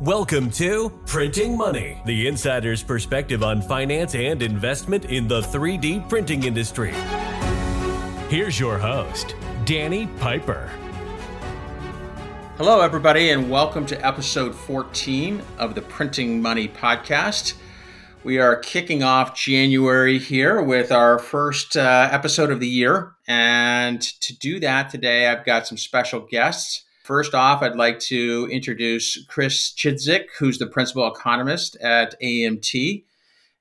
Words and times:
Welcome 0.00 0.50
to 0.52 0.88
Printing 1.04 1.58
Money, 1.58 2.00
the 2.06 2.26
insider's 2.26 2.82
perspective 2.82 3.42
on 3.42 3.60
finance 3.60 4.14
and 4.14 4.40
investment 4.40 5.04
in 5.04 5.28
the 5.28 5.42
3D 5.42 6.08
printing 6.08 6.44
industry. 6.44 6.94
Here's 8.30 8.58
your 8.58 8.78
host, 8.78 9.34
Danny 9.66 10.06
Piper. 10.18 10.70
Hello, 12.56 12.80
everybody, 12.80 13.28
and 13.28 13.50
welcome 13.50 13.84
to 13.84 14.06
episode 14.06 14.54
14 14.54 15.42
of 15.58 15.74
the 15.74 15.82
Printing 15.82 16.40
Money 16.40 16.66
podcast. 16.66 17.52
We 18.24 18.38
are 18.38 18.56
kicking 18.56 19.02
off 19.02 19.36
January 19.36 20.18
here 20.18 20.62
with 20.62 20.90
our 20.90 21.18
first 21.18 21.76
uh, 21.76 22.08
episode 22.10 22.50
of 22.50 22.60
the 22.60 22.66
year. 22.66 23.16
And 23.28 24.00
to 24.00 24.34
do 24.34 24.60
that 24.60 24.88
today, 24.88 25.26
I've 25.26 25.44
got 25.44 25.66
some 25.66 25.76
special 25.76 26.20
guests. 26.20 26.84
First 27.02 27.34
off, 27.34 27.62
I'd 27.62 27.76
like 27.76 27.98
to 28.00 28.46
introduce 28.52 29.24
Chris 29.24 29.72
Chidzik, 29.72 30.26
who's 30.38 30.58
the 30.58 30.66
principal 30.66 31.10
economist 31.10 31.76
at 31.76 32.14
AMT, 32.20 33.04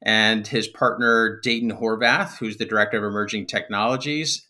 and 0.01 0.45
his 0.45 0.67
partner, 0.67 1.39
Dayton 1.41 1.71
Horvath, 1.71 2.37
who's 2.37 2.57
the 2.57 2.65
director 2.65 2.97
of 2.97 3.03
emerging 3.05 3.47
technologies 3.47 4.45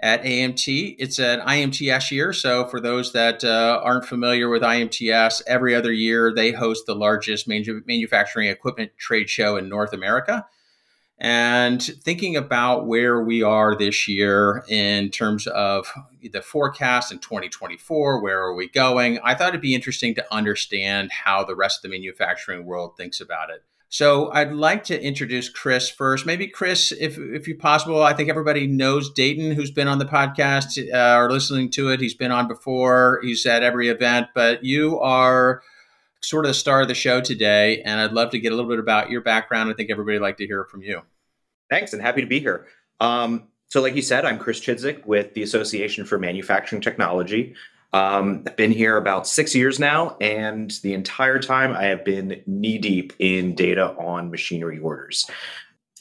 at 0.00 0.22
AMT. 0.22 0.96
It's 0.98 1.18
an 1.18 1.40
IMTS 1.40 2.10
year. 2.10 2.32
So, 2.32 2.66
for 2.66 2.80
those 2.80 3.12
that 3.12 3.44
uh, 3.44 3.80
aren't 3.84 4.06
familiar 4.06 4.48
with 4.48 4.62
IMTS, 4.62 5.42
every 5.46 5.74
other 5.74 5.92
year 5.92 6.32
they 6.34 6.52
host 6.52 6.86
the 6.86 6.94
largest 6.94 7.46
manu- 7.46 7.82
manufacturing 7.86 8.48
equipment 8.48 8.92
trade 8.98 9.28
show 9.28 9.56
in 9.56 9.68
North 9.68 9.92
America 9.92 10.46
and 11.22 11.80
thinking 11.80 12.36
about 12.36 12.88
where 12.88 13.22
we 13.22 13.44
are 13.44 13.76
this 13.76 14.08
year 14.08 14.64
in 14.68 15.08
terms 15.08 15.46
of 15.46 15.86
the 16.32 16.42
forecast 16.42 17.12
in 17.12 17.20
2024 17.20 18.20
where 18.20 18.40
are 18.40 18.54
we 18.54 18.68
going? 18.68 19.20
I 19.22 19.36
thought 19.36 19.50
it'd 19.50 19.60
be 19.60 19.74
interesting 19.74 20.16
to 20.16 20.34
understand 20.34 21.12
how 21.12 21.44
the 21.44 21.54
rest 21.54 21.78
of 21.78 21.82
the 21.82 21.96
manufacturing 21.96 22.66
world 22.66 22.96
thinks 22.96 23.20
about 23.20 23.50
it. 23.50 23.62
So 23.88 24.32
i'd 24.32 24.52
like 24.52 24.82
to 24.84 25.00
introduce 25.00 25.48
chris 25.48 25.88
first. 25.88 26.26
Maybe 26.26 26.48
chris 26.48 26.90
if, 26.90 27.16
if 27.18 27.46
you 27.46 27.56
possible 27.56 28.02
i 28.02 28.14
think 28.14 28.28
everybody 28.28 28.66
knows 28.66 29.12
dayton 29.12 29.52
who's 29.52 29.70
been 29.70 29.86
on 29.86 30.00
the 30.00 30.04
podcast 30.04 30.76
uh, 30.92 31.22
or 31.22 31.30
listening 31.30 31.70
to 31.72 31.90
it. 31.90 32.00
He's 32.00 32.14
been 32.14 32.32
on 32.32 32.48
before. 32.48 33.20
He's 33.22 33.46
at 33.46 33.62
every 33.62 33.88
event. 33.88 34.26
But 34.34 34.64
you 34.64 34.98
are 34.98 35.62
sort 36.20 36.46
of 36.46 36.48
the 36.50 36.54
star 36.54 36.82
of 36.82 36.88
the 36.88 36.94
show 36.94 37.20
today 37.20 37.82
and 37.82 38.00
i'd 38.00 38.12
love 38.12 38.30
to 38.30 38.38
get 38.38 38.52
a 38.52 38.56
little 38.56 38.70
bit 38.70 38.80
about 38.80 39.10
your 39.10 39.20
background. 39.20 39.70
I 39.70 39.74
think 39.74 39.88
everybody 39.88 40.18
would 40.18 40.24
like 40.24 40.38
to 40.38 40.46
hear 40.46 40.64
from 40.64 40.82
you 40.82 41.02
Thanks, 41.72 41.94
and 41.94 42.02
happy 42.02 42.20
to 42.20 42.26
be 42.26 42.38
here. 42.38 42.66
Um, 43.00 43.44
so, 43.68 43.80
like 43.80 43.96
you 43.96 44.02
said, 44.02 44.26
I'm 44.26 44.38
Chris 44.38 44.60
Chidzik 44.60 45.06
with 45.06 45.32
the 45.32 45.42
Association 45.42 46.04
for 46.04 46.18
Manufacturing 46.18 46.82
Technology. 46.82 47.54
Um, 47.94 48.42
I've 48.46 48.58
been 48.58 48.72
here 48.72 48.98
about 48.98 49.26
six 49.26 49.54
years 49.54 49.78
now, 49.78 50.18
and 50.20 50.70
the 50.82 50.92
entire 50.92 51.38
time 51.38 51.74
I 51.74 51.84
have 51.84 52.04
been 52.04 52.42
knee 52.46 52.76
deep 52.76 53.14
in 53.20 53.54
data 53.54 53.94
on 53.96 54.30
machinery 54.30 54.80
orders. 54.80 55.24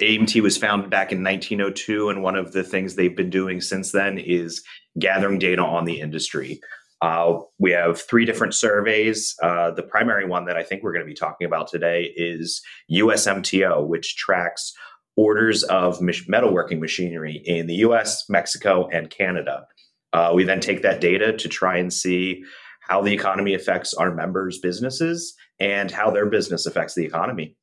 AMT 0.02 0.42
was 0.42 0.58
founded 0.58 0.89
back 0.89 1.14
in 1.14 1.23
1902, 1.23 2.09
and 2.09 2.22
one 2.22 2.36
of 2.36 2.52
the 2.52 2.64
things 2.64 2.95
they've 2.95 3.16
been 3.16 3.30
doing 3.30 3.61
since 3.61 3.94
then 3.94 4.17
is 4.17 4.64
gathering 4.99 5.39
data 5.39 5.64
on 5.64 5.86
the 5.86 6.02
industry. 6.02 6.59
Uh, 7.02 7.39
we 7.59 7.72
have 7.72 8.02
three 8.02 8.25
different 8.25 8.53
surveys. 8.53 9.38
Uh, 9.42 9.72
the 9.72 9.83
primary 9.83 10.25
one 10.25 10.44
that 10.45 10.58
I 10.58 10.64
think 10.64 10.83
we're 10.83 10.92
going 10.92 11.05
to 11.05 11.09
be 11.09 11.16
talking 11.16 11.47
about 11.47 11.69
today 11.69 12.14
is 12.17 12.61
USMTO, 12.92 13.88
which 13.88 14.17
tracks 14.17 14.73
orders 15.16 15.64
of 15.64 16.00
metalworking 16.00 16.80
machinery 16.80 17.42
in 17.45 17.67
the 17.67 17.76
US, 17.76 18.30
Mexico, 18.30 18.88
and 18.92 19.09
Canada. 19.09 19.66
Uh, 20.14 20.31
we 20.34 20.44
then 20.44 20.59
take 20.59 20.81
that 20.81 21.02
data 21.02 21.34
to 21.34 21.48
try 21.48 21.78
and 21.78 21.94
see 21.94 22.44
how 22.81 23.02
the 23.02 23.14
economy 23.14 23.54
affects 23.54 23.94
our 23.94 24.14
members' 24.14 24.59
businesses 24.59 25.36
and 25.59 25.92
how 25.92 26.12
their 26.12 26.26
business 26.26 26.66
affects 26.66 26.95
the 26.95 27.06
economy. 27.06 27.56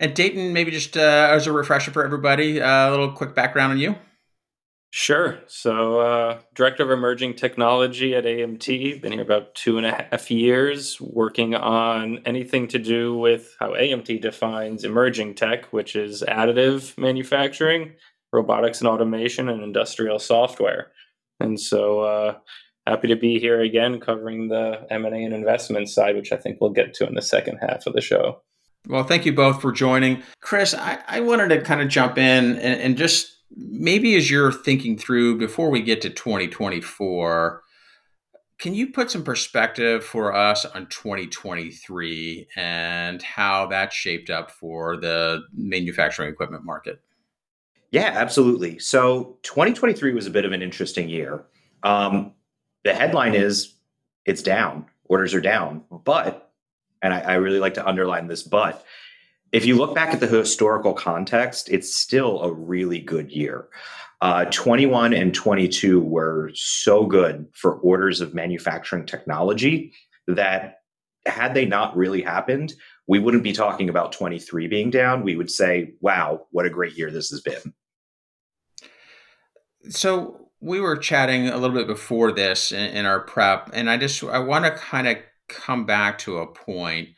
And 0.00 0.14
Dayton, 0.14 0.52
maybe 0.52 0.70
just 0.70 0.96
uh, 0.96 1.28
as 1.32 1.46
a 1.46 1.52
refresher 1.52 1.90
for 1.90 2.04
everybody, 2.04 2.60
uh, 2.60 2.88
a 2.88 2.90
little 2.90 3.10
quick 3.10 3.34
background 3.34 3.72
on 3.72 3.78
you. 3.78 3.96
Sure. 4.90 5.38
So, 5.46 6.00
uh, 6.00 6.38
Director 6.54 6.82
of 6.82 6.90
Emerging 6.90 7.34
Technology 7.34 8.14
at 8.14 8.24
AMT, 8.24 9.02
been 9.02 9.12
here 9.12 9.20
about 9.20 9.54
two 9.54 9.76
and 9.76 9.86
a 9.86 10.08
half 10.10 10.30
years, 10.30 10.98
working 10.98 11.54
on 11.54 12.20
anything 12.24 12.68
to 12.68 12.78
do 12.78 13.16
with 13.16 13.54
how 13.60 13.74
AMT 13.74 14.22
defines 14.22 14.84
emerging 14.84 15.34
tech, 15.34 15.66
which 15.74 15.94
is 15.94 16.24
additive 16.26 16.96
manufacturing, 16.96 17.92
robotics 18.32 18.80
and 18.80 18.88
automation, 18.88 19.50
and 19.50 19.62
industrial 19.62 20.18
software. 20.18 20.90
And 21.38 21.60
so, 21.60 22.00
uh, 22.00 22.38
happy 22.86 23.08
to 23.08 23.16
be 23.16 23.38
here 23.38 23.60
again 23.60 24.00
covering 24.00 24.48
the 24.48 24.86
M&A 24.88 25.22
and 25.22 25.34
investment 25.34 25.90
side, 25.90 26.16
which 26.16 26.32
I 26.32 26.36
think 26.36 26.58
we'll 26.62 26.70
get 26.70 26.94
to 26.94 27.06
in 27.06 27.14
the 27.14 27.20
second 27.20 27.58
half 27.58 27.86
of 27.86 27.92
the 27.92 28.00
show. 28.00 28.40
Well, 28.88 29.04
thank 29.04 29.26
you 29.26 29.34
both 29.34 29.60
for 29.60 29.70
joining. 29.70 30.22
Chris, 30.40 30.72
I, 30.72 30.98
I 31.06 31.20
wanted 31.20 31.48
to 31.48 31.60
kind 31.60 31.82
of 31.82 31.88
jump 31.88 32.16
in 32.16 32.56
and, 32.56 32.80
and 32.80 32.96
just 32.96 33.37
maybe 33.56 34.16
as 34.16 34.30
you're 34.30 34.52
thinking 34.52 34.96
through 34.96 35.38
before 35.38 35.70
we 35.70 35.80
get 35.80 36.00
to 36.02 36.10
2024 36.10 37.62
can 38.58 38.74
you 38.74 38.90
put 38.90 39.08
some 39.08 39.22
perspective 39.22 40.04
for 40.04 40.34
us 40.34 40.64
on 40.64 40.88
2023 40.88 42.48
and 42.56 43.22
how 43.22 43.66
that 43.66 43.92
shaped 43.92 44.30
up 44.30 44.50
for 44.50 44.96
the 44.96 45.42
manufacturing 45.52 46.28
equipment 46.28 46.64
market? 46.64 47.00
Yeah 47.92 48.12
absolutely. 48.14 48.78
So 48.80 49.38
2023 49.42 50.12
was 50.12 50.26
a 50.26 50.30
bit 50.30 50.44
of 50.44 50.52
an 50.52 50.60
interesting 50.60 51.08
year. 51.08 51.44
Um, 51.84 52.32
the 52.84 52.92
headline 52.92 53.34
is 53.34 53.74
it's 54.24 54.42
down. 54.42 54.86
Orders 55.04 55.34
are 55.34 55.40
down. 55.40 55.84
But 56.04 56.50
and 57.00 57.14
I, 57.14 57.20
I 57.20 57.34
really 57.34 57.60
like 57.60 57.74
to 57.74 57.86
underline 57.86 58.26
this 58.26 58.42
but 58.42 58.84
if 59.52 59.64
you 59.64 59.76
look 59.76 59.94
back 59.94 60.12
at 60.12 60.20
the 60.20 60.26
historical 60.26 60.92
context, 60.92 61.68
it's 61.70 61.94
still 61.94 62.42
a 62.42 62.52
really 62.52 63.00
good 63.00 63.30
year. 63.30 63.68
Uh, 64.20 64.44
21 64.46 65.14
and 65.14 65.32
22 65.32 66.00
were 66.00 66.50
so 66.54 67.06
good 67.06 67.46
for 67.54 67.74
orders 67.76 68.20
of 68.20 68.34
manufacturing 68.34 69.06
technology 69.06 69.92
that 70.26 70.80
had 71.26 71.54
they 71.54 71.64
not 71.64 71.96
really 71.96 72.22
happened, 72.22 72.74
we 73.06 73.18
wouldn't 73.18 73.42
be 73.42 73.52
talking 73.52 73.88
about 73.88 74.12
23 74.12 74.66
being 74.66 74.90
down. 74.90 75.22
We 75.22 75.36
would 75.36 75.50
say, 75.50 75.94
wow, 76.00 76.46
what 76.50 76.66
a 76.66 76.70
great 76.70 76.96
year 76.96 77.10
this 77.10 77.30
has 77.30 77.40
been. 77.40 77.74
So 79.90 80.48
we 80.60 80.80
were 80.80 80.96
chatting 80.96 81.48
a 81.48 81.56
little 81.56 81.76
bit 81.76 81.86
before 81.86 82.32
this 82.32 82.72
in, 82.72 82.90
in 82.90 83.06
our 83.06 83.20
prep, 83.20 83.70
and 83.72 83.88
I 83.88 83.96
just 83.96 84.22
I 84.24 84.40
want 84.40 84.64
to 84.64 84.72
kind 84.72 85.06
of 85.06 85.16
come 85.48 85.86
back 85.86 86.18
to 86.18 86.38
a 86.38 86.46
point 86.46 87.10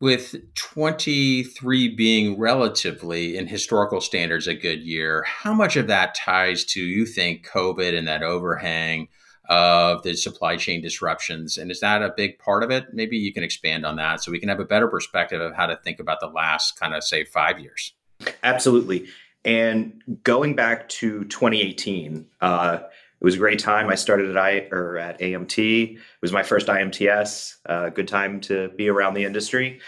with 0.00 0.36
23 0.54 1.88
being 1.94 2.38
relatively 2.38 3.36
in 3.36 3.46
historical 3.46 4.00
standards 4.00 4.46
a 4.46 4.54
good 4.54 4.80
year 4.80 5.24
how 5.24 5.52
much 5.52 5.76
of 5.76 5.86
that 5.88 6.14
ties 6.14 6.64
to 6.64 6.80
you 6.80 7.04
think 7.04 7.46
covid 7.46 7.96
and 7.96 8.06
that 8.06 8.22
overhang 8.22 9.08
of 9.48 10.02
the 10.02 10.14
supply 10.14 10.56
chain 10.56 10.82
disruptions? 10.82 11.56
And 11.56 11.70
is 11.70 11.80
that 11.80 12.02
a 12.02 12.12
big 12.14 12.38
part 12.38 12.62
of 12.62 12.70
it? 12.70 12.92
Maybe 12.92 13.16
you 13.16 13.32
can 13.32 13.42
expand 13.42 13.86
on 13.86 13.96
that 13.96 14.22
so 14.22 14.30
we 14.30 14.38
can 14.38 14.48
have 14.48 14.60
a 14.60 14.64
better 14.64 14.88
perspective 14.88 15.40
of 15.40 15.54
how 15.54 15.66
to 15.66 15.76
think 15.76 16.00
about 16.00 16.20
the 16.20 16.28
last 16.28 16.78
kind 16.78 16.94
of 16.94 17.02
say 17.02 17.24
five 17.24 17.58
years. 17.58 17.94
Absolutely. 18.42 19.08
And 19.44 20.02
going 20.22 20.54
back 20.54 20.88
to 20.90 21.24
2018 21.24 22.26
uh, 22.40 22.80
it 23.20 23.24
was 23.24 23.34
a 23.34 23.38
great 23.38 23.58
time. 23.58 23.88
I 23.88 23.96
started 23.96 24.30
at 24.30 24.38
I 24.38 24.68
or 24.70 24.96
at 24.96 25.20
AMT. 25.20 25.58
It 25.58 25.98
was 26.22 26.32
my 26.32 26.44
first 26.44 26.68
IMTS. 26.68 27.56
Uh, 27.66 27.88
good 27.88 28.06
time 28.06 28.40
to 28.42 28.68
be 28.76 28.88
around 28.88 29.14
the 29.14 29.24
industry. 29.24 29.80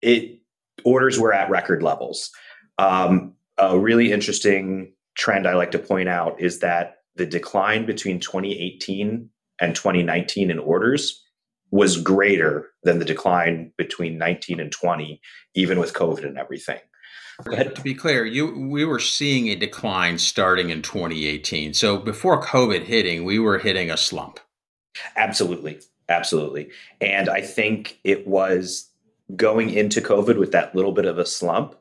It 0.00 0.40
orders 0.84 1.18
were 1.18 1.32
at 1.32 1.50
record 1.50 1.82
levels. 1.82 2.30
Um, 2.78 3.34
a 3.58 3.78
really 3.78 4.12
interesting 4.12 4.92
trend 5.16 5.46
I 5.46 5.54
like 5.54 5.72
to 5.72 5.78
point 5.78 6.08
out 6.08 6.40
is 6.40 6.60
that 6.60 6.98
the 7.16 7.26
decline 7.26 7.86
between 7.86 8.20
2018 8.20 9.28
and 9.60 9.74
2019 9.74 10.50
in 10.50 10.58
orders 10.58 11.22
was 11.70 12.00
greater 12.00 12.70
than 12.84 12.98
the 12.98 13.04
decline 13.04 13.72
between 13.76 14.18
19 14.18 14.60
and 14.60 14.70
20, 14.70 15.20
even 15.54 15.78
with 15.80 15.92
COVID 15.92 16.24
and 16.24 16.38
everything. 16.38 16.78
To 17.42 17.82
be 17.82 17.94
clear, 17.94 18.24
you 18.24 18.68
we 18.68 18.84
were 18.84 19.00
seeing 19.00 19.48
a 19.48 19.56
decline 19.56 20.18
starting 20.18 20.70
in 20.70 20.82
2018. 20.82 21.74
So 21.74 21.98
before 21.98 22.40
COVID 22.42 22.84
hitting, 22.84 23.24
we 23.24 23.38
were 23.38 23.58
hitting 23.58 23.90
a 23.90 23.96
slump. 23.96 24.38
Absolutely. 25.16 25.80
Absolutely. 26.08 26.70
And 27.00 27.28
I 27.28 27.40
think 27.40 27.98
it 28.04 28.26
was 28.26 28.88
going 29.34 29.70
into 29.70 30.00
COVID 30.00 30.38
with 30.38 30.52
that 30.52 30.74
little 30.74 30.92
bit 30.92 31.06
of 31.06 31.18
a 31.18 31.26
slump 31.26 31.74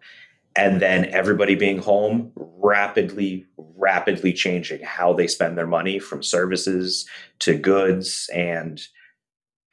and 0.55 0.81
then 0.81 1.05
everybody 1.05 1.55
being 1.55 1.79
home 1.79 2.31
rapidly 2.35 3.45
rapidly 3.75 4.31
changing 4.31 4.81
how 4.81 5.13
they 5.13 5.27
spend 5.27 5.57
their 5.57 5.67
money 5.67 5.99
from 5.99 6.23
services 6.23 7.05
to 7.39 7.57
goods 7.57 8.29
and 8.33 8.87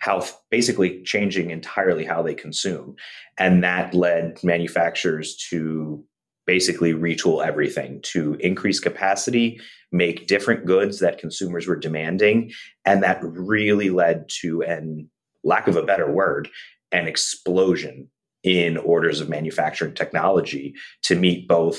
how 0.00 0.26
basically 0.50 1.02
changing 1.02 1.50
entirely 1.50 2.05
how 2.05 2.23
they 2.23 2.35
consume. 2.35 2.97
And 3.38 3.62
that 3.62 3.94
led 3.94 4.43
manufacturers 4.43 5.37
to 5.50 6.05
basically 6.47 6.93
retool 6.93 7.47
everything 7.47 8.00
to 8.02 8.35
increase 8.41 8.81
capacity, 8.81 9.61
make 9.93 10.26
different 10.26 10.67
goods 10.67 10.99
that 10.99 11.19
consumers 11.19 11.67
were 11.67 11.76
demanding. 11.76 12.50
And 12.85 13.02
that 13.02 13.20
really 13.23 13.91
led 13.91 14.29
to, 14.41 14.62
and 14.62 15.06
lack 15.44 15.69
of 15.69 15.76
a 15.76 15.82
better 15.82 16.11
word, 16.11 16.49
an 16.93 17.06
explosion 17.06 18.08
in 18.43 18.79
orders 18.79 19.20
of 19.20 19.29
manufacturing 19.29 19.94
technology 19.94 20.75
to 21.02 21.14
meet 21.14 21.47
both 21.47 21.79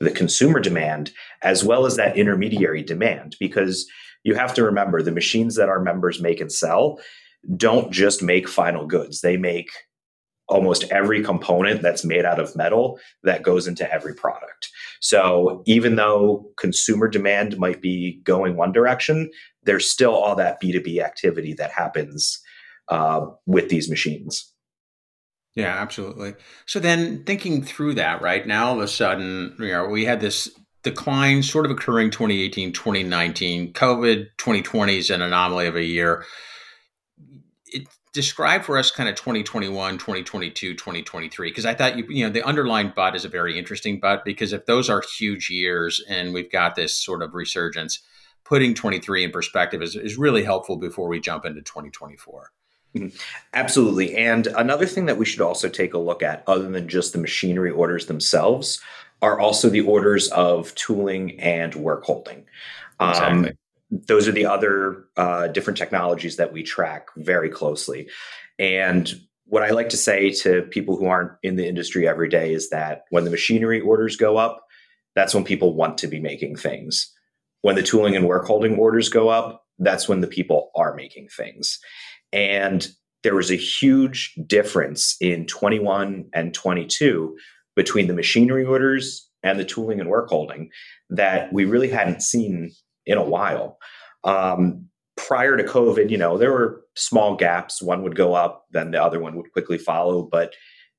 the 0.00 0.10
consumer 0.10 0.60
demand 0.60 1.12
as 1.42 1.62
well 1.62 1.84
as 1.84 1.96
that 1.96 2.16
intermediary 2.16 2.82
demand 2.82 3.36
because 3.38 3.86
you 4.24 4.34
have 4.34 4.54
to 4.54 4.64
remember 4.64 5.02
the 5.02 5.12
machines 5.12 5.56
that 5.56 5.68
our 5.68 5.80
members 5.80 6.22
make 6.22 6.40
and 6.40 6.50
sell 6.50 6.98
don't 7.56 7.92
just 7.92 8.22
make 8.22 8.48
final 8.48 8.86
goods 8.86 9.20
they 9.20 9.36
make 9.36 9.70
almost 10.50 10.84
every 10.90 11.22
component 11.22 11.80
that's 11.80 12.04
made 12.04 12.24
out 12.24 12.40
of 12.40 12.54
metal 12.56 12.98
that 13.22 13.42
goes 13.42 13.68
into 13.68 13.90
every 13.90 14.14
product. 14.14 14.68
So 15.00 15.62
even 15.64 15.94
though 15.94 16.50
consumer 16.58 17.08
demand 17.08 17.56
might 17.56 17.80
be 17.80 18.20
going 18.24 18.56
one 18.56 18.72
direction, 18.72 19.30
there's 19.62 19.88
still 19.88 20.12
all 20.12 20.34
that 20.36 20.60
B2B 20.60 21.02
activity 21.02 21.54
that 21.54 21.70
happens 21.70 22.40
uh, 22.88 23.26
with 23.46 23.68
these 23.68 23.88
machines. 23.88 24.52
Yeah, 25.54 25.76
absolutely. 25.80 26.34
So 26.66 26.80
then 26.80 27.24
thinking 27.24 27.62
through 27.62 27.94
that, 27.94 28.20
right 28.20 28.46
now, 28.46 28.68
all 28.68 28.76
of 28.76 28.82
a 28.82 28.88
sudden, 28.88 29.56
you 29.58 29.68
know, 29.68 29.86
we 29.86 30.04
had 30.04 30.20
this 30.20 30.50
decline 30.82 31.42
sort 31.42 31.64
of 31.64 31.72
occurring 31.72 32.10
2018, 32.10 32.72
2019. 32.72 33.72
COVID 33.72 34.26
2020 34.38 34.98
is 34.98 35.10
an 35.10 35.22
anomaly 35.22 35.66
of 35.66 35.76
a 35.76 35.84
year. 35.84 36.24
Describe 38.12 38.64
for 38.64 38.76
us 38.76 38.90
kind 38.90 39.08
of 39.08 39.14
2021 39.14 39.96
2022 39.96 40.74
2023 40.74 41.48
because 41.48 41.64
i 41.64 41.72
thought 41.72 41.96
you 41.96 42.04
you 42.08 42.24
know 42.24 42.32
the 42.32 42.42
underlying 42.42 42.92
but 42.96 43.14
is 43.14 43.24
a 43.24 43.28
very 43.28 43.56
interesting 43.56 44.00
but 44.00 44.24
because 44.24 44.52
if 44.52 44.66
those 44.66 44.90
are 44.90 45.00
huge 45.16 45.48
years 45.48 46.02
and 46.08 46.34
we've 46.34 46.50
got 46.50 46.74
this 46.74 46.92
sort 46.92 47.22
of 47.22 47.34
resurgence 47.34 48.00
putting 48.50 48.74
23 48.74 49.24
in 49.24 49.30
perspective 49.30 49.80
is, 49.80 49.94
is 49.94 50.18
really 50.18 50.42
helpful 50.42 50.76
before 50.76 51.08
we 51.08 51.20
jump 51.20 51.44
into 51.44 51.62
2024 51.62 52.50
mm-hmm. 52.96 53.16
Absolutely. 53.54 54.16
And 54.16 54.48
another 54.48 54.86
thing 54.86 55.06
that 55.06 55.16
we 55.16 55.24
should 55.24 55.40
also 55.40 55.68
take 55.68 55.94
a 55.94 55.98
look 55.98 56.20
at, 56.22 56.42
other 56.48 56.68
than 56.68 56.88
just 56.88 57.12
the 57.12 57.20
machinery 57.20 57.70
orders 57.70 58.06
themselves, 58.06 58.80
are 59.22 59.38
also 59.38 59.68
the 59.68 59.82
orders 59.82 60.28
of 60.30 60.74
tooling 60.74 61.38
and 61.40 61.74
work 61.76 62.04
holding. 62.04 62.44
Um, 62.98 63.10
exactly. 63.10 63.48
Um, 63.50 63.56
those 63.90 64.28
are 64.28 64.32
the 64.32 64.46
other 64.46 65.04
uh, 65.16 65.48
different 65.48 65.76
technologies 65.76 66.36
that 66.36 66.52
we 66.52 66.62
track 66.62 67.08
very 67.16 67.50
closely. 67.50 68.08
And 68.58 69.12
what 69.46 69.62
I 69.64 69.70
like 69.70 69.88
to 69.90 69.96
say 69.96 70.30
to 70.42 70.62
people 70.62 70.96
who 70.96 71.06
aren't 71.06 71.32
in 71.42 71.56
the 71.56 71.66
industry 71.66 72.06
every 72.06 72.28
day 72.28 72.52
is 72.52 72.70
that 72.70 73.02
when 73.10 73.24
the 73.24 73.30
machinery 73.30 73.80
orders 73.80 74.16
go 74.16 74.36
up, 74.36 74.64
that's 75.16 75.34
when 75.34 75.44
people 75.44 75.74
want 75.74 75.98
to 75.98 76.06
be 76.06 76.20
making 76.20 76.56
things. 76.56 77.12
When 77.62 77.74
the 77.74 77.82
tooling 77.82 78.14
and 78.14 78.26
work 78.26 78.46
holding 78.46 78.76
orders 78.76 79.08
go 79.08 79.28
up, 79.28 79.64
that's 79.78 80.08
when 80.08 80.20
the 80.20 80.28
people 80.28 80.70
are 80.76 80.94
making 80.94 81.28
things. 81.28 81.78
And 82.32 82.86
there 83.22 83.34
was 83.34 83.50
a 83.50 83.56
huge 83.56 84.34
difference 84.46 85.16
in 85.20 85.46
21 85.46 86.26
and 86.32 86.54
22 86.54 87.36
between 87.74 88.06
the 88.06 88.14
machinery 88.14 88.64
orders 88.64 89.28
and 89.42 89.58
the 89.58 89.64
tooling 89.64 90.00
and 90.00 90.08
work 90.08 90.28
holding 90.28 90.70
that 91.08 91.52
we 91.52 91.64
really 91.64 91.88
hadn't 91.88 92.22
seen 92.22 92.70
in 93.06 93.18
a 93.18 93.24
while. 93.24 93.78
Um, 94.24 94.86
prior 95.16 95.56
to 95.56 95.64
COVID, 95.64 96.10
you 96.10 96.18
know, 96.18 96.38
there 96.38 96.52
were 96.52 96.82
small 96.94 97.36
gaps. 97.36 97.82
One 97.82 98.02
would 98.02 98.16
go 98.16 98.34
up, 98.34 98.66
then 98.70 98.90
the 98.90 99.02
other 99.02 99.20
one 99.20 99.36
would 99.36 99.52
quickly 99.52 99.78
follow, 99.78 100.22
but 100.22 100.54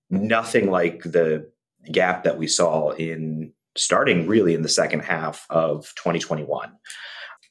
nothing 0.09 0.69
like 0.69 1.03
the 1.03 1.49
gap 1.91 2.23
that 2.23 2.37
we 2.37 2.47
saw 2.47 2.91
in 2.91 3.51
starting 3.75 4.27
really 4.27 4.53
in 4.53 4.61
the 4.61 4.69
second 4.69 5.01
half 5.01 5.45
of 5.49 5.93
2021. 5.95 6.71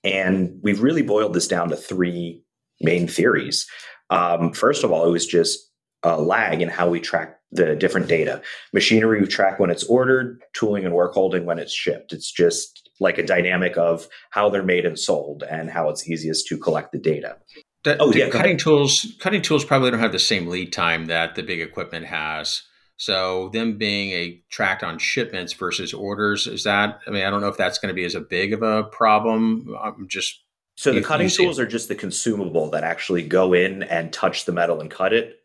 And 0.04 0.58
we've 0.62 0.82
really 0.82 1.02
boiled 1.02 1.34
this 1.34 1.48
down 1.48 1.70
to 1.70 1.76
three 1.76 2.42
main 2.80 3.06
theories. 3.06 3.66
Um, 4.10 4.52
first 4.52 4.84
of 4.84 4.92
all, 4.92 5.06
it 5.06 5.10
was 5.10 5.26
just 5.26 5.70
a 6.02 6.20
lag 6.20 6.62
in 6.62 6.68
how 6.68 6.88
we 6.88 7.00
track 7.00 7.38
the 7.52 7.76
different 7.76 8.08
data. 8.08 8.40
Machinery 8.72 9.20
we 9.20 9.26
track 9.26 9.58
when 9.58 9.70
it's 9.70 9.84
ordered, 9.84 10.42
tooling 10.52 10.84
and 10.84 10.94
work 10.94 11.12
holding 11.12 11.44
when 11.44 11.58
it's 11.58 11.72
shipped. 11.72 12.12
It's 12.12 12.30
just 12.30 12.89
like 13.00 13.18
a 13.18 13.26
dynamic 13.26 13.76
of 13.76 14.06
how 14.30 14.48
they're 14.48 14.62
made 14.62 14.86
and 14.86 14.98
sold 14.98 15.42
and 15.42 15.70
how 15.70 15.88
it's 15.88 16.08
easiest 16.08 16.46
to 16.48 16.58
collect 16.58 16.92
the 16.92 16.98
data. 16.98 17.38
The, 17.82 17.96
oh, 17.98 18.12
the 18.12 18.20
yeah, 18.20 18.28
cutting 18.28 18.58
tools 18.58 19.16
cutting 19.20 19.42
tools 19.42 19.64
probably 19.64 19.90
don't 19.90 20.00
have 20.00 20.12
the 20.12 20.18
same 20.18 20.48
lead 20.48 20.72
time 20.72 21.06
that 21.06 21.34
the 21.34 21.42
big 21.42 21.60
equipment 21.60 22.06
has. 22.06 22.62
So 22.98 23.48
them 23.54 23.78
being 23.78 24.10
a 24.10 24.42
tracked 24.50 24.82
on 24.82 24.98
shipments 24.98 25.54
versus 25.54 25.94
orders 25.94 26.46
is 26.46 26.64
that 26.64 27.00
I 27.06 27.10
mean 27.10 27.24
I 27.24 27.30
don't 27.30 27.40
know 27.40 27.48
if 27.48 27.56
that's 27.56 27.78
going 27.78 27.88
to 27.88 27.94
be 27.94 28.04
as 28.04 28.14
a 28.14 28.20
big 28.20 28.52
of 28.52 28.62
a 28.62 28.84
problem. 28.84 29.74
I'm 29.82 30.06
just 30.08 30.42
so 30.76 30.92
the 30.92 31.02
cutting 31.02 31.28
tools 31.28 31.58
are 31.58 31.66
just 31.66 31.88
the 31.88 31.94
consumable 31.94 32.70
that 32.70 32.84
actually 32.84 33.22
go 33.22 33.52
in 33.52 33.82
and 33.82 34.12
touch 34.12 34.44
the 34.44 34.52
metal 34.52 34.80
and 34.80 34.90
cut 34.90 35.12
it, 35.12 35.40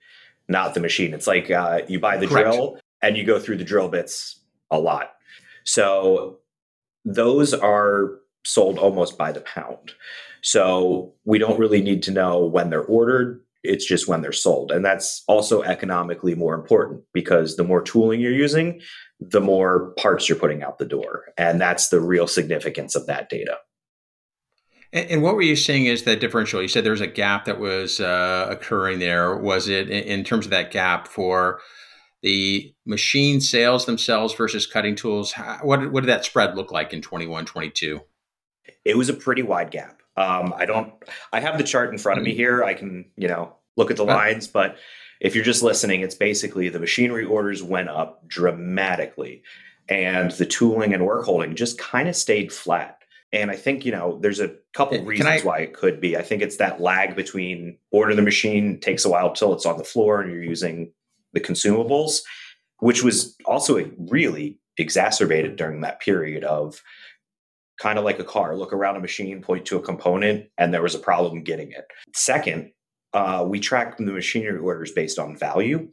not 0.48 0.74
the 0.74 0.80
machine. 0.80 1.14
It's 1.14 1.28
like 1.28 1.50
uh, 1.52 1.82
you 1.88 2.00
buy 2.00 2.18
the 2.18 2.28
Correct. 2.28 2.52
drill 2.52 2.80
and 3.02 3.18
you 3.18 3.24
go 3.24 3.40
through 3.40 3.58
the 3.58 3.64
drill 3.64 3.90
bits 3.90 4.40
a 4.72 4.80
lot. 4.80 5.12
So 5.66 6.40
those 7.06 7.54
are 7.54 8.20
sold 8.44 8.78
almost 8.78 9.18
by 9.18 9.32
the 9.32 9.42
pound. 9.42 9.94
So 10.42 11.14
we 11.24 11.40
don't 11.40 11.60
really 11.60 11.82
need 11.82 12.04
to 12.04 12.12
know 12.12 12.46
when 12.46 12.70
they're 12.70 12.84
ordered. 12.84 13.42
It's 13.64 13.86
just 13.86 14.08
when 14.08 14.22
they're 14.22 14.32
sold. 14.32 14.72
And 14.72 14.86
that's 14.86 15.24
also 15.28 15.64
economically 15.64 16.36
more 16.36 16.54
important 16.54 17.02
because 17.14 17.56
the 17.56 17.64
more 17.64 17.82
tooling 17.82 18.22
you're 18.22 18.32
using, 18.32 18.82
the 19.20 19.42
more 19.42 19.92
parts 19.98 20.30
you're 20.30 20.38
putting 20.38 20.62
out 20.62 20.78
the 20.78 20.86
door. 20.86 21.26
And 21.38 21.60
that's 21.60 21.90
the 21.90 22.00
real 22.00 22.28
significance 22.28 22.96
of 22.96 23.08
that 23.08 23.30
data. 23.30 23.58
And, 24.94 25.22
what 25.22 25.36
were 25.36 25.42
you 25.42 25.58
seeing 25.58 25.88
is 25.88 26.04
that 26.04 26.22
differential? 26.22 26.62
You 26.62 26.70
said 26.70 26.86
there 26.86 26.92
was 26.92 27.02
a 27.02 27.08
gap 27.08 27.46
that 27.46 27.60
was 27.60 28.00
uh, 28.00 28.48
occurring 28.50 29.00
there. 29.00 29.36
Was 29.36 29.68
it 29.68 29.90
in 29.90 30.24
terms 30.24 30.46
of 30.46 30.52
that 30.52 30.72
gap 30.72 31.08
for 31.08 31.60
the 32.26 32.74
machine 32.88 33.40
sales 33.40 33.86
themselves 33.86 34.34
versus 34.34 34.66
cutting 34.66 34.96
tools 34.96 35.34
what, 35.62 35.92
what 35.92 36.02
did 36.02 36.10
that 36.10 36.26
spread 36.26 36.56
look 36.56 36.72
like 36.72 36.92
in 36.92 37.02
21 37.02 37.46
22 37.46 38.02
it 38.84 38.98
was 38.98 39.10
a 39.10 39.14
pretty 39.14 39.44
wide 39.44 39.70
gap 39.70 40.02
um, 40.18 40.52
i 40.58 40.66
don't 40.66 40.92
i 41.32 41.40
have 41.40 41.58
the 41.58 41.64
chart 41.64 41.92
in 41.92 42.00
front 42.00 42.18
of 42.18 42.26
me 42.26 42.32
mm-hmm. 42.32 42.38
here 42.38 42.64
i 42.64 42.74
can 42.74 43.06
you 43.16 43.28
know 43.28 43.56
look 43.78 43.92
at 43.92 43.98
the 43.98 44.04
lines 44.04 44.48
but 44.48 44.78
if 45.22 45.36
you're 45.36 45.46
just 45.46 45.62
listening 45.62 46.02
it's 46.02 46.16
basically 46.16 46.68
the 46.68 46.80
machinery 46.80 47.24
orders 47.26 47.62
went 47.62 47.90
up 47.90 48.28
dramatically 48.28 49.44
and 49.88 50.32
the 50.32 50.48
tooling 50.48 50.96
and 50.96 51.06
work 51.06 51.26
holding 51.26 51.56
just 51.56 51.78
kind 51.78 52.10
of 52.10 52.16
stayed 52.16 52.52
flat 52.52 53.04
and 53.34 53.52
I 53.52 53.58
think, 53.58 53.86
you 53.86 53.92
know, 53.92 54.18
there's 54.22 54.40
a 54.40 54.56
couple 54.74 55.04
reasons 55.04 55.28
I, 55.28 55.40
why 55.42 55.60
it 55.60 55.74
could 55.74 56.00
be. 56.00 56.16
I 56.16 56.22
think 56.22 56.42
it's 56.42 56.56
that 56.58 56.80
lag 56.80 57.18
between 57.18 57.78
order 57.92 58.16
the 58.16 58.22
machine 58.22 58.80
takes 58.80 59.04
a 59.04 59.10
while 59.10 59.34
till 59.34 59.52
it's 59.52 59.66
on 59.66 59.78
the 59.78 59.84
floor 59.84 60.22
and 60.22 60.32
you're 60.32 60.44
using 60.44 60.94
the 61.36 61.40
consumables, 61.40 62.22
which 62.80 63.04
was 63.04 63.36
also 63.46 63.92
really 64.10 64.60
exacerbated 64.78 65.56
during 65.56 65.82
that 65.82 66.00
period 66.00 66.44
of 66.44 66.82
kind 67.80 68.00
of 68.00 68.06
like 68.06 68.20
a 68.20 68.24
car 68.24 68.56
look 68.56 68.74
around 68.74 68.96
a 68.96 69.02
machine, 69.02 69.42
point 69.42 69.66
to 69.66 69.78
a 69.78 69.82
component, 69.82 70.46
and 70.58 70.74
there 70.74 70.82
was 70.82 70.96
a 70.96 71.00
problem 71.00 71.44
getting 71.44 71.72
it. 71.72 71.86
Second, 72.16 72.72
uh, 73.14 73.46
we 73.48 73.60
track 73.60 73.98
the 73.98 74.04
machinery 74.04 74.60
orders 74.60 74.92
based 74.92 75.20
on 75.20 75.38
value. 75.38 75.88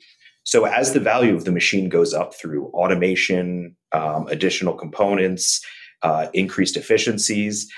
So 0.45 0.65
as 0.65 0.93
the 0.93 1.01
value 1.01 1.35
of 1.35 1.45
the 1.45 1.53
machine 1.53 1.89
goes 1.89 2.15
up 2.15 2.35
through 2.35 2.67
automation, 2.69 3.77
um, 3.93 4.27
additional 4.29 4.75
components, 4.75 5.61
uh, 6.03 6.29
increased 6.33 6.77
efficiencies, 6.77 7.71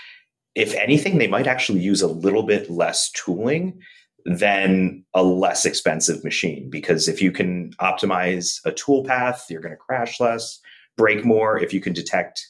if 0.54 0.74
anything, 0.74 1.18
they 1.18 1.26
might 1.26 1.46
actually 1.46 1.80
use 1.80 2.00
a 2.00 2.06
little 2.06 2.44
bit 2.44 2.70
less 2.70 3.10
tooling 3.10 3.80
than 4.24 5.04
a 5.14 5.22
less 5.22 5.64
expensive 5.64 6.24
machine. 6.24 6.70
Because 6.70 7.08
if 7.08 7.20
you 7.20 7.30
can 7.30 7.72
optimize 7.80 8.60
a 8.64 8.72
tool 8.72 9.04
path, 9.04 9.46
you're 9.50 9.60
going 9.60 9.72
to 9.72 9.76
crash 9.76 10.18
less, 10.20 10.60
break 10.96 11.24
more. 11.24 11.58
If 11.58 11.72
you 11.72 11.80
can 11.80 11.92
detect 11.92 12.46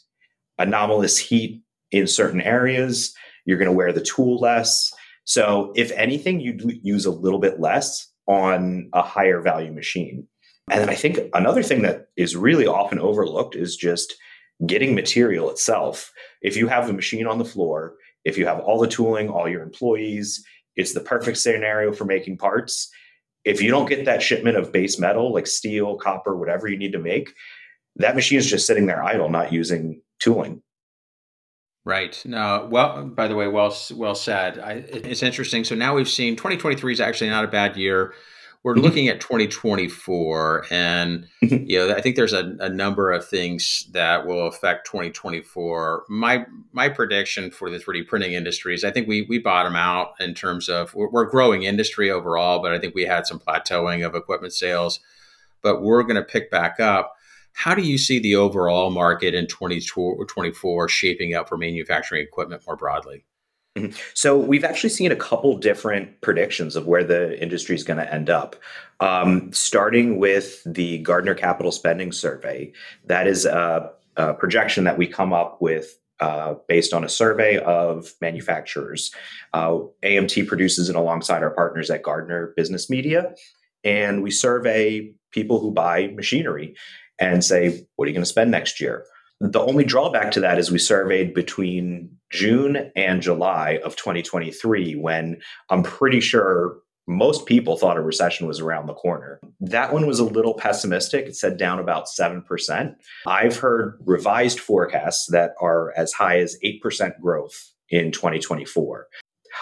anomalous 0.58 1.18
heat 1.18 1.62
in 1.90 2.06
certain 2.06 2.40
areas, 2.40 3.14
you're 3.44 3.58
going 3.58 3.70
to 3.70 3.76
wear 3.76 3.92
the 3.92 4.00
tool 4.00 4.38
less. 4.38 4.92
So, 5.24 5.72
if 5.74 5.90
anything, 5.92 6.40
you'd 6.40 6.80
use 6.82 7.06
a 7.06 7.10
little 7.10 7.38
bit 7.38 7.58
less 7.58 8.08
on 8.26 8.90
a 8.92 9.02
higher 9.02 9.40
value 9.40 9.72
machine. 9.72 10.28
And 10.70 10.80
then 10.80 10.88
I 10.88 10.94
think 10.94 11.18
another 11.34 11.62
thing 11.62 11.82
that 11.82 12.08
is 12.16 12.36
really 12.36 12.66
often 12.66 12.98
overlooked 12.98 13.54
is 13.54 13.76
just 13.76 14.14
getting 14.66 14.94
material 14.94 15.50
itself. 15.50 16.12
If 16.42 16.56
you 16.56 16.68
have 16.68 16.88
a 16.88 16.92
machine 16.92 17.26
on 17.26 17.38
the 17.38 17.44
floor, 17.44 17.96
if 18.24 18.38
you 18.38 18.46
have 18.46 18.60
all 18.60 18.78
the 18.78 18.88
tooling, 18.88 19.28
all 19.28 19.48
your 19.48 19.62
employees, 19.62 20.42
it's 20.76 20.92
the 20.92 21.00
perfect 21.00 21.38
scenario 21.38 21.92
for 21.92 22.04
making 22.04 22.38
parts. 22.38 22.90
If 23.44 23.60
you 23.60 23.70
don't 23.70 23.88
get 23.88 24.04
that 24.06 24.22
shipment 24.22 24.56
of 24.56 24.72
base 24.72 24.98
metal 24.98 25.32
like 25.32 25.46
steel, 25.46 25.96
copper, 25.96 26.36
whatever 26.36 26.68
you 26.68 26.78
need 26.78 26.92
to 26.92 26.98
make, 26.98 27.34
that 27.96 28.14
machine 28.14 28.38
is 28.38 28.46
just 28.46 28.66
sitting 28.66 28.86
there 28.86 29.02
idle, 29.02 29.28
not 29.28 29.52
using 29.52 30.00
tooling. 30.18 30.62
Right. 31.84 32.20
No. 32.24 32.66
Well, 32.70 33.04
by 33.04 33.28
the 33.28 33.36
way, 33.36 33.46
well 33.46 33.76
well 33.94 34.14
said. 34.14 34.58
I, 34.58 34.72
it's 34.72 35.22
interesting. 35.22 35.64
So 35.64 35.74
now 35.74 35.94
we've 35.94 36.08
seen 36.08 36.34
2023 36.34 36.94
is 36.94 37.00
actually 37.00 37.30
not 37.30 37.44
a 37.44 37.48
bad 37.48 37.76
year. 37.76 38.14
We're 38.64 38.74
mm-hmm. 38.74 38.82
looking 38.82 39.08
at 39.08 39.20
2024 39.20 40.66
and 40.70 41.28
mm-hmm. 41.42 41.64
you 41.68 41.78
know 41.78 41.94
i 41.94 42.00
think 42.00 42.16
there's 42.16 42.32
a, 42.32 42.56
a, 42.60 42.68
number 42.68 43.12
of 43.12 43.26
things 43.26 43.86
that 43.92 44.26
will 44.26 44.48
affect 44.48 44.86
2024 44.86 46.04
my 46.08 46.44
my 46.72 46.88
prediction 46.88 47.50
for 47.50 47.70
the 47.70 47.78
3d 47.78 48.08
printing 48.08 48.32
industry 48.32 48.74
is 48.74 48.82
i 48.82 48.90
think 48.90 49.06
we 49.06 49.22
we 49.22 49.38
bottom 49.38 49.76
out 49.76 50.14
in 50.18 50.34
terms 50.34 50.68
of 50.68 50.92
we're, 50.94 51.10
we're 51.10 51.30
growing 51.30 51.62
industry 51.62 52.10
overall 52.10 52.60
but 52.60 52.72
i 52.72 52.78
think 52.78 52.94
we 52.94 53.04
had 53.04 53.26
some 53.26 53.38
plateauing 53.38 54.04
of 54.04 54.16
equipment 54.16 54.52
sales 54.52 54.98
but 55.62 55.82
we're 55.82 56.02
going 56.02 56.16
to 56.16 56.22
pick 56.22 56.50
back 56.50 56.80
up 56.80 57.14
how 57.52 57.74
do 57.74 57.82
you 57.82 57.96
see 57.96 58.18
the 58.18 58.34
overall 58.34 58.90
market 58.90 59.32
in 59.32 59.46
2024 59.46 60.88
shaping 60.88 61.34
up 61.34 61.48
for 61.48 61.56
manufacturing 61.56 62.22
equipment 62.22 62.62
more 62.66 62.76
broadly 62.76 63.24
Mm-hmm. 63.76 63.96
So 64.14 64.38
we've 64.38 64.64
actually 64.64 64.90
seen 64.90 65.10
a 65.10 65.16
couple 65.16 65.56
different 65.58 66.20
predictions 66.20 66.76
of 66.76 66.86
where 66.86 67.02
the 67.02 67.40
industry 67.42 67.74
is 67.74 67.82
going 67.82 67.96
to 67.98 68.12
end 68.12 68.30
up. 68.30 68.56
Um, 69.00 69.52
starting 69.52 70.18
with 70.18 70.62
the 70.64 70.98
Gardner 70.98 71.34
Capital 71.34 71.72
Spending 71.72 72.12
Survey, 72.12 72.72
that 73.06 73.26
is 73.26 73.44
a, 73.44 73.90
a 74.16 74.34
projection 74.34 74.84
that 74.84 74.96
we 74.96 75.08
come 75.08 75.32
up 75.32 75.60
with 75.60 75.98
uh, 76.20 76.54
based 76.68 76.94
on 76.94 77.02
a 77.02 77.08
survey 77.08 77.58
of 77.58 78.14
manufacturers. 78.20 79.12
Uh, 79.52 79.78
AMT 80.04 80.46
produces 80.46 80.88
it 80.88 80.94
alongside 80.94 81.42
our 81.42 81.50
partners 81.50 81.90
at 81.90 82.04
Gardner 82.04 82.52
Business 82.56 82.88
Media, 82.88 83.34
and 83.82 84.22
we 84.22 84.30
survey 84.30 85.12
people 85.32 85.58
who 85.58 85.72
buy 85.72 86.06
machinery 86.14 86.76
and 87.18 87.44
say, 87.44 87.84
"What 87.96 88.06
are 88.06 88.08
you 88.08 88.14
going 88.14 88.22
to 88.22 88.30
spend 88.30 88.52
next 88.52 88.80
year?" 88.80 89.04
The 89.40 89.60
only 89.60 89.84
drawback 89.84 90.30
to 90.32 90.40
that 90.40 90.58
is 90.58 90.70
we 90.70 90.78
surveyed 90.78 91.34
between 91.34 92.16
June 92.34 92.90
and 92.96 93.22
July 93.22 93.78
of 93.84 93.94
2023, 93.96 94.96
when 94.96 95.40
I'm 95.70 95.84
pretty 95.84 96.20
sure 96.20 96.78
most 97.06 97.46
people 97.46 97.76
thought 97.76 97.96
a 97.96 98.02
recession 98.02 98.48
was 98.48 98.60
around 98.60 98.86
the 98.86 98.94
corner. 98.94 99.38
That 99.60 99.92
one 99.92 100.06
was 100.06 100.18
a 100.18 100.24
little 100.24 100.54
pessimistic. 100.54 101.26
It 101.26 101.36
said 101.36 101.58
down 101.58 101.78
about 101.78 102.06
7%. 102.06 102.94
I've 103.26 103.56
heard 103.56 103.98
revised 104.04 104.58
forecasts 104.58 105.26
that 105.30 105.52
are 105.60 105.92
as 105.96 106.12
high 106.12 106.38
as 106.40 106.56
8% 106.64 107.20
growth 107.20 107.72
in 107.90 108.10
2024. 108.10 109.06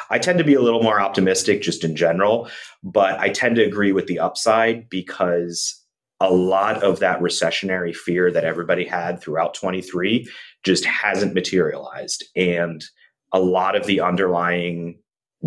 I 0.08 0.18
tend 0.18 0.38
to 0.38 0.44
be 0.44 0.54
a 0.54 0.62
little 0.62 0.82
more 0.82 1.00
optimistic 1.00 1.60
just 1.60 1.84
in 1.84 1.94
general, 1.94 2.48
but 2.82 3.18
I 3.20 3.28
tend 3.28 3.56
to 3.56 3.64
agree 3.64 3.92
with 3.92 4.06
the 4.06 4.20
upside 4.20 4.88
because 4.88 5.78
a 6.20 6.30
lot 6.32 6.82
of 6.84 7.00
that 7.00 7.20
recessionary 7.20 7.94
fear 7.94 8.30
that 8.30 8.44
everybody 8.44 8.84
had 8.84 9.20
throughout 9.20 9.54
23 9.54 10.28
just 10.62 10.84
hasn't 10.84 11.34
materialized. 11.34 12.24
And 12.36 12.84
a 13.32 13.40
lot 13.40 13.76
of 13.76 13.86
the 13.86 14.00
underlying 14.00 14.98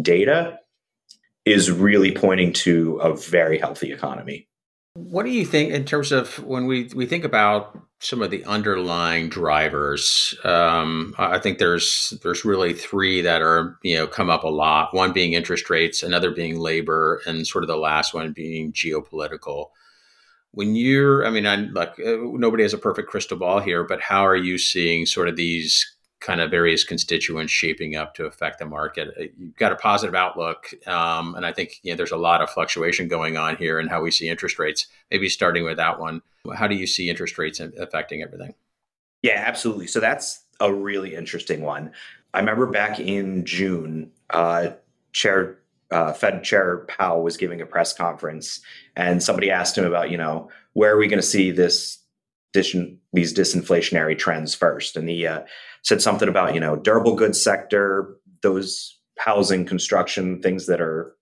data 0.01 0.59
is 1.45 1.71
really 1.71 2.11
pointing 2.11 2.51
to 2.51 2.97
a 2.97 3.15
very 3.15 3.59
healthy 3.59 3.91
economy. 3.91 4.47
What 4.95 5.25
do 5.25 5.31
you 5.31 5.45
think 5.45 5.73
in 5.73 5.85
terms 5.85 6.11
of 6.11 6.39
when 6.43 6.67
we, 6.67 6.89
we 6.95 7.05
think 7.05 7.25
about 7.25 7.77
some 7.99 8.21
of 8.21 8.31
the 8.31 8.45
underlying 8.45 9.27
drivers? 9.27 10.33
Um, 10.43 11.13
I 11.17 11.37
think 11.37 11.57
there's 11.57 12.13
there's 12.23 12.45
really 12.45 12.73
three 12.73 13.21
that 13.21 13.41
are 13.41 13.77
you 13.83 13.97
know 13.97 14.07
come 14.07 14.29
up 14.29 14.45
a 14.45 14.49
lot. 14.49 14.93
One 14.93 15.11
being 15.11 15.33
interest 15.33 15.69
rates, 15.69 16.01
another 16.01 16.31
being 16.31 16.59
labor, 16.59 17.21
and 17.27 17.45
sort 17.45 17.65
of 17.65 17.67
the 17.67 17.75
last 17.75 18.13
one 18.13 18.31
being 18.31 18.71
geopolitical 18.71 19.67
when 20.55 20.75
you're 20.75 21.25
i 21.25 21.29
mean 21.29 21.45
i 21.45 21.55
like 21.55 21.91
uh, 21.99 22.17
nobody 22.33 22.63
has 22.63 22.73
a 22.73 22.77
perfect 22.77 23.09
crystal 23.09 23.37
ball 23.37 23.59
here 23.59 23.83
but 23.83 24.01
how 24.01 24.25
are 24.25 24.35
you 24.35 24.57
seeing 24.57 25.05
sort 25.05 25.27
of 25.27 25.35
these 25.35 25.95
kind 26.21 26.41
of 26.41 26.49
various 26.49 26.83
constituents 26.83 27.51
shaping 27.51 27.95
up 27.95 28.15
to 28.15 28.25
affect 28.25 28.57
the 28.57 28.65
market? 28.65 29.09
Uh, 29.19 29.25
you've 29.37 29.55
got 29.57 29.71
a 29.71 29.75
positive 29.75 30.15
outlook 30.15 30.73
um, 30.87 31.35
and 31.35 31.45
i 31.45 31.53
think 31.53 31.79
you 31.83 31.91
know, 31.91 31.97
there's 31.97 32.11
a 32.11 32.17
lot 32.17 32.41
of 32.41 32.49
fluctuation 32.49 33.07
going 33.07 33.37
on 33.37 33.55
here 33.57 33.79
in 33.79 33.87
how 33.87 34.01
we 34.01 34.09
see 34.09 34.27
interest 34.27 34.57
rates 34.57 34.87
maybe 35.11 35.29
starting 35.29 35.63
with 35.63 35.77
that 35.77 35.99
one. 35.99 36.21
How 36.55 36.67
do 36.67 36.75
you 36.75 36.87
see 36.87 37.09
interest 37.09 37.37
rates 37.37 37.59
affecting 37.59 38.23
everything? 38.23 38.55
Yeah 39.21 39.43
absolutely. 39.45 39.87
So 39.87 39.99
that's 39.99 40.41
a 40.59 40.73
really 40.73 41.15
interesting 41.15 41.61
one. 41.61 41.91
I 42.33 42.39
remember 42.39 42.65
back 42.65 42.99
in 42.99 43.45
june 43.45 44.11
uh, 44.31 44.69
chair 45.11 45.59
uh, 45.95 46.11
Fed 46.11 46.43
Chair 46.43 46.85
Powell 46.89 47.23
was 47.23 47.37
giving 47.37 47.61
a 47.61 47.65
press 47.65 47.93
conference, 47.93 48.59
and 48.97 49.23
somebody 49.23 49.49
asked 49.49 49.77
him 49.77 49.85
about, 49.85 50.11
you 50.11 50.17
know, 50.17 50.49
where 50.73 50.93
are 50.93 50.97
we 50.97 51.07
going 51.07 51.21
to 51.21 51.25
see 51.25 51.51
this, 51.51 51.97
dis- 52.51 52.75
these 53.13 53.33
disinflationary 53.33 54.17
trends 54.17 54.53
first? 54.53 54.97
And 54.97 55.07
he 55.07 55.25
uh, 55.25 55.43
said 55.83 56.01
something 56.01 56.27
about, 56.27 56.53
you 56.53 56.59
know, 56.59 56.75
durable 56.75 57.15
goods 57.15 57.41
sector, 57.41 58.17
those 58.41 58.99
housing, 59.17 59.65
construction, 59.65 60.41
things 60.41 60.65
that 60.67 60.81
are 60.81 61.15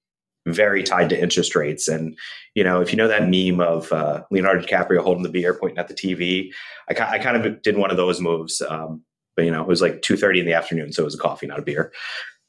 very 0.48 0.82
tied 0.82 1.10
to 1.10 1.22
interest 1.22 1.56
rates. 1.56 1.88
And 1.88 2.18
you 2.56 2.63
know, 2.63 2.82
if 2.82 2.92
you 2.92 2.98
know 2.98 3.08
that 3.08 3.30
meme 3.30 3.62
of 3.62 3.94
uh, 3.94 4.24
Leonardo 4.32 4.65
DiCaprio 4.65 5.03
holding 5.03 5.24
the 5.24 5.30
beer, 5.30 5.53
pointing 5.53 5.77
at 5.77 5.88
the 5.88 5.94
TV, 5.94 6.50
I, 6.89 7.15
I 7.15 7.20
kind 7.20 7.38
of 7.38 7.62
did 7.62 7.77
one 7.77 7.92
of 7.92 7.98
those 7.98 8.20
moves. 8.20 8.60
Um, 8.62 9.03
but 9.36 9.46
you 9.46 9.51
know, 9.51 9.62
it 9.62 9.68
was 9.68 9.84
like 9.84 10.01
two 10.01 10.18
thirty 10.18 10.39
in 10.39 10.48
the 10.48 10.53
afternoon, 10.53 10.94
so 10.94 11.03
it 11.03 11.06
was 11.06 11.15
a 11.15 11.20
coffee, 11.20 11.46
not 11.46 11.60
a 11.60 11.63
beer. 11.63 11.94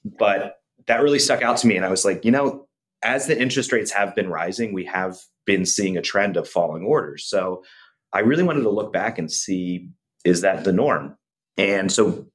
But 0.05 0.57
that 0.87 1.03
really 1.03 1.19
stuck 1.19 1.43
out 1.43 1.57
to 1.59 1.67
me. 1.67 1.77
And 1.77 1.85
I 1.85 1.91
was 1.91 2.05
like, 2.05 2.25
you 2.25 2.31
know, 2.31 2.67
as 3.03 3.27
the 3.27 3.41
interest 3.41 3.73
rates 3.73 3.93
have 3.93 4.15
been 4.15 4.29
rising, 4.29 4.73
we 4.73 4.85
have 4.87 5.19
been 5.47 5.67
seeing 5.67 5.97
a 5.97 6.03
trend 6.03 6.37
of 6.37 6.49
falling 6.49 6.85
orders. 6.85 7.27
So 7.27 7.63
I 8.13 8.21
really 8.21 8.43
wanted 8.43 8.63
to 8.63 8.71
look 8.71 8.93
back 8.93 9.19
and 9.19 9.31
see 9.31 9.89
is 10.25 10.41
that 10.41 10.65
the 10.65 10.73
norm? 10.73 11.17
And 11.59 11.93
so 11.93 12.27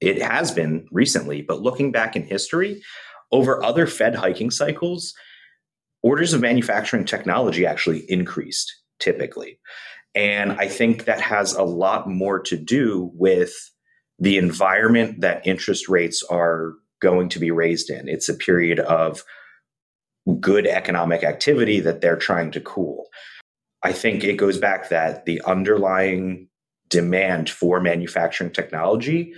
it, 0.00 0.22
has 0.22 0.52
been 0.52 0.86
recently, 0.90 1.42
but 1.42 1.62
looking 1.62 1.90
back 1.92 2.14
in 2.14 2.22
history, 2.22 2.82
over 3.32 3.62
other 3.64 3.86
Fed 3.86 4.14
hiking 4.14 4.50
cycles, 4.50 5.14
orders 6.02 6.34
of 6.34 6.40
manufacturing 6.40 7.04
technology 7.04 7.66
actually 7.66 8.00
increased 8.10 8.72
typically. 9.00 9.58
And 10.14 10.52
I 10.52 10.68
think 10.68 11.04
that 11.04 11.20
has 11.20 11.54
a 11.54 11.62
lot 11.62 12.08
more 12.08 12.38
to 12.40 12.56
do 12.56 13.10
with 13.14 13.54
the 14.18 14.38
environment 14.38 15.20
that 15.20 15.46
interest 15.46 15.88
rates 15.88 16.22
are 16.22 16.74
going 17.00 17.28
to 17.30 17.38
be 17.38 17.50
raised 17.50 17.90
in. 17.90 18.08
It's 18.08 18.28
a 18.28 18.34
period 18.34 18.80
of 18.80 19.22
good 20.40 20.66
economic 20.66 21.22
activity 21.22 21.80
that 21.80 22.00
they're 22.00 22.16
trying 22.16 22.50
to 22.52 22.60
cool. 22.60 23.06
I 23.82 23.92
think 23.92 24.24
it 24.24 24.36
goes 24.36 24.58
back 24.58 24.88
that 24.88 25.26
the 25.26 25.40
underlying 25.46 26.48
demand 26.88 27.50
for 27.50 27.80
manufacturing 27.80 28.50
technology 28.50 29.34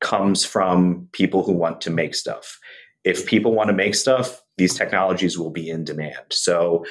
comes 0.00 0.44
from 0.44 1.08
people 1.12 1.42
who 1.42 1.52
want 1.52 1.80
to 1.80 1.90
make 1.90 2.14
stuff. 2.14 2.58
If 3.04 3.26
people 3.26 3.52
want 3.52 3.68
to 3.68 3.74
make 3.74 3.94
stuff, 3.94 4.42
these 4.56 4.74
technologies 4.74 5.38
will 5.38 5.50
be 5.50 5.68
in 5.68 5.84
demand. 5.84 6.26
So 6.30 6.84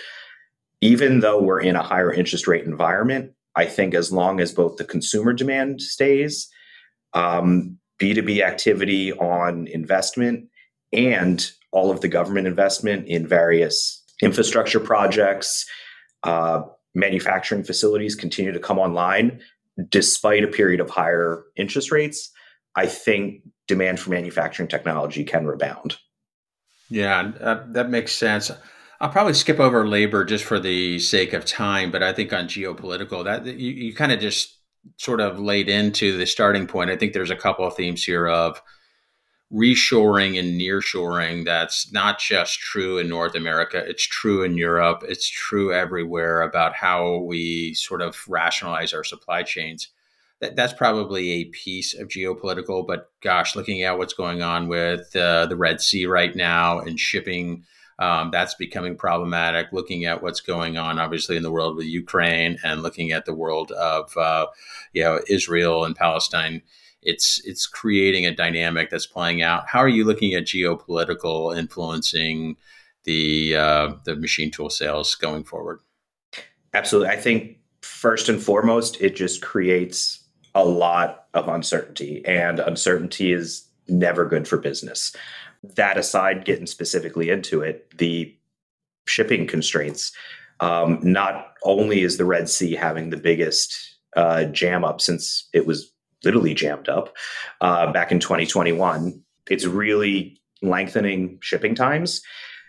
even 0.82 1.22
though 1.22 1.42
we're 1.42 1.62
in 1.62 1.76
a 1.76 1.84
higher 1.84 2.12
interest 2.12 2.48
rate 2.48 2.66
environment, 2.66 3.32
I 3.56 3.66
think 3.66 3.94
as 3.94 4.12
long 4.12 4.40
as 4.40 4.52
both 4.52 4.78
the 4.78 4.84
consumer 4.84 5.32
demand 5.32 5.82
stays, 5.82 6.50
um, 7.14 7.78
B2B 8.00 8.42
activity 8.42 9.14
on 9.14 9.68
investment 9.68 10.50
and 10.92 11.52
all 11.72 11.92
of 11.92 12.02
the 12.02 12.08
government 12.08 12.48
investment 12.48 13.08
in 13.08 13.28
various 13.28 14.04
infrastructure 14.22 14.80
projects, 14.80 15.66
uh, 16.24 16.62
manufacturing 16.96 17.64
facilities 17.64 18.16
continue 18.16 18.52
to 18.52 18.60
come 18.60 18.80
online 18.80 19.42
despite 19.90 20.44
a 20.44 20.48
period 20.48 20.80
of 20.80 20.90
higher 20.90 21.44
interest 21.56 21.92
rates. 21.92 22.30
I 22.76 22.86
think 22.86 23.42
demand 23.68 24.00
for 24.00 24.12
manufacturing 24.12 24.68
technology 24.68 25.24
can 25.24 25.46
rebound. 25.48 25.98
Yeah, 26.90 27.32
that 27.70 27.90
makes 27.90 28.12
sense. 28.12 28.52
I'll 29.00 29.10
probably 29.10 29.34
skip 29.34 29.60
over 29.60 29.88
labor 29.88 30.24
just 30.24 30.44
for 30.44 30.60
the 30.60 31.00
sake 31.00 31.34
of 31.34 31.44
time, 31.44 31.92
but 31.92 32.04
I 32.04 32.14
think 32.14 32.32
on 32.32 32.48
geopolitical, 32.48 33.24
that 33.26 33.46
you, 33.46 33.72
you 33.72 33.96
kind 33.96 34.12
of 34.12 34.20
just 34.20 34.58
sort 34.98 35.22
of 35.22 35.40
laid 35.40 35.70
into 35.70 36.18
the 36.18 36.26
starting 36.26 36.68
point, 36.68 36.90
I 36.90 36.98
think 36.98 37.14
there's 37.14 37.30
a 37.32 37.36
couple 37.36 37.66
of 37.66 37.76
themes 37.76 38.04
here 38.04 38.28
of 38.28 38.62
reshoring 39.54 40.40
and 40.40 40.60
nearshoring 40.60 41.46
that's 41.46 41.92
not 41.92 42.20
just 42.20 42.60
true 42.60 42.98
in 42.98 43.08
North 43.08 43.36
America, 43.36 43.84
it's 43.86 44.06
true 44.06 44.44
in 44.44 44.58
Europe, 44.58 45.04
it's 45.08 45.30
true 45.30 45.72
everywhere 45.72 46.42
about 46.42 46.74
how 46.74 47.18
we 47.20 47.74
sort 47.76 48.02
of 48.02 48.18
rationalize 48.28 48.94
our 48.94 49.04
supply 49.04 49.44
chains. 49.44 49.90
That, 50.42 50.56
that's 50.56 50.74
probably 50.74 51.32
a 51.32 51.46
piece 51.46 51.94
of 51.94 52.08
geopolitical, 52.08 52.86
but 52.86 53.12
gosh, 53.22 53.56
looking 53.56 53.84
at 53.84 53.98
what's 53.98 54.14
going 54.14 54.42
on 54.42 54.68
with 54.68 55.16
uh, 55.16 55.46
the 55.46 55.56
Red 55.56 55.82
Sea 55.82 56.08
right 56.08 56.36
now 56.36 56.80
and 56.80 57.00
shipping 57.00 57.64
um, 58.00 58.32
that's 58.32 58.56
becoming 58.56 58.96
problematic. 58.96 59.72
Looking 59.72 60.06
at 60.06 60.24
what's 60.24 60.42
going 60.42 60.78
on, 60.78 61.00
obviously, 61.00 61.38
in 61.38 61.44
the 61.44 61.52
world 61.52 61.76
with 61.76 61.86
Ukraine, 61.86 62.58
and 62.64 62.82
looking 62.82 63.12
at 63.12 63.26
the 63.26 63.34
world 63.34 63.72
of 63.72 64.16
uh, 64.18 64.48
you 64.94 65.04
know 65.04 65.20
Israel 65.28 65.86
and 65.86 65.96
Palestine, 65.96 66.62
it's 67.02 67.42
it's 67.46 67.68
creating 67.68 68.26
a 68.26 68.36
dynamic 68.36 68.90
that's 68.90 69.06
playing 69.06 69.42
out. 69.42 69.68
How 69.68 69.80
are 69.80 69.88
you 69.88 70.06
looking 70.06 70.34
at 70.34 70.46
geopolitical 70.46 71.58
influencing 71.58 72.58
the 73.04 73.56
uh, 73.56 73.94
the 74.06 74.16
machine 74.16 74.52
tool 74.52 74.70
sales 74.70 75.16
going 75.16 75.44
forward? 75.44 75.80
Absolutely, 76.74 77.14
I 77.14 77.18
think 77.18 77.58
first 77.82 78.30
and 78.30 78.42
foremost, 78.42 79.00
it 79.02 79.16
just 79.16 79.42
creates 79.42 80.24
a 80.56 80.66
lot 80.66 81.28
of 81.34 81.48
uncertainty, 81.48 82.24
and 82.26 82.60
uncertainty 82.60 83.32
is 83.32 83.68
never 83.88 84.26
good 84.26 84.48
for 84.48 84.58
business 84.58 85.16
that 85.76 85.98
aside, 85.98 86.46
getting 86.46 86.68
specifically 86.68 87.30
into 87.30 87.62
it, 87.62 87.98
the 87.98 88.36
shipping 89.08 89.48
constraints. 89.48 90.12
Um, 90.60 91.00
not 91.02 91.54
only 91.64 92.02
is 92.02 92.18
the 92.18 92.26
Red 92.26 92.50
Sea 92.50 92.76
having 92.76 93.10
the 93.10 93.18
biggest 93.18 93.98
uh, 94.16 94.46
jam 94.46 94.84
up 94.84 95.02
since 95.02 95.50
it 95.54 95.66
was 95.66 95.92
literally 96.24 96.54
jammed 96.54 96.90
up 96.90 97.16
uh, 97.62 97.92
back 97.92 98.12
in 98.12 98.20
2021, 98.20 99.22
it's 99.50 99.66
really 99.66 100.40
lengthening 100.62 101.38
shipping 101.42 101.76
times. 101.76 102.22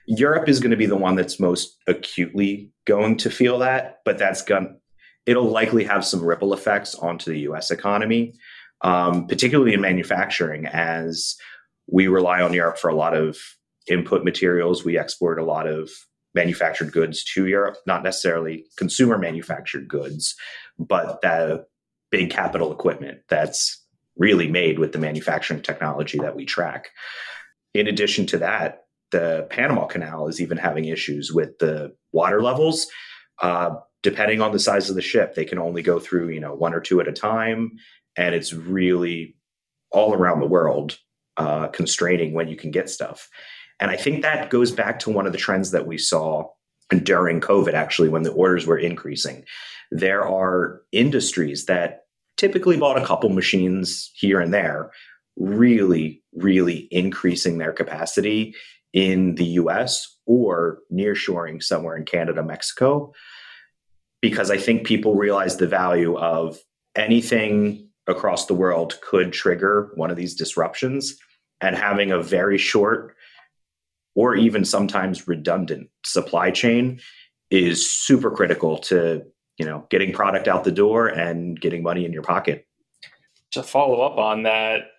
Europe 0.07 0.49
is 0.49 0.61
going 0.61 0.71
to 0.71 0.77
be 0.77 0.87
the 0.87 0.97
one 0.97 1.15
that's 1.15 1.41
most 1.41 1.77
acutely 1.87 2.71
going 2.85 3.17
to 3.19 3.31
feel 3.31 3.59
that, 3.59 4.01
but 4.05 4.19
that's 4.19 4.43
going 4.43 4.77
it'll 5.27 5.45
likely 5.49 5.85
have 5.85 6.05
some 6.05 6.23
ripple 6.23 6.53
effects 6.53 6.95
onto 6.97 7.31
the 7.31 7.41
US 7.41 7.71
economy, 7.71 8.35
um, 8.83 9.27
particularly 9.27 9.73
in 9.73 9.81
manufacturing, 9.81 10.67
as 10.67 11.37
we 11.87 12.09
rely 12.09 12.41
on 12.41 12.53
Europe 12.53 12.79
for 12.79 12.89
a 12.89 12.95
lot 12.95 13.15
of 13.15 13.39
input 13.89 14.25
materials. 14.25 14.85
We 14.85 14.99
export 14.99 15.39
a 15.39 15.45
lot 15.45 15.67
of 15.67 15.91
manufactured 16.35 16.93
goods 16.93 17.23
to 17.25 17.47
Europe, 17.47 17.77
not 17.87 18.03
necessarily 18.03 18.65
consumer 18.77 19.19
manufactured 19.19 19.89
goods, 19.89 20.35
but 20.79 21.21
the 21.23 21.65
big 22.11 22.31
capital 22.31 22.73
equipment 22.73 23.21
that's 23.29 23.83
really 24.17 24.49
made 24.49 24.79
with 24.79 24.93
the 24.93 24.99
manufacturing 24.99 25.63
technology 25.63 26.19
that 26.19 26.37
we 26.37 26.45
track. 26.45 26.91
In 27.73 27.87
addition 27.87 28.27
to 28.27 28.39
that, 28.39 28.85
the 29.11 29.47
Panama 29.51 29.87
Canal 29.87 30.29
is 30.29 30.41
even 30.41 30.57
having 30.57 30.87
issues 30.87 31.33
with 31.33 31.59
the 31.59 31.95
water 32.13 32.43
levels. 32.43 32.87
Uh, 33.43 33.77
depending 34.03 34.41
on 34.41 34.53
the 34.53 34.59
size 34.59 34.89
of 34.89 34.97
the 34.97 35.03
ship, 35.03 35.35
they 35.35 35.45
can 35.45 35.59
only 35.59 35.83
go 35.83 35.99
through, 35.99 36.29
you 36.29 36.41
know, 36.41 36.55
one 36.55 36.75
or 36.75 36.81
two 36.81 37.01
at 37.01 37.09
a 37.09 37.13
time. 37.13 37.73
And 38.17 38.35
it's 38.35 38.53
really 38.53 39.37
all 39.91 40.15
around 40.15 40.41
the 40.41 40.47
world 40.47 40.99
uh, 41.37 41.69
constraining 41.69 42.33
when 42.33 42.49
you 42.49 42.57
can 42.57 42.71
get 42.71 42.91
stuff. 42.91 43.29
And 43.81 43.91
I 43.91 43.97
think 43.97 44.23
that 44.23 44.51
goes 44.51 44.71
back 44.71 44.99
to 45.01 45.11
one 45.11 45.27
of 45.27 45.33
the 45.33 45.39
trends 45.39 45.73
that 45.73 45.87
we 45.87 45.99
saw 45.99 46.49
during 47.03 47.41
COVID, 47.41 47.75
actually, 47.75 48.09
when 48.09 48.23
the 48.23 48.33
orders 48.33 48.67
were 48.67 48.79
increasing. 48.79 49.45
There 49.91 50.27
are 50.27 50.83
industries 50.93 51.67
that 51.67 52.05
typically 52.37 52.77
bought 52.77 53.01
a 53.01 53.05
couple 53.05 53.31
machines 53.31 54.11
here 54.15 54.41
and 54.41 54.53
there, 54.53 54.91
really, 55.37 56.23
really 56.35 56.89
increasing 56.91 57.59
their 57.59 57.73
capacity 57.73 58.55
in 58.93 59.35
the 59.35 59.45
US 59.45 60.17
or 60.27 60.79
nearshoring 60.93 61.63
somewhere 61.63 61.97
in 61.97 62.05
Canada, 62.05 62.43
Mexico, 62.43 63.13
because 64.21 64.51
I 64.51 64.57
think 64.57 64.87
people 64.87 65.17
realize 65.17 65.57
the 65.57 65.67
value 65.67 66.17
of 66.17 66.59
anything 66.97 67.84
across 68.07 68.47
the 68.47 68.55
world 68.55 69.01
could 69.01 69.33
trigger 69.33 69.91
one 69.95 70.11
of 70.11 70.17
these 70.17 70.35
disruptions 70.35 71.17
and 71.61 71.77
having 71.77 72.11
a 72.11 72.23
very 72.23 72.59
short 72.59 73.17
or 74.15 74.37
even 74.37 74.65
sometimes 74.65 75.27
redundant 75.27 75.89
supply 76.05 76.51
chain 76.51 77.01
is 77.51 77.91
super 77.91 78.31
critical 78.31 78.79
to 78.79 79.23
you 79.59 79.67
know 79.67 79.87
getting 79.91 80.13
product 80.13 80.49
out 80.49 80.65
the 80.65 80.73
door 80.73 81.09
and 81.09 81.61
getting 81.61 81.83
money 81.83 82.05
in 82.05 82.13
your 82.13 82.23
pocket. 82.23 82.67
To 83.53 83.63
follow 83.63 84.01
up 84.01 84.19
on 84.19 84.43
that 84.43 84.91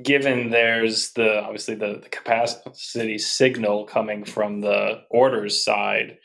given 0.00 0.50
there's 0.50 1.12
the 1.12 1.42
obviously 1.42 1.74
the, 1.74 2.00
the 2.02 2.08
capacity 2.08 3.18
signal 3.18 3.84
coming 3.84 4.24
from 4.24 4.60
the 4.60 5.02
orders 5.10 5.62
side 5.62 6.18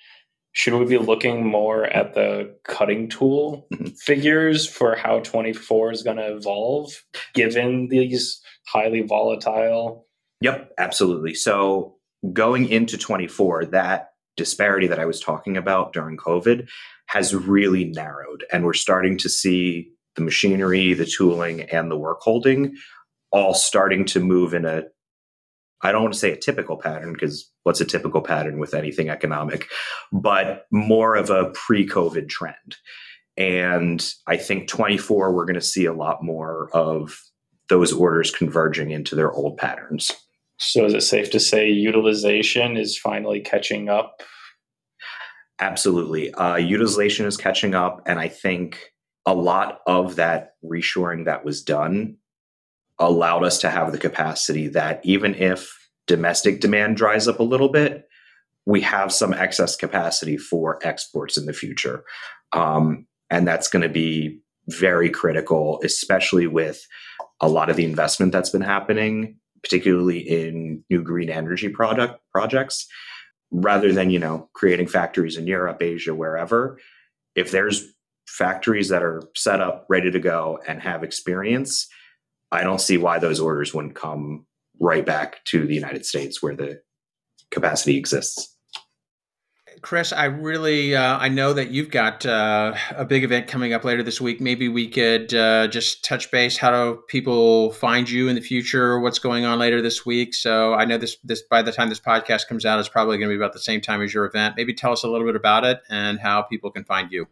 should 0.58 0.74
we 0.74 0.86
be 0.86 0.98
looking 0.98 1.46
more 1.46 1.86
at 1.86 2.16
the 2.16 2.52
cutting 2.64 3.08
tool 3.08 3.68
mm-hmm. 3.72 3.90
figures 3.90 4.68
for 4.68 4.96
how 4.96 5.20
24 5.20 5.92
is 5.92 6.02
going 6.02 6.18
to 6.18 6.36
evolve 6.36 6.92
given 7.36 7.90
these 7.90 8.42
highly 8.68 9.02
volatile 9.02 10.08
yep 10.42 10.72
absolutely 10.80 11.36
so 11.36 11.96
going 12.34 12.68
into 12.68 12.98
24 12.98 13.66
that 13.66 14.10
disparity 14.36 14.88
that 14.88 15.00
i 15.00 15.06
was 15.06 15.20
talking 15.20 15.58
about 15.58 15.94
during 15.94 16.18
covid 16.18 16.68
has 17.06 17.36
really 17.36 17.86
narrowed 17.86 18.44
and 18.52 18.66
we're 18.66 18.74
starting 18.74 19.16
to 19.16 19.30
see 19.30 19.92
the 20.16 20.24
machinery 20.24 20.94
the 20.94 21.06
tooling 21.06 21.62
and 21.62 21.92
the 21.92 21.98
work 21.98 22.20
holding 22.22 22.76
all 23.32 23.54
starting 23.54 24.06
to 24.06 24.20
move 24.20 24.56
in 24.56 24.66
a 24.66 24.84
I 25.82 25.92
don't 25.92 26.02
want 26.02 26.14
to 26.14 26.20
say 26.20 26.32
a 26.32 26.38
typical 26.38 26.78
pattern 26.78 27.14
because 27.14 27.52
what's 27.64 27.82
a 27.82 27.86
typical 27.86 28.22
pattern 28.22 28.60
with 28.60 28.74
anything 28.74 29.10
economic, 29.10 29.68
but 30.12 30.66
more 30.72 31.16
of 31.16 31.30
a 31.30 31.52
pre 31.52 31.88
COVID 31.88 32.30
trend. 32.30 32.78
And 33.36 34.04
I 34.26 34.38
think 34.38 34.68
24, 34.68 35.34
we're 35.34 35.46
going 35.46 35.56
to 35.56 35.62
see 35.62 35.86
a 35.86 35.94
lot 35.94 36.24
more 36.24 36.70
of 36.74 37.22
those 37.70 37.94
orders 37.94 38.32
converging 38.32 38.92
into 38.92 39.16
their 39.16 39.32
old 39.32 39.58
patterns. 39.58 40.12
So 40.58 40.86
is 40.86 40.94
it 40.94 41.02
safe 41.02 41.30
to 41.32 41.40
say 41.40 41.70
utilization 41.70 42.78
is 42.78 42.98
finally 42.98 43.42
catching 43.42 43.90
up? 43.90 44.24
Absolutely. 45.60 46.34
Uh, 46.34 46.56
utilization 46.56 47.26
is 47.26 47.38
catching 47.38 47.76
up. 47.76 48.02
And 48.08 48.20
I 48.20 48.28
think 48.28 48.92
a 49.26 49.36
lot 49.36 49.82
of 49.86 50.16
that 50.16 50.54
reshoring 50.64 51.26
that 51.26 51.46
was 51.46 51.62
done 51.62 52.18
allowed 53.00 53.44
us 53.44 53.60
to 53.60 53.70
have 53.70 53.92
the 53.92 53.98
capacity 53.98 54.68
that 54.70 55.02
even 55.04 55.36
if 55.36 55.72
domestic 56.08 56.60
demand 56.60 56.98
dries 56.98 57.28
up 57.28 57.40
a 57.40 57.44
little 57.44 57.70
bit, 57.70 58.08
we 58.66 58.82
have 58.82 59.14
some 59.14 59.34
excess 59.34 59.76
capacity 59.76 60.38
for 60.38 60.80
exports 60.86 61.38
in 61.38 61.46
the 61.46 61.54
future. 61.54 62.04
Um, 62.54 63.08
and 63.30 63.48
that's 63.48 63.68
going 63.68 63.84
to 63.84 63.90
be 63.90 64.42
very 64.68 65.10
critical, 65.10 65.80
especially 65.84 66.48
with 66.48 66.86
a 67.40 67.48
lot 67.48 67.70
of 67.70 67.76
the 67.76 67.86
investment 67.86 68.32
that's 68.32 68.50
been 68.50 68.62
happening, 68.62 69.38
particularly 69.62 70.20
in 70.20 70.84
new 70.90 71.02
green 71.02 71.30
energy 71.30 71.70
product 71.70 72.20
projects. 72.32 72.88
Rather 73.50 73.94
than 73.94 74.10
you 74.10 74.20
know 74.20 74.50
creating 74.54 74.88
factories 74.88 75.38
in 75.38 75.48
Europe, 75.48 75.82
Asia, 75.82 76.14
wherever, 76.14 76.78
if 77.34 77.52
there's 77.52 77.94
factories 78.28 78.90
that 78.90 79.02
are 79.02 79.24
set 79.36 79.62
up, 79.62 79.86
ready 79.88 80.12
to 80.12 80.20
go, 80.20 80.60
and 80.68 80.82
have 80.82 81.02
experience, 81.02 81.88
I 82.52 82.64
don't 82.64 82.82
see 82.82 82.98
why 82.98 83.20
those 83.20 83.40
orders 83.40 83.74
wouldn't 83.74 83.96
come 83.96 84.46
right 84.80 85.06
back 85.06 85.44
to 85.46 85.66
the 85.66 85.76
United 85.76 86.06
States 86.06 86.42
where 86.42 86.56
the 86.56 86.82
capacity 87.52 87.98
exists. 87.98 88.54
Chris, 89.82 90.12
I 90.12 90.26
really 90.26 90.96
uh, 90.96 91.18
I 91.20 91.30
know 91.30 91.54
that 91.54 91.70
you've 91.70 91.92
got 91.92 92.26
uh, 92.26 92.74
a 92.92 93.06
big 93.06 93.24
event 93.24 93.48
coming 93.48 93.74
up 93.74 93.84
later 93.84 94.02
this 94.02 94.20
week. 94.20 94.42
Maybe 94.42 94.68
we 94.68 94.88
could 94.88 95.34
uh, 95.36 95.68
just 95.68 96.04
touch 96.04 96.32
base. 96.32 96.58
How 96.58 96.72
do 96.72 97.02
people 97.08 97.72
find 97.74 98.10
you 98.10 98.28
in 98.28 98.36
the 98.36 98.42
future? 98.42 99.00
What's 99.00 99.20
going 99.20 99.46
on 99.46 99.60
later 99.60 99.82
this 99.82 100.04
week? 100.04 100.34
So 100.34 100.74
I 100.74 100.86
know 100.86 100.98
this 100.98 101.18
this 101.24 101.44
by 101.44 101.62
the 101.62 101.72
time 101.72 101.90
this 101.90 102.00
podcast 102.00 102.48
comes 102.48 102.66
out, 102.66 102.80
it's 102.80 102.90
probably 102.90 103.18
going 103.18 103.30
to 103.30 103.34
be 103.34 103.40
about 103.40 103.54
the 103.54 103.60
same 103.60 103.80
time 103.80 104.02
as 104.02 104.14
your 104.14 104.26
event. 104.26 104.56
Maybe 104.58 104.74
tell 104.74 104.94
us 104.94 105.04
a 105.04 105.08
little 105.08 105.28
bit 105.28 105.36
about 105.36 105.64
it 105.64 105.80
and 105.90 106.20
how 106.20 106.42
people 106.42 106.72
can 106.72 106.84
find 106.84 107.12
you. 107.12 107.28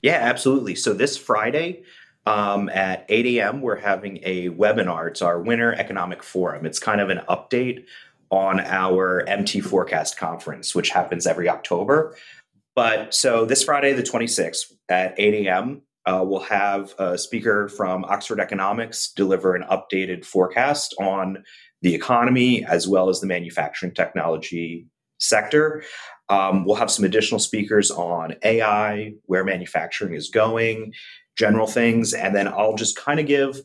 Yeah, 0.00 0.18
absolutely. 0.20 0.76
So 0.76 0.94
this 0.94 1.18
Friday, 1.18 1.82
um, 2.26 2.68
at 2.70 3.06
8 3.08 3.38
a.m., 3.38 3.60
we're 3.60 3.76
having 3.76 4.18
a 4.22 4.50
webinar. 4.50 5.08
It's 5.08 5.22
our 5.22 5.40
Winter 5.40 5.72
Economic 5.74 6.22
Forum. 6.22 6.66
It's 6.66 6.78
kind 6.78 7.00
of 7.00 7.08
an 7.08 7.20
update 7.28 7.84
on 8.30 8.60
our 8.60 9.24
MT 9.28 9.60
Forecast 9.60 10.16
Conference, 10.18 10.74
which 10.74 10.90
happens 10.90 11.26
every 11.26 11.48
October. 11.48 12.16
But 12.74 13.14
so 13.14 13.44
this 13.44 13.62
Friday, 13.62 13.92
the 13.92 14.02
26th 14.02 14.72
at 14.88 15.14
8 15.16 15.46
a.m., 15.46 15.82
uh, 16.04 16.22
we'll 16.24 16.40
have 16.40 16.94
a 16.98 17.16
speaker 17.18 17.68
from 17.68 18.04
Oxford 18.04 18.38
Economics 18.38 19.12
deliver 19.12 19.54
an 19.54 19.64
updated 19.70 20.24
forecast 20.24 20.94
on 21.00 21.42
the 21.82 21.94
economy 21.94 22.64
as 22.64 22.86
well 22.86 23.08
as 23.08 23.20
the 23.20 23.26
manufacturing 23.26 23.92
technology 23.92 24.86
sector. 25.18 25.82
Um, 26.28 26.64
we'll 26.64 26.76
have 26.76 26.90
some 26.90 27.04
additional 27.04 27.40
speakers 27.40 27.90
on 27.90 28.34
AI, 28.42 29.14
where 29.24 29.44
manufacturing 29.44 30.14
is 30.14 30.28
going, 30.28 30.92
general 31.36 31.66
things, 31.66 32.12
and 32.12 32.34
then 32.34 32.48
I'll 32.48 32.74
just 32.74 32.96
kind 32.96 33.20
of 33.20 33.26
give 33.26 33.60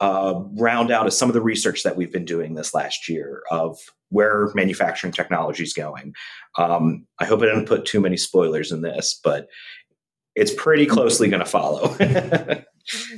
uh, 0.00 0.40
round 0.54 0.90
out 0.90 1.06
of 1.06 1.12
some 1.12 1.28
of 1.28 1.34
the 1.34 1.42
research 1.42 1.82
that 1.82 1.96
we've 1.96 2.12
been 2.12 2.24
doing 2.24 2.54
this 2.54 2.72
last 2.72 3.08
year 3.08 3.42
of 3.50 3.78
where 4.08 4.50
manufacturing 4.54 5.12
technology 5.12 5.62
is 5.62 5.74
going. 5.74 6.14
Um, 6.58 7.06
I 7.18 7.26
hope 7.26 7.42
I 7.42 7.46
didn't 7.46 7.66
put 7.66 7.84
too 7.84 8.00
many 8.00 8.16
spoilers 8.16 8.72
in 8.72 8.80
this, 8.80 9.20
but 9.22 9.48
it's 10.34 10.54
pretty 10.54 10.86
closely 10.86 11.28
going 11.28 11.44
to 11.44 11.48
follow. 11.48 11.94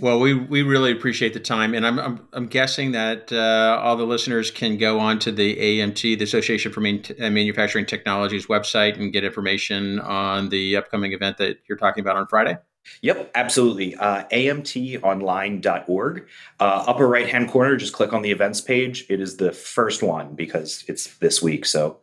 well, 0.01 0.19
we 0.19 0.35
we 0.35 0.63
really 0.63 0.91
appreciate 0.91 1.35
the 1.35 1.41
time, 1.41 1.75
and 1.75 1.87
I'm 1.87 1.99
I'm, 1.99 2.29
I'm 2.33 2.47
guessing 2.47 2.93
that 2.93 3.33
uh, 3.33 3.81
all 3.83 3.97
the 3.97 4.05
listeners 4.05 4.51
can 4.51 4.77
go 4.77 4.99
on 4.99 5.19
to 5.21 5.33
the 5.33 5.57
AMT, 5.57 6.01
the 6.03 6.25
Association 6.25 6.73
for 6.73 6.81
Man- 6.81 7.05
uh, 7.21 7.31
Manufacturing 7.31 7.87
Technologies 7.87 8.47
website, 8.47 8.99
and 8.99 9.13
get 9.13 9.25
information 9.25 10.01
on 10.01 10.49
the 10.49 10.77
upcoming 10.77 11.13
event 11.13 11.39
that 11.39 11.59
you're 11.69 11.79
talking 11.79 12.01
about 12.01 12.17
on 12.17 12.27
Friday. 12.27 12.59
Yep, 13.03 13.31
absolutely. 13.35 13.95
Uh, 13.97 14.25
AMTonline.org. 14.33 16.29
Uh, 16.61 16.85
upper 16.87 17.07
right 17.07 17.29
hand 17.29 17.51
corner, 17.51 17.77
just 17.77 17.93
click 17.93 18.13
on 18.13 18.23
the 18.23 18.31
events 18.31 18.61
page. 18.61 19.07
It 19.09 19.21
is 19.21 19.37
the 19.37 19.53
first 19.53 20.03
one 20.03 20.35
because 20.35 20.85
it's 20.89 21.17
this 21.19 21.43
week. 21.43 21.65
So 21.67 21.99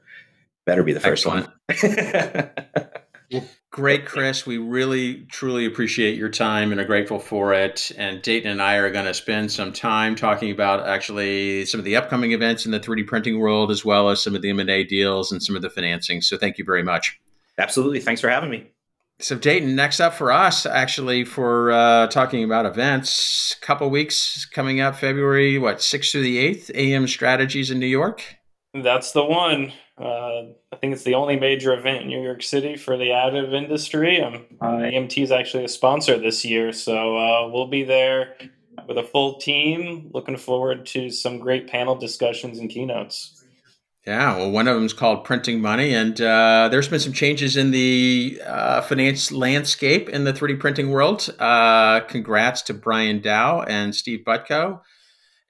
better 0.66 0.84
be 0.84 0.94
the 0.94 1.00
first 1.00 1.26
Excellent. 1.26 1.50
one. 1.68 2.50
well, 3.32 3.44
great, 3.72 4.06
Chris. 4.06 4.46
We 4.46 4.58
really, 4.58 5.26
truly 5.26 5.66
appreciate 5.66 6.18
your 6.18 6.30
time 6.30 6.72
and 6.72 6.80
are 6.80 6.86
grateful 6.86 7.20
for 7.20 7.54
it. 7.54 7.92
And 7.98 8.22
Dayton 8.22 8.52
and 8.52 8.62
I 8.62 8.76
are 8.76 8.92
going 8.92 9.06
to 9.06 9.14
spend 9.14 9.52
some 9.52 9.74
time 9.74 10.16
talking 10.16 10.52
about 10.52 10.88
actually 10.88 11.66
some 11.66 11.80
of 11.80 11.86
the 11.86 11.96
upcoming 11.96 12.32
events 12.32 12.66
in 12.66 12.72
the 12.72 12.80
3D 12.80 13.08
printing 13.08 13.40
world, 13.40 13.72
as 13.72 13.84
well 13.84 14.10
as 14.10 14.22
some 14.22 14.36
of 14.36 14.42
the 14.42 14.50
M&A 14.50 14.84
deals 14.84 15.32
and 15.32 15.42
some 15.42 15.56
of 15.56 15.62
the 15.62 15.70
financing. 15.70 16.22
So 16.22 16.38
thank 16.38 16.58
you 16.58 16.66
very 16.66 16.84
much. 16.84 17.20
Absolutely. 17.58 18.00
Thanks 18.00 18.22
for 18.22 18.30
having 18.30 18.50
me. 18.50 18.72
So 19.22 19.38
Dayton, 19.38 19.76
next 19.76 20.00
up 20.00 20.14
for 20.14 20.32
us, 20.32 20.66
actually, 20.66 21.26
for 21.26 21.72
uh, 21.72 22.08
talking 22.08 22.46
about 22.46 22.66
events, 22.66 23.56
couple 23.60 23.90
weeks 23.90 24.46
coming 24.46 24.80
up, 24.80 24.96
February 24.96 25.58
what 25.58 25.82
sixth 25.82 26.14
through 26.14 26.22
the 26.22 26.38
eighth, 26.38 26.72
AM 26.74 27.06
Strategies 27.06 27.70
in 27.70 27.80
New 27.80 27.86
York. 27.86 28.24
That's 28.74 29.12
the 29.12 29.26
one. 29.26 29.74
Uh, 29.98 30.54
I 30.72 30.78
think 30.80 30.94
it's 30.94 31.04
the 31.04 31.16
only 31.16 31.38
major 31.38 31.74
event 31.74 32.04
in 32.04 32.08
New 32.08 32.22
York 32.22 32.42
City 32.42 32.78
for 32.78 32.96
the 32.96 33.08
additive 33.08 33.54
industry. 33.54 34.22
Um, 34.22 34.46
uh, 34.62 34.78
AMT 34.78 35.22
is 35.22 35.32
actually 35.32 35.66
a 35.66 35.70
sponsor 35.70 36.18
this 36.18 36.46
year, 36.46 36.72
so 36.72 37.18
uh, 37.18 37.50
we'll 37.52 37.68
be 37.68 37.84
there 37.84 38.36
with 38.88 38.98
a 38.98 39.04
full 39.04 39.38
team. 39.40 40.10
Looking 40.14 40.38
forward 40.38 40.86
to 40.88 41.10
some 41.10 41.40
great 41.40 41.68
panel 41.68 41.96
discussions 41.96 42.60
and 42.60 42.70
keynotes. 42.70 43.39
Yeah, 44.08 44.38
well, 44.38 44.52
one 44.52 44.68
of 44.68 44.76
them 44.76 44.86
is 44.86 44.94
called 44.94 45.26
Printing 45.26 45.62
Money, 45.62 45.94
and 45.94 46.20
uh, 46.22 46.70
there's 46.72 46.88
been 46.88 47.02
some 47.02 47.14
changes 47.14 47.58
in 47.58 47.72
the 47.72 48.42
uh, 48.46 48.82
finance 48.82 49.32
landscape 49.32 50.08
in 50.10 50.24
the 50.24 50.32
3D 50.32 50.60
printing 50.60 50.90
world. 50.90 51.30
Uh, 51.38 52.00
congrats 52.02 52.62
to 52.64 52.74
Brian 52.74 53.20
Dow 53.20 53.62
and 53.62 53.94
Steve 53.94 54.22
Butko 54.26 54.80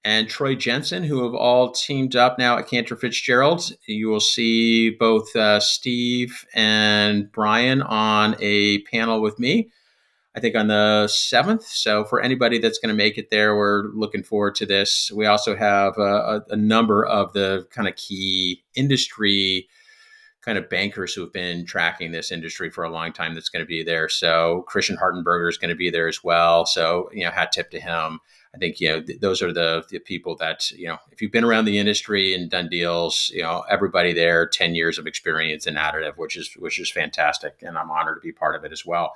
and 0.03 0.27
Troy 0.27 0.55
Jensen, 0.55 1.03
who 1.03 1.23
have 1.23 1.35
all 1.35 1.71
teamed 1.71 2.15
up 2.15 2.39
now 2.39 2.57
at 2.57 2.67
Cantor 2.67 2.95
Fitzgerald. 2.95 3.71
You 3.87 4.09
will 4.09 4.19
see 4.19 4.89
both 4.89 5.35
uh, 5.35 5.59
Steve 5.59 6.45
and 6.53 7.31
Brian 7.31 7.81
on 7.83 8.35
a 8.39 8.81
panel 8.83 9.21
with 9.21 9.37
me. 9.39 9.69
I 10.35 10.39
think 10.39 10.55
on 10.55 10.67
the 10.67 11.07
7th. 11.07 11.63
So, 11.63 12.05
for 12.05 12.21
anybody 12.21 12.59
that's 12.59 12.77
going 12.77 12.93
to 12.93 12.97
make 12.97 13.17
it 13.17 13.29
there, 13.29 13.55
we're 13.55 13.85
looking 13.93 14.23
forward 14.23 14.55
to 14.55 14.65
this. 14.65 15.11
We 15.11 15.25
also 15.25 15.55
have 15.55 15.97
a, 15.97 16.43
a 16.49 16.55
number 16.55 17.05
of 17.05 17.33
the 17.33 17.67
kind 17.71 17.87
of 17.87 17.95
key 17.95 18.63
industry 18.75 19.67
kind 20.41 20.57
of 20.57 20.69
bankers 20.69 21.13
who 21.13 21.21
have 21.21 21.33
been 21.33 21.65
tracking 21.65 22.11
this 22.11 22.31
industry 22.31 22.69
for 22.69 22.83
a 22.83 22.89
long 22.89 23.11
time 23.11 23.33
that's 23.33 23.49
going 23.49 23.63
to 23.63 23.67
be 23.67 23.83
there. 23.83 24.07
So, 24.07 24.63
Christian 24.67 24.97
Hartenberger 24.97 25.49
is 25.49 25.57
going 25.57 25.69
to 25.69 25.75
be 25.75 25.89
there 25.89 26.07
as 26.07 26.23
well. 26.23 26.65
So, 26.65 27.09
you 27.11 27.25
know, 27.25 27.31
hat 27.31 27.51
tip 27.51 27.71
to 27.71 27.79
him. 27.79 28.19
I 28.53 28.57
think 28.57 28.79
you 28.79 28.89
know 28.89 29.01
th- 29.01 29.19
those 29.19 29.41
are 29.41 29.53
the 29.53 29.83
the 29.89 29.99
people 29.99 30.35
that 30.37 30.71
you 30.71 30.87
know 30.87 30.97
if 31.11 31.21
you've 31.21 31.31
been 31.31 31.43
around 31.43 31.65
the 31.65 31.77
industry 31.77 32.33
and 32.33 32.49
done 32.49 32.67
deals, 32.67 33.31
you 33.33 33.43
know 33.43 33.63
everybody 33.69 34.13
there, 34.13 34.47
ten 34.47 34.73
years 34.73 34.97
of 34.97 35.05
experience 35.05 35.67
in 35.67 35.75
additive, 35.75 36.17
which 36.17 36.35
is 36.35 36.53
which 36.57 36.79
is 36.79 36.91
fantastic, 36.91 37.61
and 37.61 37.77
I'm 37.77 37.91
honored 37.91 38.17
to 38.17 38.27
be 38.27 38.31
part 38.31 38.55
of 38.55 38.63
it 38.63 38.71
as 38.71 38.85
well. 38.85 39.13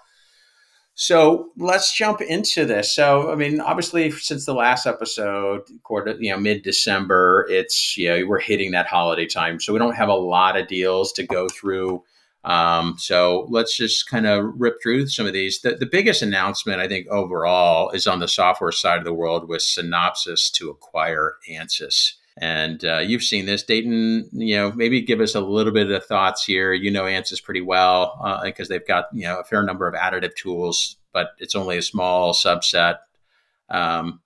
So 0.96 1.50
let's 1.58 1.96
jump 1.96 2.22
into 2.22 2.66
this. 2.66 2.94
So, 2.94 3.32
I 3.32 3.36
mean, 3.36 3.60
obviously, 3.60 4.12
since 4.12 4.46
the 4.46 4.54
last 4.54 4.86
episode, 4.86 5.64
quarter, 5.82 6.16
you 6.20 6.32
know, 6.32 6.38
mid 6.38 6.62
December, 6.62 7.48
it's 7.50 7.98
you 7.98 8.10
know 8.10 8.28
we're 8.28 8.40
hitting 8.40 8.72
that 8.72 8.86
holiday 8.86 9.26
time, 9.26 9.60
so 9.60 9.74
we 9.74 9.80
don't 9.80 9.96
have 9.96 10.10
a 10.10 10.14
lot 10.14 10.56
of 10.56 10.68
deals 10.68 11.12
to 11.14 11.24
go 11.26 11.50
through. 11.50 12.04
Um, 12.44 12.96
so 13.00 13.48
let's 13.50 13.76
just 13.76 14.10
kind 14.10 14.28
of 14.28 14.46
rip 14.58 14.82
through 14.84 15.08
some 15.08 15.26
of 15.26 15.34
these. 15.34 15.62
The, 15.62 15.76
the 15.76 15.86
biggest 15.86 16.22
announcement, 16.22 16.82
I 16.82 16.88
think, 16.88 17.08
overall, 17.08 17.90
is 17.92 18.06
on 18.06 18.20
the 18.20 18.28
software 18.28 18.72
side 18.72 18.98
of 19.00 19.06
the 19.06 19.14
world 19.14 19.48
with 19.48 19.62
Synopsys 19.62 20.52
to 20.54 20.70
acquire 20.70 21.38
Ansys. 21.50 22.14
And 22.38 22.84
uh, 22.84 23.00
you've 23.00 23.24
seen 23.24 23.46
this, 23.46 23.64
Dayton. 23.64 24.30
You 24.32 24.56
know, 24.56 24.72
maybe 24.72 25.02
give 25.02 25.22
us 25.22 25.36
a 25.36 25.42
little 25.42 25.72
bit 25.72 25.92
of 25.92 26.06
thoughts 26.06 26.44
here. 26.44 26.74
You 26.74 26.90
know 26.90 27.04
Ansys 27.04 27.44
pretty 27.44 27.62
well 27.62 28.42
because 28.44 28.70
uh, 28.70 28.74
they've 28.74 28.88
got 28.88 29.06
you 29.14 29.26
know 29.26 29.40
a 29.40 29.44
fair 29.44 29.64
number 29.64 29.88
of 29.88 29.94
additive 29.94 30.36
tools, 30.36 30.98
but 31.12 31.30
it's 31.38 31.56
only 31.56 31.78
a 31.78 31.82
small 31.82 32.34
subset. 32.34 32.98
Um, 33.70 34.20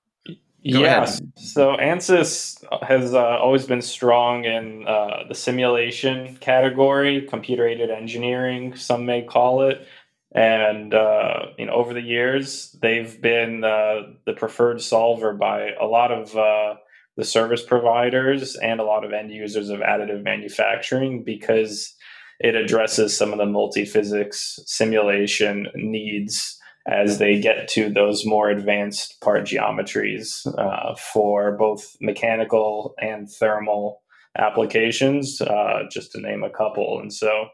yeah. 0.62 1.04
Ahead. 1.04 1.32
So 1.38 1.78
Ansys 1.78 2.62
has 2.84 3.14
uh, 3.14 3.38
always 3.38 3.66
been 3.66 3.82
strong 3.82 4.44
in 4.44 4.86
uh, 4.88 5.24
the 5.30 5.36
simulation 5.36 6.36
category, 6.38 7.22
computer 7.22 7.66
aided 7.66 7.90
engineering, 7.90 8.76
some 8.76 9.06
may 9.06 9.22
call 9.22 9.62
it. 9.62 9.88
And 10.34 10.94
uh, 10.94 11.48
you 11.58 11.68
know, 11.68 11.74
over 11.74 11.94
the 11.94 12.02
years, 12.02 12.76
they've 12.82 13.22
been 13.22 13.64
uh, 13.64 14.14
the 14.26 14.34
preferred 14.34 14.82
solver 14.82 15.34
by 15.34 15.72
a 15.80 15.86
lot 15.86 16.12
of 16.12 16.36
uh, 16.36 16.76
the 17.18 17.26
service 17.26 17.64
providers 17.64 18.56
and 18.56 18.80
a 18.80 18.84
lot 18.84 19.04
of 19.04 19.12
end 19.12 19.32
users 19.32 19.70
of 19.70 19.80
additive 19.80 20.24
manufacturing 20.24 21.24
because 21.24 21.94
it 22.40 22.56
addresses 22.56 23.18
some 23.18 23.34
of 23.34 23.40
the 23.40 23.46
multi-physics 23.46 24.60
simulation 24.66 25.68
needs 25.76 26.58
as 26.88 27.18
they 27.18 27.40
get 27.40 27.68
to 27.68 27.90
those 27.90 28.26
more 28.26 28.50
advanced 28.50 29.20
part 29.20 29.44
geometries 29.44 30.48
uh, 30.58 30.96
for 30.96 31.58
both 31.58 31.98
mechanical 32.00 32.94
and 33.02 33.30
thermal 33.30 34.02
applications, 34.38 35.42
uh, 35.42 35.80
just 35.92 36.12
to 36.12 36.22
name 36.22 36.44
a 36.44 36.50
couple. 36.50 37.00
And 37.00 37.12
so, 37.12 37.48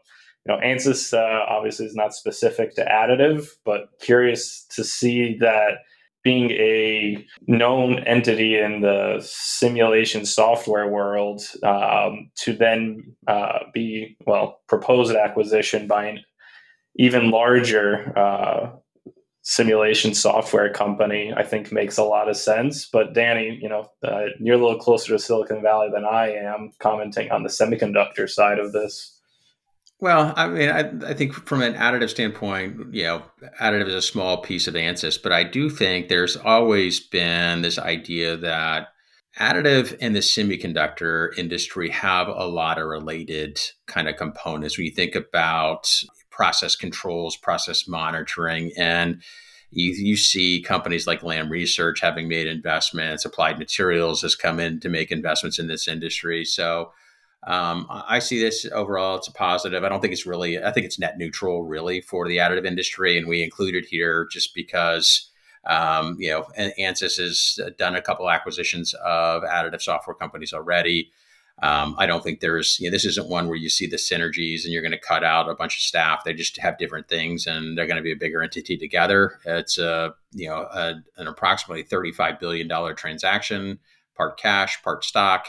you 0.46 0.54
know, 0.54 0.60
ANSYS 0.60 1.14
uh, 1.14 1.46
obviously 1.48 1.86
is 1.86 1.96
not 1.96 2.14
specific 2.14 2.74
to 2.76 2.84
additive, 2.84 3.48
but 3.64 3.88
curious 4.00 4.66
to 4.74 4.84
see 4.84 5.36
that 5.40 5.78
being 6.24 6.50
a 6.52 7.24
known 7.46 7.98
entity 8.00 8.58
in 8.58 8.80
the 8.80 9.20
simulation 9.22 10.24
software 10.24 10.88
world 10.88 11.42
um, 11.62 12.30
to 12.36 12.54
then 12.54 13.14
uh, 13.28 13.58
be 13.72 14.16
well 14.26 14.60
proposed 14.66 15.14
acquisition 15.14 15.86
by 15.86 16.06
an 16.06 16.20
even 16.96 17.30
larger 17.30 18.18
uh, 18.18 18.70
simulation 19.42 20.14
software 20.14 20.72
company 20.72 21.30
i 21.36 21.42
think 21.42 21.70
makes 21.70 21.98
a 21.98 22.02
lot 22.02 22.30
of 22.30 22.36
sense. 22.36 22.88
But 22.90 23.12
danny 23.12 23.58
you 23.60 23.68
know 23.68 23.90
uh, 24.02 24.26
you're 24.40 24.58
a 24.58 24.62
little 24.62 24.80
closer 24.80 25.12
to 25.12 25.18
silicon 25.18 25.62
valley 25.62 25.90
than 25.92 26.06
i 26.06 26.30
am 26.32 26.70
commenting 26.78 27.30
on 27.30 27.42
the 27.42 27.50
semiconductor 27.50 28.28
side 28.28 28.58
of 28.58 28.72
this 28.72 29.13
well, 30.04 30.34
I 30.36 30.48
mean, 30.48 30.68
I, 30.68 30.80
I, 31.08 31.14
think 31.14 31.32
from 31.32 31.62
an 31.62 31.72
additive 31.72 32.10
standpoint, 32.10 32.94
you 32.94 33.04
know, 33.04 33.22
additive 33.58 33.88
is 33.88 33.94
a 33.94 34.02
small 34.02 34.36
piece 34.36 34.68
of 34.68 34.74
ANSYS, 34.74 35.16
but 35.22 35.32
I 35.32 35.44
do 35.44 35.70
think 35.70 36.08
there's 36.08 36.36
always 36.36 37.00
been 37.00 37.62
this 37.62 37.78
idea 37.78 38.36
that 38.36 38.88
additive 39.38 39.96
and 40.02 40.14
the 40.14 40.20
semiconductor 40.20 41.30
industry 41.38 41.88
have 41.88 42.28
a 42.28 42.44
lot 42.46 42.78
of 42.78 42.84
related 42.84 43.58
kind 43.86 44.06
of 44.06 44.16
components. 44.16 44.76
When 44.76 44.84
you 44.84 44.92
think 44.92 45.14
about 45.14 45.90
process 46.28 46.76
controls, 46.76 47.38
process 47.38 47.88
monitoring, 47.88 48.72
and 48.76 49.22
you, 49.70 49.92
you 49.92 50.18
see 50.18 50.60
companies 50.60 51.06
like 51.06 51.22
Lam 51.22 51.48
Research 51.48 52.00
having 52.00 52.28
made 52.28 52.46
investments, 52.46 53.24
Applied 53.24 53.58
Materials 53.58 54.20
has 54.20 54.34
come 54.34 54.60
in 54.60 54.80
to 54.80 54.90
make 54.90 55.10
investments 55.10 55.58
in 55.58 55.66
this 55.66 55.88
industry. 55.88 56.44
So, 56.44 56.92
um, 57.46 57.86
I 57.90 58.18
see 58.18 58.40
this 58.40 58.66
overall; 58.72 59.16
it's 59.16 59.28
a 59.28 59.32
positive. 59.32 59.84
I 59.84 59.88
don't 59.88 60.00
think 60.00 60.12
it's 60.12 60.26
really. 60.26 60.62
I 60.62 60.72
think 60.72 60.86
it's 60.86 60.98
net 60.98 61.18
neutral, 61.18 61.64
really, 61.64 62.00
for 62.00 62.26
the 62.26 62.38
additive 62.38 62.66
industry, 62.66 63.18
and 63.18 63.26
we 63.26 63.42
included 63.42 63.84
here 63.84 64.26
just 64.30 64.54
because 64.54 65.30
um, 65.66 66.16
you 66.18 66.30
know 66.30 66.46
Ansys 66.56 67.18
has 67.18 67.58
done 67.78 67.96
a 67.96 68.02
couple 68.02 68.30
acquisitions 68.30 68.94
of 69.04 69.42
additive 69.42 69.82
software 69.82 70.14
companies 70.14 70.52
already. 70.52 71.10
Um, 71.62 71.94
I 71.98 72.06
don't 72.06 72.22
think 72.22 72.40
there's, 72.40 72.80
you 72.80 72.88
know, 72.88 72.90
this 72.90 73.04
isn't 73.04 73.28
one 73.28 73.46
where 73.46 73.56
you 73.56 73.68
see 73.68 73.86
the 73.86 73.96
synergies 73.96 74.64
and 74.64 74.72
you're 74.72 74.82
going 74.82 74.92
to 74.92 74.98
cut 74.98 75.22
out 75.22 75.48
a 75.48 75.54
bunch 75.54 75.76
of 75.76 75.82
staff. 75.82 76.24
They 76.24 76.34
just 76.34 76.56
have 76.58 76.78
different 76.78 77.08
things 77.08 77.46
and 77.46 77.78
they're 77.78 77.86
going 77.86 77.96
to 77.96 78.02
be 78.02 78.12
a 78.12 78.16
bigger 78.16 78.42
entity 78.42 78.76
together. 78.76 79.38
It's 79.44 79.78
a, 79.78 80.14
you 80.32 80.48
know, 80.48 80.66
a, 80.72 80.94
an 81.16 81.28
approximately 81.28 81.84
$35 81.84 82.40
billion 82.40 82.96
transaction, 82.96 83.78
part 84.16 84.36
cash, 84.36 84.82
part 84.82 85.04
stock. 85.04 85.46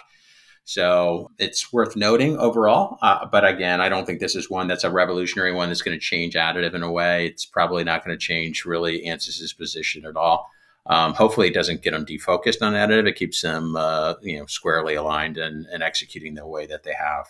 So 0.65 1.31
it's 1.37 1.71
worth 1.71 1.95
noting 1.95 2.37
overall. 2.37 2.97
Uh, 3.01 3.25
but 3.27 3.45
again, 3.45 3.81
I 3.81 3.87
don't 3.87 4.05
think 4.05 4.19
this 4.19 4.35
is 4.35 4.49
one 4.49 4.67
that's 4.67 4.83
a 4.83 4.89
revolutionary 4.89 5.53
one 5.53 5.69
that's 5.69 5.83
going 5.83 5.97
to 5.97 6.03
change 6.03 6.33
additive 6.33 6.73
in 6.73 6.81
a 6.81 6.91
way. 6.91 7.27
It's 7.27 7.45
probably 7.45 7.83
not 7.83 8.03
going 8.03 8.17
to 8.17 8.21
change 8.21 8.65
really 8.65 9.05
Ansys's 9.05 9.53
position 9.53 10.05
at 10.05 10.17
all. 10.17 10.49
Um, 10.87 11.13
hopefully, 11.13 11.47
it 11.47 11.53
doesn't 11.53 11.83
get 11.83 11.91
them 11.91 12.05
defocused 12.05 12.63
on 12.63 12.73
additive. 12.73 13.07
It 13.07 13.15
keeps 13.15 13.41
them, 13.41 13.75
uh, 13.75 14.15
you 14.21 14.39
know, 14.39 14.47
squarely 14.47 14.95
aligned 14.95 15.37
and, 15.37 15.67
and 15.67 15.83
executing 15.83 16.33
the 16.33 16.47
way 16.47 16.65
that 16.65 16.83
they 16.83 16.93
have. 16.93 17.27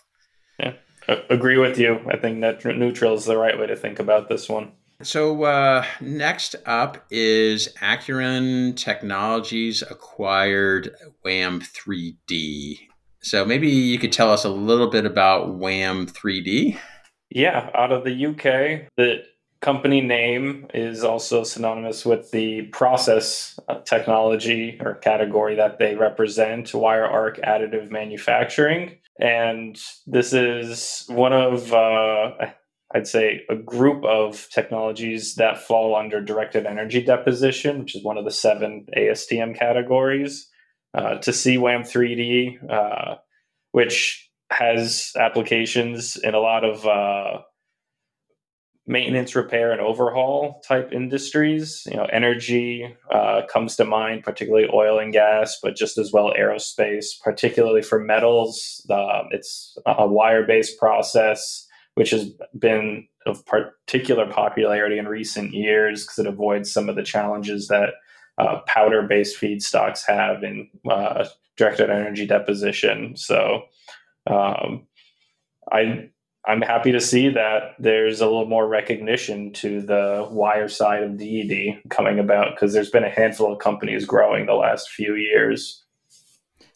Yeah, 0.58 0.74
I 1.08 1.22
agree 1.30 1.58
with 1.58 1.78
you. 1.78 2.00
I 2.10 2.18
think 2.18 2.38
net 2.38 2.64
neutral 2.64 3.16
is 3.16 3.26
the 3.26 3.38
right 3.38 3.60
way 3.60 3.68
to 3.68 3.76
think 3.76 4.00
about 4.00 4.30
this 4.30 4.48
one. 4.48 4.72
So 5.04 5.44
uh, 5.44 5.86
next 6.00 6.56
up 6.66 7.06
is 7.12 7.68
Accuron 7.82 8.78
Technologies 8.78 9.82
acquired 9.82 10.96
WAAM 11.26 11.62
3D. 11.62 12.80
So 13.26 13.44
maybe 13.44 13.68
you 13.68 13.98
could 13.98 14.12
tell 14.12 14.30
us 14.30 14.46
a 14.46 14.50
little 14.50 14.88
bit 14.88 15.04
about 15.04 15.58
WAAM 15.58 16.06
3D. 16.12 16.78
Yeah, 17.32 17.72
out 17.74 17.92
of 17.92 18.04
the 18.04 18.28
UK, 18.28 18.88
the 18.98 19.24
company 19.62 20.00
name 20.00 20.68
is 20.76 21.04
also 21.04 21.44
synonymous 21.44 22.06
with 22.06 22.30
the 22.30 22.68
process 22.68 23.60
uh, 23.68 23.80
technology 23.80 24.80
or 24.80 24.94
category 24.94 25.56
that 25.56 25.80
they 25.80 25.96
represent, 25.96 26.72
wire 26.76 27.04
arc 27.04 27.38
additive 27.38 27.90
manufacturing. 27.90 29.00
And 29.20 29.76
this 30.06 30.32
is 30.32 31.06
one 31.08 31.34
of, 31.34 31.74
uh, 31.74 32.30
I'd 32.94 33.08
say, 33.08 33.42
a 33.50 33.56
group 33.56 34.06
of 34.06 34.48
technologies 34.52 35.34
that 35.38 35.58
fall 35.58 35.96
under 35.96 36.22
directed 36.22 36.68
energy 36.68 37.02
deposition, 37.04 37.80
which 37.80 37.96
is 37.96 38.04
one 38.04 38.20
of 38.20 38.26
the 38.26 38.30
seven 38.30 38.86
ASTM 38.96 39.58
categories, 39.58 40.48
uh, 40.96 41.16
to 41.16 41.32
CWAM 41.32 41.82
3D, 41.82 42.72
uh, 42.72 43.16
which 43.72 44.30
has 44.50 45.12
applications 45.20 46.16
in 46.16 46.34
a 46.34 46.40
lot 46.40 46.64
of 46.64 46.86
uh, 46.86 47.42
maintenance, 48.88 49.36
repair, 49.36 49.72
and 49.72 49.82
overhaul 49.82 50.62
type 50.68 50.94
industries. 50.94 51.84
You 51.90 51.98
know, 51.98 52.06
energy 52.06 52.96
uh, 53.12 53.42
comes 53.52 53.76
to 53.76 53.86
mind, 53.86 54.24
particularly 54.24 54.70
oil 54.74 55.00
and 55.00 55.12
gas, 55.12 55.58
but 55.62 55.76
just 55.76 55.98
as 55.98 56.14
well 56.14 56.34
aerospace, 56.38 57.20
particularly 57.22 57.82
for 57.82 58.00
metals. 58.00 58.86
Um, 58.90 59.28
it's 59.32 59.78
a 59.86 60.08
wire 60.08 60.46
based 60.46 60.80
process, 60.80 61.68
which 61.96 62.12
has 62.12 62.30
been 62.58 63.08
of 63.26 63.46
particular 63.46 64.28
popularity 64.28 65.00
in 65.00 65.08
recent 65.08 65.54
years 65.54 66.04
because 66.04 66.20
it 66.20 66.28
avoids 66.28 66.72
some 66.72 66.88
of 66.88 66.96
the 66.96 67.04
challenges 67.04 67.68
that 67.68 67.96
uh, 68.38 68.60
powder 68.68 69.02
based 69.04 69.40
feedstocks 69.40 70.06
have 70.06 70.44
in 70.44 70.70
uh, 70.90 71.26
directed 71.56 71.90
energy 71.90 72.26
deposition. 72.26 73.16
So, 73.16 73.64
um, 74.28 74.88
I 75.72 76.10
I'm 76.48 76.62
happy 76.62 76.92
to 76.92 77.02
see 77.02 77.30
that 77.30 77.76
there's 77.80 78.22
a 78.22 78.26
little 78.26 78.46
more 78.46 78.68
recognition 78.68 79.52
to 79.54 79.82
the 79.82 80.28
wire 80.30 80.68
side 80.68 81.02
of 81.02 81.18
DED 81.18 81.82
coming 81.90 82.20
about 82.20 82.56
because 82.56 82.74
there's 82.74 82.92
been 82.92 83.04
a 83.04 83.10
handful 83.10 83.52
of 83.52 83.60
companies 83.60 84.06
growing 84.06 84.46
the 84.46 84.54
last 84.54 84.90
few 84.90 85.16
years. 85.16 85.84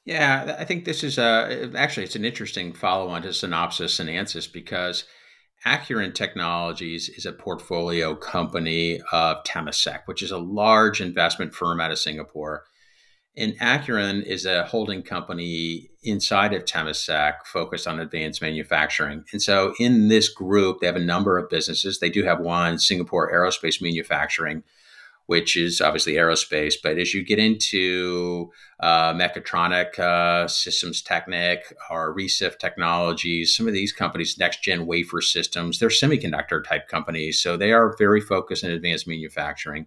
Yeah, 0.06 0.56
I 0.58 0.66
think 0.66 0.86
this 0.86 1.04
is 1.04 1.20
a 1.20 1.70
actually 1.76 2.06
it's 2.06 2.16
an 2.16 2.26
interesting 2.26 2.74
follow 2.74 3.10
on 3.10 3.22
to 3.22 3.28
Synopsys 3.30 4.00
and 4.00 4.10
Ansys 4.10 4.52
because 4.52 5.04
Accuron 5.66 6.14
Technologies 6.14 7.10
is 7.10 7.26
a 7.26 7.34
portfolio 7.34 8.16
company 8.16 9.02
of 9.12 9.44
Temasek, 9.44 10.02
which 10.06 10.24
is 10.24 10.32
a 10.32 10.38
large 10.38 11.02
investment 11.02 11.54
firm 11.54 11.82
out 11.82 11.92
of 11.92 12.00
Singapore. 12.00 12.64
And 13.36 13.58
Accuron 13.60 14.24
is 14.24 14.46
a 14.46 14.66
holding 14.66 15.02
company 15.02 15.90
inside 16.04 16.54
of 16.54 16.66
Temasek 16.66 17.46
focused 17.46 17.88
on 17.88 18.00
advanced 18.00 18.42
manufacturing. 18.42 19.26
And 19.32 19.42
so 19.42 19.74
in 19.80 20.08
this 20.08 20.30
group, 20.30 20.80
they 20.80 20.88
have 20.88 20.96
a 20.96 21.00
number 21.00 21.38
of 21.38 21.50
businesses. 21.50 22.00
They 22.00 22.10
do 22.10 22.24
have 22.24 22.40
one, 22.40 22.80
Singapore 22.80 23.32
Aerospace 23.32 23.82
Manufacturing, 23.82 24.64
which 25.30 25.56
is 25.56 25.80
obviously 25.80 26.14
aerospace. 26.14 26.74
But 26.82 26.98
as 26.98 27.14
you 27.14 27.24
get 27.24 27.38
into 27.38 28.50
uh, 28.80 29.14
Mechatronic 29.14 30.00
uh, 30.00 30.48
Systems 30.48 31.04
Technic 31.04 31.72
or 31.92 32.18
Recif 32.18 32.58
Technologies, 32.58 33.56
some 33.56 33.68
of 33.68 33.74
these 33.74 33.94
companies, 33.94 34.40
next 34.40 34.64
gen 34.64 34.88
wafer 34.88 35.22
systems, 35.22 35.78
they're 35.78 35.90
semiconductor 35.90 36.64
type 36.64 36.88
companies. 36.88 37.40
So 37.40 37.58
they 37.58 37.72
are 37.72 37.96
very 38.00 38.22
focused 38.22 38.64
in 38.64 38.72
advanced 38.72 39.08
manufacturing. 39.08 39.86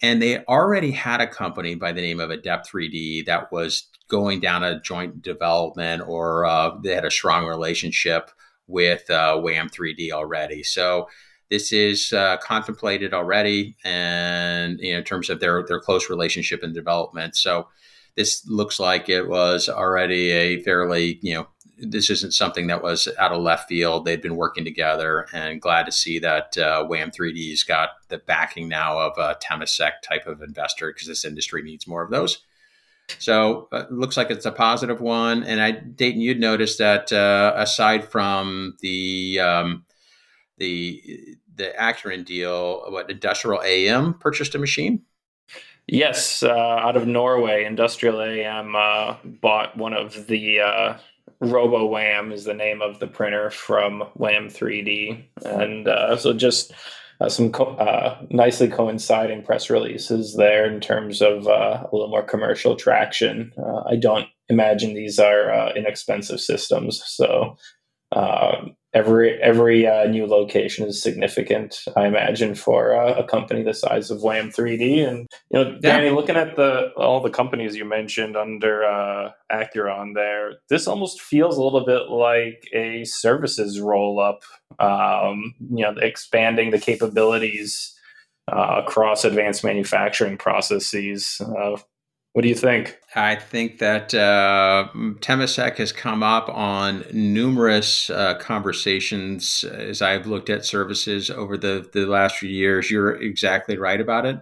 And 0.00 0.22
they 0.22 0.44
already 0.44 0.92
had 0.92 1.20
a 1.20 1.26
company 1.26 1.74
by 1.74 1.90
the 1.90 2.00
name 2.00 2.20
of 2.20 2.30
Adept 2.30 2.70
3D 2.72 3.26
that 3.26 3.50
was 3.50 3.88
going 4.06 4.38
down 4.38 4.62
a 4.62 4.80
joint 4.80 5.22
development 5.22 6.04
or 6.06 6.46
uh, 6.46 6.70
they 6.84 6.94
had 6.94 7.04
a 7.04 7.10
strong 7.10 7.46
relationship 7.46 8.30
with 8.68 9.10
uh, 9.10 9.36
WAAM 9.38 9.72
3D 9.72 10.12
already. 10.12 10.62
So 10.62 11.08
this 11.52 11.70
is 11.70 12.14
uh, 12.14 12.38
contemplated 12.38 13.12
already, 13.12 13.76
and 13.84 14.80
you 14.80 14.92
know, 14.92 14.98
in 15.00 15.04
terms 15.04 15.28
of 15.28 15.38
their 15.38 15.62
their 15.68 15.80
close 15.80 16.08
relationship 16.08 16.62
and 16.62 16.72
development. 16.72 17.36
So 17.36 17.68
this 18.16 18.48
looks 18.48 18.80
like 18.80 19.10
it 19.10 19.28
was 19.28 19.68
already 19.68 20.30
a 20.30 20.62
fairly 20.62 21.18
you 21.20 21.34
know 21.34 21.48
this 21.76 22.08
isn't 22.08 22.32
something 22.32 22.68
that 22.68 22.82
was 22.82 23.06
out 23.18 23.32
of 23.32 23.42
left 23.42 23.68
field. 23.68 24.06
They'd 24.06 24.22
been 24.22 24.36
working 24.36 24.64
together, 24.64 25.26
and 25.34 25.60
glad 25.60 25.84
to 25.84 25.92
see 25.92 26.18
that 26.20 26.56
uh, 26.56 26.86
WAAM 26.88 27.14
3D's 27.14 27.64
got 27.64 27.90
the 28.08 28.16
backing 28.16 28.66
now 28.66 28.98
of 28.98 29.18
a 29.18 29.36
Temasek 29.44 30.00
type 30.02 30.26
of 30.26 30.40
investor 30.40 30.90
because 30.90 31.06
this 31.06 31.26
industry 31.26 31.62
needs 31.62 31.86
more 31.86 32.02
of 32.02 32.10
those. 32.10 32.38
So 33.18 33.68
uh, 33.72 33.80
it 33.80 33.92
looks 33.92 34.16
like 34.16 34.30
it's 34.30 34.46
a 34.46 34.52
positive 34.52 35.02
one. 35.02 35.42
And 35.44 35.60
I, 35.60 35.72
Dayton, 35.72 36.22
you'd 36.22 36.40
noticed 36.40 36.78
that 36.78 37.12
uh, 37.12 37.52
aside 37.56 38.08
from 38.08 38.78
the 38.80 39.38
um, 39.40 39.84
the 40.62 41.36
the 41.54 41.72
Accuron 41.78 42.24
deal, 42.24 42.84
what 42.88 43.10
Industrial 43.10 43.60
AM 43.62 44.14
purchased 44.14 44.54
a 44.54 44.58
machine. 44.58 45.02
Yes, 45.86 46.42
uh, 46.42 46.50
out 46.50 46.96
of 46.96 47.06
Norway, 47.06 47.64
Industrial 47.64 48.20
AM 48.22 48.76
uh, 48.76 49.16
bought 49.24 49.76
one 49.76 49.94
of 49.94 50.26
the 50.28 50.60
uh, 50.60 50.96
Robo 51.40 51.88
WAAM 51.88 52.32
is 52.32 52.44
the 52.44 52.54
name 52.54 52.80
of 52.80 53.00
the 53.00 53.08
printer 53.08 53.50
from 53.50 54.04
WAAM 54.16 54.46
3D, 54.46 55.24
and 55.44 55.88
uh, 55.88 56.16
so 56.16 56.32
just 56.32 56.72
uh, 57.20 57.28
some 57.28 57.50
co- 57.50 57.74
uh, 57.76 58.24
nicely 58.30 58.68
coinciding 58.68 59.42
press 59.42 59.70
releases 59.70 60.36
there 60.36 60.72
in 60.72 60.80
terms 60.80 61.20
of 61.20 61.48
uh, 61.48 61.84
a 61.84 61.88
little 61.92 62.08
more 62.08 62.22
commercial 62.22 62.76
traction. 62.76 63.52
I 63.90 63.96
don't 63.96 64.28
imagine 64.48 64.94
these 64.94 65.18
are 65.18 65.76
inexpensive 65.76 66.40
systems, 66.40 67.02
so 67.04 67.56
every 68.94 69.40
every 69.42 69.86
uh, 69.86 70.04
new 70.04 70.26
location 70.26 70.86
is 70.86 71.02
significant. 71.02 71.84
I 71.96 72.06
imagine 72.06 72.54
for 72.54 72.94
uh, 72.94 73.14
a 73.14 73.24
company 73.24 73.62
the 73.62 73.74
size 73.74 74.10
of 74.10 74.20
WAAM 74.20 74.54
3D, 74.54 75.08
and 75.08 75.28
you 75.50 75.64
know, 75.64 75.78
Danny, 75.80 76.06
yeah. 76.06 76.12
looking 76.12 76.36
at 76.36 76.56
the 76.56 76.90
all 76.96 77.20
the 77.20 77.30
companies 77.30 77.76
you 77.76 77.84
mentioned 77.84 78.36
under 78.36 78.84
uh, 78.84 79.30
Accuron, 79.50 80.14
there, 80.14 80.54
this 80.68 80.86
almost 80.86 81.20
feels 81.20 81.56
a 81.56 81.62
little 81.62 81.84
bit 81.84 82.08
like 82.10 82.68
a 82.72 83.04
services 83.04 83.80
roll 83.80 84.20
up. 84.20 84.42
Um, 84.78 85.54
you 85.70 85.84
know, 85.84 85.94
expanding 86.00 86.70
the 86.70 86.78
capabilities 86.78 87.94
uh, 88.50 88.82
across 88.84 89.24
advanced 89.24 89.64
manufacturing 89.64 90.36
processes. 90.36 91.40
Uh, 91.40 91.76
what 92.32 92.42
do 92.42 92.48
you 92.48 92.54
think? 92.54 92.98
I 93.14 93.34
think 93.34 93.78
that 93.78 94.14
uh, 94.14 94.88
Temasek 94.94 95.76
has 95.76 95.92
come 95.92 96.22
up 96.22 96.48
on 96.48 97.04
numerous 97.12 98.08
uh, 98.08 98.38
conversations 98.38 99.64
as 99.64 100.00
I've 100.00 100.26
looked 100.26 100.48
at 100.48 100.64
services 100.64 101.28
over 101.30 101.58
the, 101.58 101.88
the 101.92 102.06
last 102.06 102.36
few 102.38 102.48
years. 102.48 102.90
You're 102.90 103.20
exactly 103.20 103.76
right 103.76 104.00
about 104.00 104.24
it. 104.24 104.40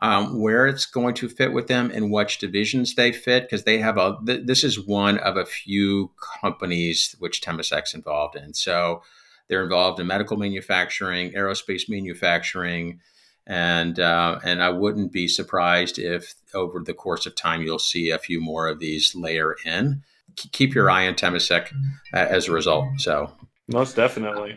Um, 0.00 0.40
where 0.40 0.66
it's 0.66 0.84
going 0.84 1.14
to 1.14 1.28
fit 1.28 1.52
with 1.52 1.68
them 1.68 1.92
and 1.94 2.10
which 2.10 2.38
divisions 2.38 2.96
they 2.96 3.12
fit, 3.12 3.44
because 3.44 3.62
they 3.62 3.78
have 3.78 3.98
a. 3.98 4.18
Th- 4.26 4.44
this 4.44 4.64
is 4.64 4.84
one 4.84 5.18
of 5.18 5.36
a 5.36 5.46
few 5.46 6.10
companies 6.40 7.14
which 7.20 7.40
Temasek's 7.40 7.94
involved 7.94 8.34
in. 8.34 8.52
So 8.52 9.02
they're 9.46 9.62
involved 9.62 10.00
in 10.00 10.08
medical 10.08 10.36
manufacturing, 10.36 11.30
aerospace 11.34 11.88
manufacturing, 11.88 12.98
and 13.46 13.98
uh, 13.98 14.38
and 14.44 14.62
I 14.62 14.70
wouldn't 14.70 15.12
be 15.12 15.28
surprised 15.28 15.98
if 15.98 16.34
over 16.54 16.80
the 16.80 16.94
course 16.94 17.26
of 17.26 17.34
time 17.34 17.62
you'll 17.62 17.78
see 17.78 18.10
a 18.10 18.18
few 18.18 18.40
more 18.40 18.68
of 18.68 18.78
these 18.78 19.14
layer 19.14 19.56
in. 19.64 20.02
Keep 20.36 20.74
your 20.74 20.88
eye 20.88 21.06
on 21.06 21.14
Temasek 21.14 21.72
uh, 22.14 22.16
as 22.16 22.48
a 22.48 22.52
result. 22.52 22.86
So 22.98 23.32
most 23.68 23.96
definitely. 23.96 24.52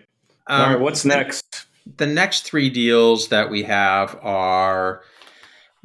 Um, 0.47 0.61
All 0.61 0.69
right, 0.69 0.79
what's 0.79 1.05
next? 1.05 1.65
The 1.97 2.07
next 2.07 2.41
three 2.41 2.69
deals 2.69 3.29
that 3.29 3.49
we 3.49 3.63
have 3.63 4.17
are 4.21 5.01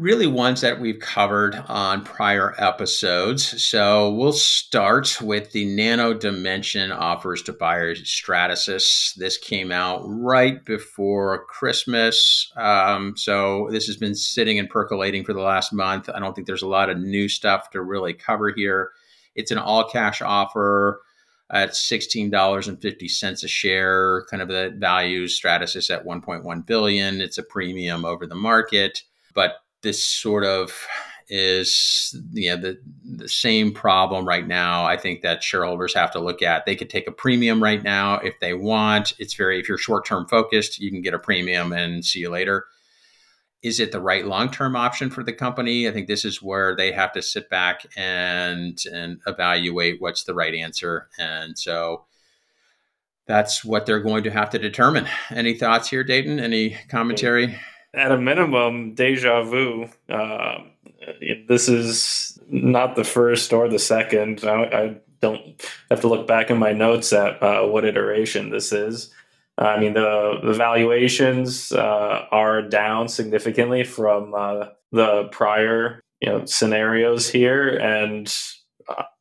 really 0.00 0.26
ones 0.26 0.62
that 0.62 0.80
we've 0.80 0.98
covered 0.98 1.54
on 1.68 2.02
prior 2.02 2.54
episodes. 2.56 3.62
So 3.62 4.10
we'll 4.14 4.32
start 4.32 5.20
with 5.20 5.52
the 5.52 5.66
Nano 5.66 6.14
Dimension 6.14 6.90
offers 6.90 7.42
to 7.42 7.52
buyers 7.52 8.02
Stratasys. 8.02 9.14
This 9.16 9.36
came 9.36 9.70
out 9.70 10.00
right 10.06 10.64
before 10.64 11.44
Christmas. 11.44 12.50
Um, 12.56 13.14
so 13.14 13.68
this 13.70 13.84
has 13.88 13.98
been 13.98 14.14
sitting 14.14 14.58
and 14.58 14.70
percolating 14.70 15.22
for 15.22 15.34
the 15.34 15.42
last 15.42 15.70
month. 15.70 16.08
I 16.08 16.18
don't 16.18 16.34
think 16.34 16.46
there's 16.46 16.62
a 16.62 16.66
lot 16.66 16.88
of 16.88 16.96
new 16.96 17.28
stuff 17.28 17.68
to 17.72 17.82
really 17.82 18.14
cover 18.14 18.50
here. 18.56 18.92
It's 19.34 19.50
an 19.50 19.58
all 19.58 19.84
cash 19.84 20.22
offer 20.22 21.02
at 21.50 21.72
$16.50 21.72 23.44
a 23.44 23.48
share, 23.48 24.24
kind 24.30 24.42
of 24.42 24.48
the 24.48 24.74
value 24.78 25.26
Stratasys 25.26 25.94
at 25.94 26.06
1.1 26.06 26.66
billion. 26.66 27.20
It's 27.20 27.36
a 27.36 27.42
premium 27.42 28.06
over 28.06 28.26
the 28.26 28.34
market, 28.34 29.02
but 29.34 29.56
this 29.82 30.04
sort 30.04 30.44
of 30.44 30.86
is 31.30 32.16
you 32.32 32.50
know 32.50 32.60
the 32.60 32.80
the 33.04 33.28
same 33.28 33.72
problem 33.72 34.26
right 34.26 34.48
now 34.48 34.84
i 34.84 34.96
think 34.96 35.22
that 35.22 35.44
shareholders 35.44 35.94
have 35.94 36.10
to 36.10 36.18
look 36.18 36.42
at. 36.42 36.66
They 36.66 36.74
could 36.74 36.90
take 36.90 37.06
a 37.06 37.12
premium 37.12 37.62
right 37.62 37.82
now 37.82 38.14
if 38.16 38.38
they 38.40 38.52
want. 38.52 39.12
It's 39.18 39.34
very 39.34 39.60
if 39.60 39.68
you're 39.68 39.78
short 39.78 40.04
term 40.04 40.26
focused 40.26 40.80
you 40.80 40.90
can 40.90 41.02
get 41.02 41.14
a 41.14 41.18
premium 41.18 41.72
and 41.72 42.04
see 42.04 42.20
you 42.20 42.30
later. 42.30 42.66
Is 43.62 43.78
it 43.78 43.92
the 43.92 44.00
right 44.00 44.26
long 44.26 44.50
term 44.50 44.74
option 44.74 45.10
for 45.10 45.22
the 45.22 45.32
company? 45.32 45.86
I 45.86 45.92
think 45.92 46.08
this 46.08 46.24
is 46.24 46.42
where 46.42 46.74
they 46.74 46.92
have 46.92 47.12
to 47.12 47.22
sit 47.22 47.48
back 47.48 47.86
and 47.96 48.82
and 48.92 49.20
evaluate 49.26 50.00
what's 50.00 50.24
the 50.24 50.34
right 50.34 50.54
answer. 50.54 51.08
And 51.18 51.56
so 51.58 52.06
that's 53.26 53.64
what 53.64 53.86
they're 53.86 54.00
going 54.00 54.24
to 54.24 54.30
have 54.30 54.50
to 54.50 54.58
determine. 54.58 55.06
Any 55.30 55.54
thoughts 55.54 55.90
here 55.90 56.02
dayton? 56.02 56.40
Any 56.40 56.76
commentary 56.88 57.56
at 57.94 58.12
a 58.12 58.18
minimum, 58.18 58.94
deja 58.94 59.42
vu. 59.42 59.88
Uh, 60.08 60.58
this 61.48 61.68
is 61.68 62.38
not 62.48 62.96
the 62.96 63.04
first 63.04 63.52
or 63.52 63.68
the 63.68 63.78
second. 63.78 64.44
I, 64.44 64.62
I, 64.64 64.96
don't 65.20 65.62
have 65.90 66.00
to 66.00 66.08
look 66.08 66.26
back 66.26 66.48
in 66.48 66.56
my 66.56 66.72
notes 66.72 67.12
at 67.12 67.42
uh, 67.42 67.62
what 67.66 67.84
iteration 67.84 68.48
this 68.48 68.72
is. 68.72 69.12
I 69.58 69.78
mean, 69.78 69.92
the, 69.92 70.40
the 70.42 70.54
valuations 70.54 71.72
uh, 71.72 72.24
are 72.30 72.62
down 72.62 73.06
significantly 73.08 73.84
from 73.84 74.32
uh, 74.34 74.68
the 74.92 75.24
prior 75.24 76.00
you 76.20 76.30
know 76.30 76.44
scenarios 76.44 77.28
here, 77.28 77.76
and 77.76 78.34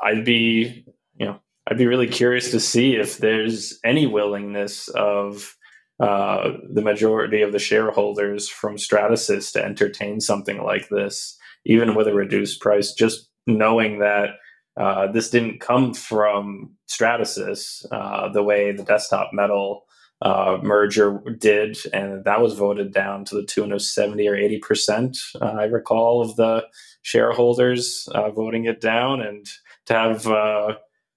I'd 0.02 0.26
be 0.26 0.86
you 1.18 1.26
know 1.26 1.40
I'd 1.68 1.78
be 1.78 1.88
really 1.88 2.08
curious 2.08 2.52
to 2.52 2.60
see 2.60 2.96
if 2.96 3.18
there's 3.18 3.80
any 3.84 4.08
willingness 4.08 4.88
of 4.90 5.56
uh, 6.00 6.52
the 6.74 6.82
majority 6.82 7.42
of 7.42 7.52
the 7.52 7.60
shareholders 7.60 8.48
from 8.48 8.78
Stratasys 8.78 9.52
to 9.52 9.64
entertain 9.64 10.22
something 10.22 10.64
like 10.64 10.88
this, 10.90 11.38
even 11.66 11.94
with 11.94 12.08
a 12.08 12.14
reduced 12.14 12.62
price, 12.62 12.94
just 12.94 13.30
knowing 13.46 14.00
that 14.00 14.30
uh, 14.78 15.12
this 15.12 15.30
didn't 15.30 15.60
come 15.60 15.94
from 15.94 16.72
Stratasys 16.88 17.86
uh, 17.92 18.30
the 18.30 18.44
way 18.44 18.72
the 18.72 18.84
desktop 18.84 19.32
metal 19.34 19.84
uh, 20.22 20.58
merger 20.62 21.20
did, 21.38 21.78
and 21.92 22.24
that 22.24 22.42
was 22.42 22.54
voted 22.54 22.94
down 22.94 23.26
to 23.26 23.36
the 23.36 23.46
tune 23.46 23.74
of 23.74 23.82
70 23.82 24.26
or 24.28 24.36
80 24.36 24.60
percent. 24.60 25.18
Uh, 25.42 25.46
I 25.46 25.64
recall 25.66 26.22
of 26.22 26.36
the 26.38 26.66
shareholders 27.02 28.08
uh, 28.14 28.32
voting 28.32 28.66
it 28.66 28.80
down, 28.80 29.22
and 29.22 29.46
to 29.88 29.94
have 29.94 30.26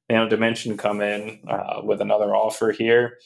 you 0.09 0.16
know 0.16 0.29
Dimension 0.29 0.77
come 0.77 1.01
in 1.01 1.40
with 1.85 2.01
another 2.01 2.35
offer 2.35 2.73
here 2.73 3.18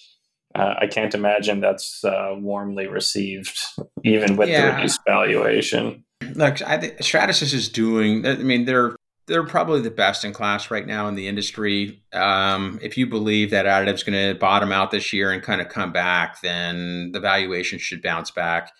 uh, 0.57 0.75
I 0.81 0.87
can't 0.87 1.15
imagine 1.15 1.61
that's 1.61 2.03
uh, 2.03 2.35
warmly 2.39 2.87
received, 2.87 3.59
even 4.05 4.37
with 4.37 4.49
yeah. 4.49 4.71
the 4.71 4.77
reduced 4.77 5.01
valuation. 5.07 6.05
Look, 6.35 6.63
I 6.63 6.79
think 6.79 6.97
Stratasys 6.99 7.53
is 7.53 7.69
doing. 7.69 8.27
I 8.27 8.37
mean, 8.37 8.65
they're 8.65 8.97
they're 9.27 9.45
probably 9.45 9.81
the 9.83 9.91
best 9.91 10.25
in 10.25 10.33
class 10.33 10.71
right 10.71 10.87
now 10.87 11.09
in 11.09 11.15
the 11.15 11.29
industry. 11.29 12.03
Um, 12.13 12.79
if 12.81 12.97
you 12.97 13.07
believe 13.07 13.51
that 13.51 13.67
additive's 13.67 14.03
going 14.03 14.33
to 14.33 14.39
bottom 14.39 14.73
out 14.73 14.91
this 14.91 15.13
year 15.13 15.31
and 15.31 15.43
kind 15.43 15.61
of 15.61 15.69
come 15.69 15.93
back, 15.93 16.41
then 16.41 17.11
the 17.13 17.21
valuation 17.21 17.79
should 17.79 18.03
bounce 18.03 18.31
back. 18.31 18.73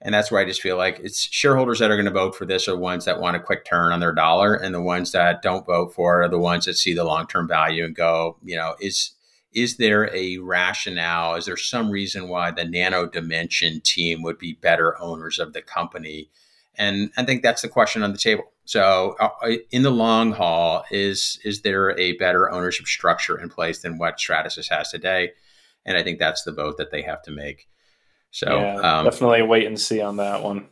And 0.00 0.14
that's 0.14 0.30
where 0.30 0.40
I 0.40 0.44
just 0.44 0.60
feel 0.60 0.76
like 0.76 0.98
it's 1.02 1.20
shareholders 1.20 1.78
that 1.78 1.90
are 1.90 1.96
going 1.96 2.06
to 2.06 2.10
vote 2.10 2.34
for 2.34 2.46
this 2.46 2.68
are 2.68 2.76
ones 2.76 3.04
that 3.04 3.20
want 3.20 3.36
a 3.36 3.40
quick 3.40 3.64
turn 3.64 3.92
on 3.92 4.00
their 4.00 4.12
dollar, 4.12 4.54
and 4.54 4.74
the 4.74 4.82
ones 4.82 5.12
that 5.12 5.40
don't 5.40 5.66
vote 5.66 5.94
for 5.94 6.20
it 6.20 6.26
are 6.26 6.28
the 6.28 6.38
ones 6.38 6.64
that 6.64 6.76
see 6.76 6.94
the 6.94 7.04
long 7.04 7.26
term 7.28 7.46
value 7.46 7.84
and 7.84 7.94
go, 7.94 8.38
you 8.42 8.56
know, 8.56 8.74
is 8.80 9.12
is 9.56 9.78
there 9.78 10.14
a 10.14 10.36
rationale? 10.36 11.34
Is 11.36 11.46
there 11.46 11.56
some 11.56 11.90
reason 11.90 12.28
why 12.28 12.50
the 12.50 12.66
Nano 12.66 13.06
Dimension 13.06 13.80
team 13.80 14.22
would 14.22 14.36
be 14.36 14.52
better 14.52 15.00
owners 15.00 15.38
of 15.38 15.54
the 15.54 15.62
company? 15.62 16.28
And 16.76 17.10
I 17.16 17.24
think 17.24 17.42
that's 17.42 17.62
the 17.62 17.68
question 17.68 18.02
on 18.02 18.12
the 18.12 18.18
table. 18.18 18.44
So, 18.66 19.16
uh, 19.18 19.30
uh, 19.42 19.52
in 19.70 19.82
the 19.82 19.90
long 19.90 20.32
haul, 20.32 20.84
is 20.90 21.40
is 21.42 21.62
there 21.62 21.98
a 21.98 22.12
better 22.18 22.50
ownership 22.50 22.86
structure 22.86 23.40
in 23.40 23.48
place 23.48 23.80
than 23.80 23.96
what 23.96 24.18
Stratasys 24.18 24.68
has 24.68 24.90
today? 24.90 25.32
And 25.86 25.96
I 25.96 26.02
think 26.02 26.18
that's 26.18 26.42
the 26.42 26.52
vote 26.52 26.76
that 26.76 26.90
they 26.90 27.00
have 27.02 27.22
to 27.22 27.30
make. 27.30 27.66
So, 28.32 28.58
yeah, 28.58 28.98
um, 28.98 29.04
definitely 29.06 29.40
wait 29.40 29.66
and 29.66 29.80
see 29.80 30.02
on 30.02 30.18
that 30.18 30.42
one. 30.42 30.68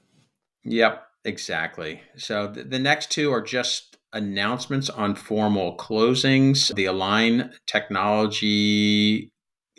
Yep, 0.64 1.06
exactly. 1.24 2.02
So 2.16 2.48
the, 2.48 2.64
the 2.64 2.78
next 2.78 3.10
two 3.10 3.32
are 3.32 3.40
just 3.40 3.93
announcements 4.14 4.88
on 4.88 5.14
formal 5.14 5.76
closings. 5.76 6.74
The 6.74 6.86
Align 6.86 7.52
Technology 7.66 9.30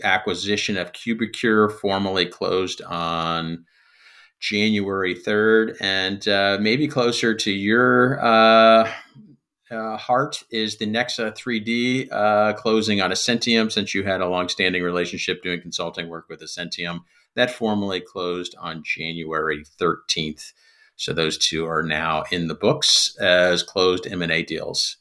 acquisition 0.03 0.77
of 0.77 0.91
Cubicure 0.91 1.71
formally 1.79 2.25
closed 2.25 2.81
on 2.83 3.65
January 4.39 5.15
3rd. 5.15 5.77
And 5.81 6.27
uh, 6.27 6.57
maybe 6.59 6.87
closer 6.87 7.33
to 7.33 7.51
your 7.51 8.23
uh, 8.23 8.91
uh, 9.71 9.97
heart 9.97 10.43
is 10.51 10.77
the 10.77 10.85
Nexa 10.85 11.35
3D 11.35 12.11
uh, 12.11 12.53
closing 12.53 13.01
on 13.01 13.11
Essentium, 13.11 13.71
since 13.71 13.95
you 13.95 14.03
had 14.03 14.21
a 14.21 14.27
long-standing 14.27 14.83
relationship 14.83 15.41
doing 15.41 15.61
consulting 15.61 16.09
work 16.09 16.29
with 16.29 16.41
Essentium. 16.41 16.99
That 17.35 17.51
formally 17.51 18.01
closed 18.01 18.55
on 18.59 18.83
January 18.83 19.63
13th. 19.79 20.53
So 20.95 21.13
those 21.13 21.37
two 21.37 21.65
are 21.65 21.83
now 21.83 22.23
in 22.31 22.47
the 22.47 22.55
books 22.55 23.15
as 23.19 23.63
closed 23.63 24.07
M&A 24.07 24.43
deals. 24.43 24.97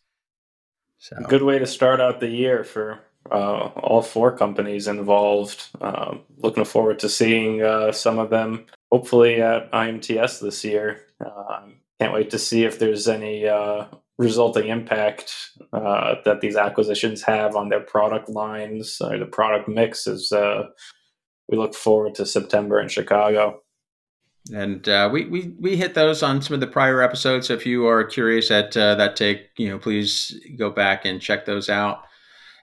So 0.98 1.16
good 1.28 1.42
way 1.42 1.58
to 1.58 1.66
start 1.66 2.00
out 2.00 2.20
the 2.20 2.28
year 2.28 2.64
for 2.64 3.00
uh, 3.30 3.70
all 3.76 4.02
four 4.02 4.36
companies 4.36 4.88
involved. 4.88 5.68
Uh, 5.80 6.16
looking 6.38 6.64
forward 6.64 6.98
to 7.00 7.08
seeing 7.08 7.62
uh, 7.62 7.92
some 7.92 8.18
of 8.18 8.30
them 8.30 8.66
hopefully 8.90 9.40
at 9.42 9.70
IMTS 9.72 10.40
this 10.40 10.64
year. 10.64 11.02
Um, 11.24 11.74
can't 12.00 12.12
wait 12.12 12.30
to 12.30 12.38
see 12.38 12.64
if 12.64 12.78
there's 12.78 13.08
any 13.08 13.46
uh, 13.46 13.86
resulting 14.18 14.68
impact 14.68 15.34
uh, 15.72 16.16
that 16.24 16.40
these 16.40 16.56
acquisitions 16.56 17.22
have 17.22 17.56
on 17.56 17.68
their 17.68 17.80
product 17.80 18.28
lines 18.28 19.00
or 19.00 19.18
the 19.18 19.26
product 19.26 19.68
mix 19.68 20.06
as 20.06 20.32
uh, 20.32 20.68
we 21.48 21.58
look 21.58 21.74
forward 21.74 22.14
to 22.14 22.26
September 22.26 22.80
in 22.80 22.88
Chicago 22.88 23.60
and 24.52 24.86
uh, 24.88 25.08
we, 25.10 25.24
we 25.26 25.54
we 25.58 25.76
hit 25.76 25.94
those 25.94 26.22
on 26.22 26.42
some 26.42 26.54
of 26.54 26.60
the 26.60 26.66
prior 26.66 27.00
episodes. 27.00 27.48
So 27.48 27.54
if 27.54 27.64
you 27.64 27.86
are 27.86 28.04
curious 28.04 28.50
at 28.50 28.76
uh, 28.76 28.94
that 28.96 29.16
take, 29.16 29.48
you 29.56 29.68
know, 29.68 29.78
please 29.78 30.38
go 30.58 30.70
back 30.70 31.04
and 31.04 31.20
check 31.20 31.46
those 31.46 31.70
out. 31.70 32.02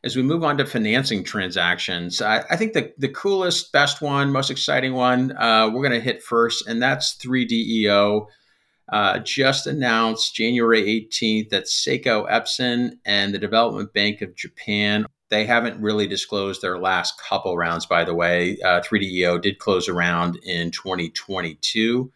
As 0.03 0.15
we 0.15 0.23
move 0.23 0.43
on 0.43 0.57
to 0.57 0.65
financing 0.65 1.23
transactions, 1.23 2.21
I, 2.21 2.43
I 2.49 2.55
think 2.55 2.73
the 2.73 2.93
the 2.97 3.09
coolest, 3.09 3.71
best 3.71 4.01
one, 4.01 4.31
most 4.31 4.51
exciting 4.51 4.93
one 4.93 5.31
uh, 5.37 5.69
we're 5.73 5.87
going 5.87 5.99
to 5.99 6.05
hit 6.05 6.23
first, 6.23 6.67
and 6.67 6.81
that's 6.81 7.15
3DEO. 7.17 8.27
Uh, 8.91 9.19
just 9.19 9.67
announced 9.67 10.35
January 10.35 10.83
18th 10.83 11.49
that 11.49 11.63
Seiko 11.63 12.29
Epson 12.29 12.97
and 13.05 13.33
the 13.33 13.39
Development 13.39 13.91
Bank 13.93 14.21
of 14.21 14.35
Japan 14.35 15.05
they 15.31 15.45
haven't 15.45 15.81
really 15.81 16.05
disclosed 16.05 16.61
their 16.61 16.77
last 16.77 17.17
couple 17.17 17.57
rounds, 17.57 17.85
by 17.85 18.03
the 18.03 18.13
way. 18.13 18.57
Uh, 18.63 18.81
3DEO 18.81 19.41
did 19.41 19.59
close 19.59 19.87
a 19.87 19.93
round 19.93 20.35
in 20.43 20.71
2022. 20.71 22.11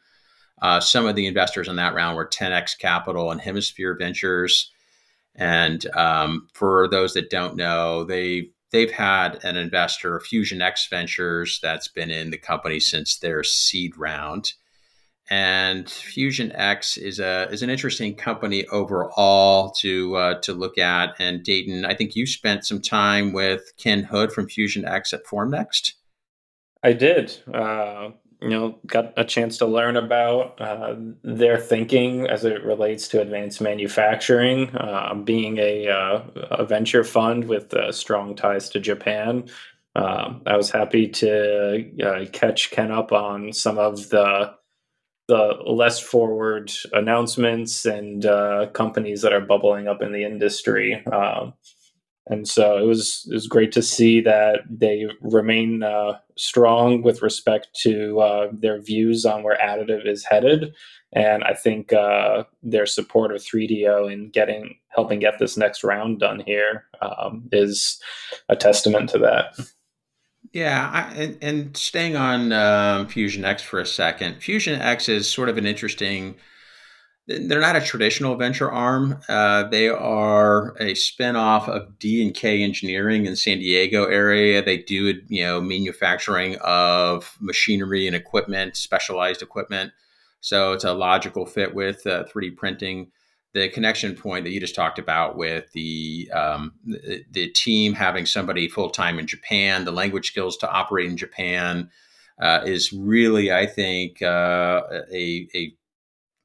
Uh, 0.61 0.79
some 0.81 1.05
of 1.05 1.15
the 1.15 1.25
investors 1.25 1.69
in 1.69 1.77
that 1.77 1.95
round 1.95 2.17
were 2.17 2.27
10x 2.27 2.77
Capital 2.77 3.31
and 3.31 3.39
Hemisphere 3.39 3.95
Ventures. 3.97 4.69
And 5.33 5.85
um, 5.95 6.49
for 6.53 6.89
those 6.89 7.13
that 7.13 7.29
don't 7.29 7.55
know, 7.55 8.03
they 8.03 8.49
they've 8.71 8.91
had 8.91 9.41
an 9.45 9.55
investor, 9.55 10.19
Fusion 10.19 10.61
X 10.61 10.87
Ventures, 10.89 11.59
that's 11.63 11.87
been 11.87 12.11
in 12.11 12.31
the 12.31 12.37
company 12.37 12.81
since 12.81 13.17
their 13.17 13.43
seed 13.43 13.97
round. 13.97 14.53
And 15.29 15.89
Fusion 15.89 16.51
X 16.51 16.97
is 16.97 17.19
a 17.19 17.47
is 17.49 17.63
an 17.63 17.69
interesting 17.69 18.15
company 18.15 18.65
overall 18.67 19.71
to 19.81 20.15
uh, 20.15 20.39
to 20.41 20.53
look 20.53 20.77
at. 20.77 21.15
And 21.19 21.43
Dayton, 21.43 21.83
I 21.83 21.95
think 21.95 22.15
you 22.15 22.27
spent 22.27 22.65
some 22.65 22.81
time 22.81 23.33
with 23.33 23.73
Ken 23.77 24.03
Hood 24.03 24.31
from 24.31 24.47
Fusion 24.47 24.85
X 24.85 25.13
at 25.13 25.25
Formnext. 25.25 25.93
I 26.83 26.93
did. 26.93 27.35
Uh, 27.51 28.11
you 28.41 28.49
know, 28.49 28.77
got 28.85 29.13
a 29.17 29.25
chance 29.25 29.57
to 29.57 29.65
learn 29.65 29.97
about 29.97 30.61
uh, 30.61 30.95
their 31.23 31.57
thinking 31.57 32.27
as 32.27 32.45
it 32.45 32.63
relates 32.63 33.07
to 33.07 33.21
advanced 33.21 33.59
manufacturing. 33.59 34.69
Uh, 34.75 35.15
being 35.15 35.57
a, 35.57 35.87
uh, 35.87 36.21
a 36.51 36.65
venture 36.65 37.03
fund 37.03 37.45
with 37.45 37.73
uh, 37.73 37.91
strong 37.91 38.35
ties 38.35 38.69
to 38.69 38.79
Japan, 38.79 39.49
I 39.95 40.57
was 40.57 40.69
happy 40.69 41.07
to 41.07 42.29
catch 42.33 42.69
Ken 42.69 42.91
up 42.91 43.11
on 43.11 43.51
some 43.51 43.79
of 43.79 44.09
the 44.09 44.53
the 45.27 45.57
less 45.65 45.99
forward 45.99 46.71
announcements 46.93 47.85
and 47.85 48.25
uh, 48.25 48.67
companies 48.73 49.21
that 49.21 49.33
are 49.33 49.41
bubbling 49.41 49.87
up 49.87 50.01
in 50.01 50.11
the 50.11 50.23
industry. 50.23 51.03
Um, 51.07 51.53
and 52.27 52.47
so 52.47 52.77
it 52.77 52.85
was 52.85 53.27
it 53.29 53.33
was 53.33 53.47
great 53.47 53.71
to 53.73 53.83
see 53.83 54.19
that 54.21 54.61
they 54.69 55.05
remain 55.21 55.83
uh, 55.83 56.17
strong 56.37 57.03
with 57.03 57.21
respect 57.21 57.67
to 57.81 58.19
uh, 58.19 58.47
their 58.51 58.81
views 58.81 59.25
on 59.25 59.43
where 59.43 59.57
additive 59.57 60.07
is 60.07 60.23
headed. 60.23 60.73
And 61.13 61.43
I 61.43 61.53
think 61.53 61.93
uh, 61.93 62.43
their 62.63 62.87
support 62.87 63.31
of 63.31 63.41
3DEO 63.41 64.11
in 64.11 64.31
getting 64.31 64.75
helping 64.89 65.19
get 65.19 65.37
this 65.39 65.55
next 65.55 65.83
round 65.83 66.19
done 66.19 66.41
here 66.45 66.85
um, 67.01 67.47
is 67.51 68.01
a 68.49 68.55
testament 68.55 69.09
to 69.11 69.19
that. 69.19 69.55
Yeah, 70.55 70.89
I, 70.93 71.01
and, 71.15 71.37
and 71.41 71.75
staying 71.75 72.15
on 72.15 72.53
um, 72.53 73.07
Fusion 73.07 73.43
X 73.43 73.61
for 73.61 73.77
a 73.77 73.85
second, 73.85 74.41
Fusion 74.41 74.81
X 74.81 75.09
is 75.09 75.29
sort 75.29 75.49
of 75.49 75.57
an 75.57 75.65
interesting. 75.65 76.35
They're 77.27 77.59
not 77.59 77.75
a 77.75 77.81
traditional 77.81 78.35
venture 78.35 78.71
arm. 78.71 79.19
Uh, 79.27 79.63
they 79.67 79.89
are 79.89 80.69
a 80.79 80.93
spinoff 80.93 81.67
of 81.67 81.99
D 81.99 82.25
and 82.25 82.33
K 82.33 82.63
Engineering 82.63 83.25
in 83.25 83.35
San 83.35 83.59
Diego 83.59 84.05
area. 84.05 84.63
They 84.63 84.77
do 84.77 85.19
you 85.27 85.43
know 85.43 85.59
manufacturing 85.59 86.55
of 86.61 87.35
machinery 87.41 88.07
and 88.07 88.15
equipment, 88.15 88.77
specialized 88.77 89.41
equipment. 89.41 89.91
So 90.39 90.71
it's 90.71 90.85
a 90.85 90.93
logical 90.93 91.45
fit 91.45 91.75
with 91.75 92.07
uh, 92.07 92.23
3D 92.33 92.55
printing 92.55 93.11
the 93.55 93.69
connection 93.69 94.15
point 94.15 94.43
that 94.43 94.51
you 94.51 94.59
just 94.59 94.75
talked 94.75 94.99
about 94.99 95.37
with 95.37 95.71
the 95.71 96.29
um, 96.33 96.73
the, 96.83 97.23
the, 97.31 97.47
team 97.47 97.93
having 97.93 98.25
somebody 98.25 98.67
full 98.67 98.89
time 98.89 99.17
in 99.17 99.25
Japan, 99.25 99.85
the 99.85 99.93
language 99.93 100.27
skills 100.27 100.57
to 100.57 100.69
operate 100.69 101.09
in 101.09 101.15
Japan 101.15 101.89
uh, 102.41 102.63
is 102.65 102.91
really, 102.91 103.53
I 103.53 103.65
think, 103.65 104.21
uh, 104.21 104.81
a, 105.09 105.47
a 105.55 105.73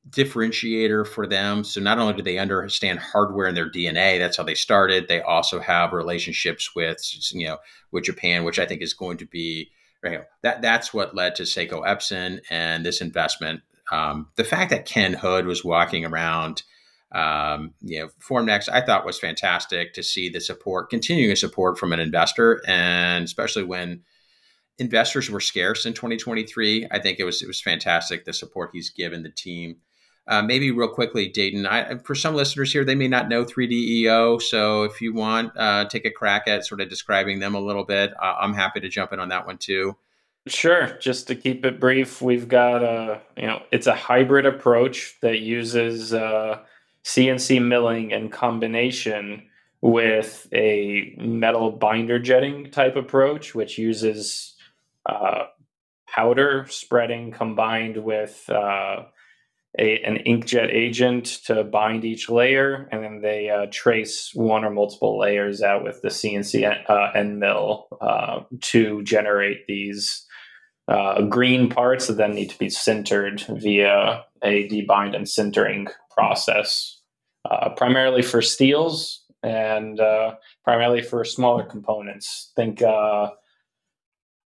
differentiator 0.09 1.05
for 1.05 1.27
them. 1.27 1.65
So 1.65 1.81
not 1.81 1.99
only 1.99 2.15
do 2.15 2.23
they 2.23 2.39
understand 2.39 3.01
hardware 3.01 3.49
in 3.49 3.57
their 3.57 3.69
DNA, 3.69 4.21
that's 4.21 4.37
how 4.37 4.45
they 4.45 4.55
started. 4.55 5.09
They 5.09 5.21
also 5.21 5.59
have 5.59 5.93
relationships 5.93 6.77
with 6.77 7.03
you 7.33 7.49
know 7.49 7.59
with 7.91 8.05
Japan, 8.05 8.45
which 8.45 8.61
I 8.61 8.67
think 8.67 8.83
is 8.83 8.95
going 8.95 9.19
to 9.19 9.27
be 9.27 9.73
you 10.05 10.11
know, 10.13 10.23
that 10.43 10.63
that's 10.63 10.95
what 10.95 11.17
led 11.17 11.35
to 11.35 11.43
Seiko 11.43 11.85
Epson 11.85 12.41
and 12.51 12.87
this 12.87 13.01
investment. 13.01 13.63
Um, 13.91 14.29
the 14.37 14.45
fact 14.45 14.71
that 14.71 14.87
Ken 14.87 15.13
Hood 15.13 15.47
was 15.47 15.65
walking 15.65 16.05
around, 16.05 16.63
um, 17.13 17.75
you 17.81 17.99
know, 17.99 18.09
Formnext, 18.21 18.69
I 18.69 18.81
thought 18.81 19.05
was 19.05 19.19
fantastic 19.19 19.95
to 19.95 20.03
see 20.03 20.29
the 20.29 20.41
support, 20.41 20.91
continuing 20.91 21.35
support 21.37 21.79
from 21.79 21.93
an 21.93 22.01
investor, 22.01 22.63
and 22.67 23.25
especially 23.25 23.65
when 23.65 24.03
investors 24.79 25.29
were 25.31 25.41
scarce 25.41 25.87
in 25.87 25.93
2023. 25.93 26.89
I 26.91 26.99
think 26.99 27.19
it 27.19 27.25
was 27.25 27.43
it 27.43 27.49
was 27.49 27.61
fantastic 27.61 28.25
the 28.25 28.33
support 28.33 28.71
he's 28.73 28.91
given 28.91 29.23
the 29.23 29.31
team. 29.31 29.77
Uh, 30.27 30.43
maybe 30.43 30.71
real 30.71 30.89
quickly, 30.89 31.29
Dayton. 31.29 31.67
I, 31.67 31.97
for 31.99 32.15
some 32.15 32.35
listeners 32.35 32.73
here, 32.73 32.85
they 32.85 32.95
may 32.95 33.09
not 33.09 33.29
know 33.29 33.45
3DEO. 33.45 34.41
So 34.41 34.85
if 34.85 35.01
you 35.01 35.13
want, 35.13 35.53
uh, 35.57 35.87
take 35.87 36.05
a 36.05 36.11
crack 36.11 36.47
at 36.47 36.65
sort 36.65 36.81
of 36.81 36.89
describing 36.89 37.41
them 37.41 37.57
a 37.57 37.61
little 37.61 37.85
bit. 37.85 38.13
Uh, 38.21 38.37
I'm 38.41 38.55
happy 38.55 38.79
to 38.81 38.89
jump 38.89 39.13
in 39.13 39.19
on 39.19 39.31
that 39.31 39.47
one 39.47 39.59
too. 39.59 39.97
Sure. 40.47 40.97
Just 41.01 41.27
to 41.29 41.35
keep 41.35 41.65
it 41.65 41.81
brief, 41.81 42.23
we've 42.23 42.49
got 42.49 42.83
a 42.83 43.21
you 43.37 43.47
know 43.47 43.63
it's 43.73 43.87
a 43.87 43.95
hybrid 43.95 44.47
approach 44.47 45.19
that 45.21 45.41
uses 45.41 46.15
CNC 47.05 47.67
milling 47.67 48.11
in 48.11 48.29
combination 48.29 49.43
with 49.81 50.47
a 50.53 51.15
metal 51.19 51.73
binder 51.73 52.19
jetting 52.19 52.71
type 52.71 52.97
approach, 52.97 53.55
which 53.55 53.79
uses 53.79 54.55
uh, 55.07 55.45
powder 56.07 56.67
spreading 56.69 57.31
combined 57.31 57.97
with 57.97 58.45
uh, 58.51 59.05
a, 59.79 60.03
an 60.03 60.19
inkjet 60.27 60.73
agent 60.73 61.27
to 61.45 61.65
bind 61.65 62.05
each 62.05 62.29
layer, 62.29 62.89
and 62.91 63.03
then 63.03 63.21
they 63.23 63.49
uh, 63.49 63.67
trace 63.71 64.33
one 64.35 64.65
or 64.65 64.71
multiple 64.71 65.19
layers 65.19 65.63
out 65.63 65.85
with 65.85 66.03
the 66.03 66.09
CNC 66.09 66.91
uh, 66.91 67.11
end 67.15 67.39
mill 67.39 67.87
uh, 68.01 68.41
to 68.61 69.03
generate 69.05 69.67
these 69.67 70.27
uh, 70.89 71.23
green 71.23 71.69
parts 71.69 72.09
that 72.09 72.17
then 72.17 72.35
need 72.35 72.51
to 72.51 72.59
be 72.59 72.67
sintered 72.67 73.47
via 73.61 74.25
a 74.43 74.69
debind 74.69 75.15
and 75.15 75.27
sintering 75.27 75.89
process, 76.11 77.01
uh, 77.51 77.71
primarily 77.71 78.23
for 78.23 78.43
steels 78.43 79.25
and 79.43 80.01
uh, 80.01 80.35
primarily 80.65 81.03
for 81.03 81.25
smaller 81.25 81.65
components. 81.65 82.53
Think, 82.57 82.83
I 82.83 83.31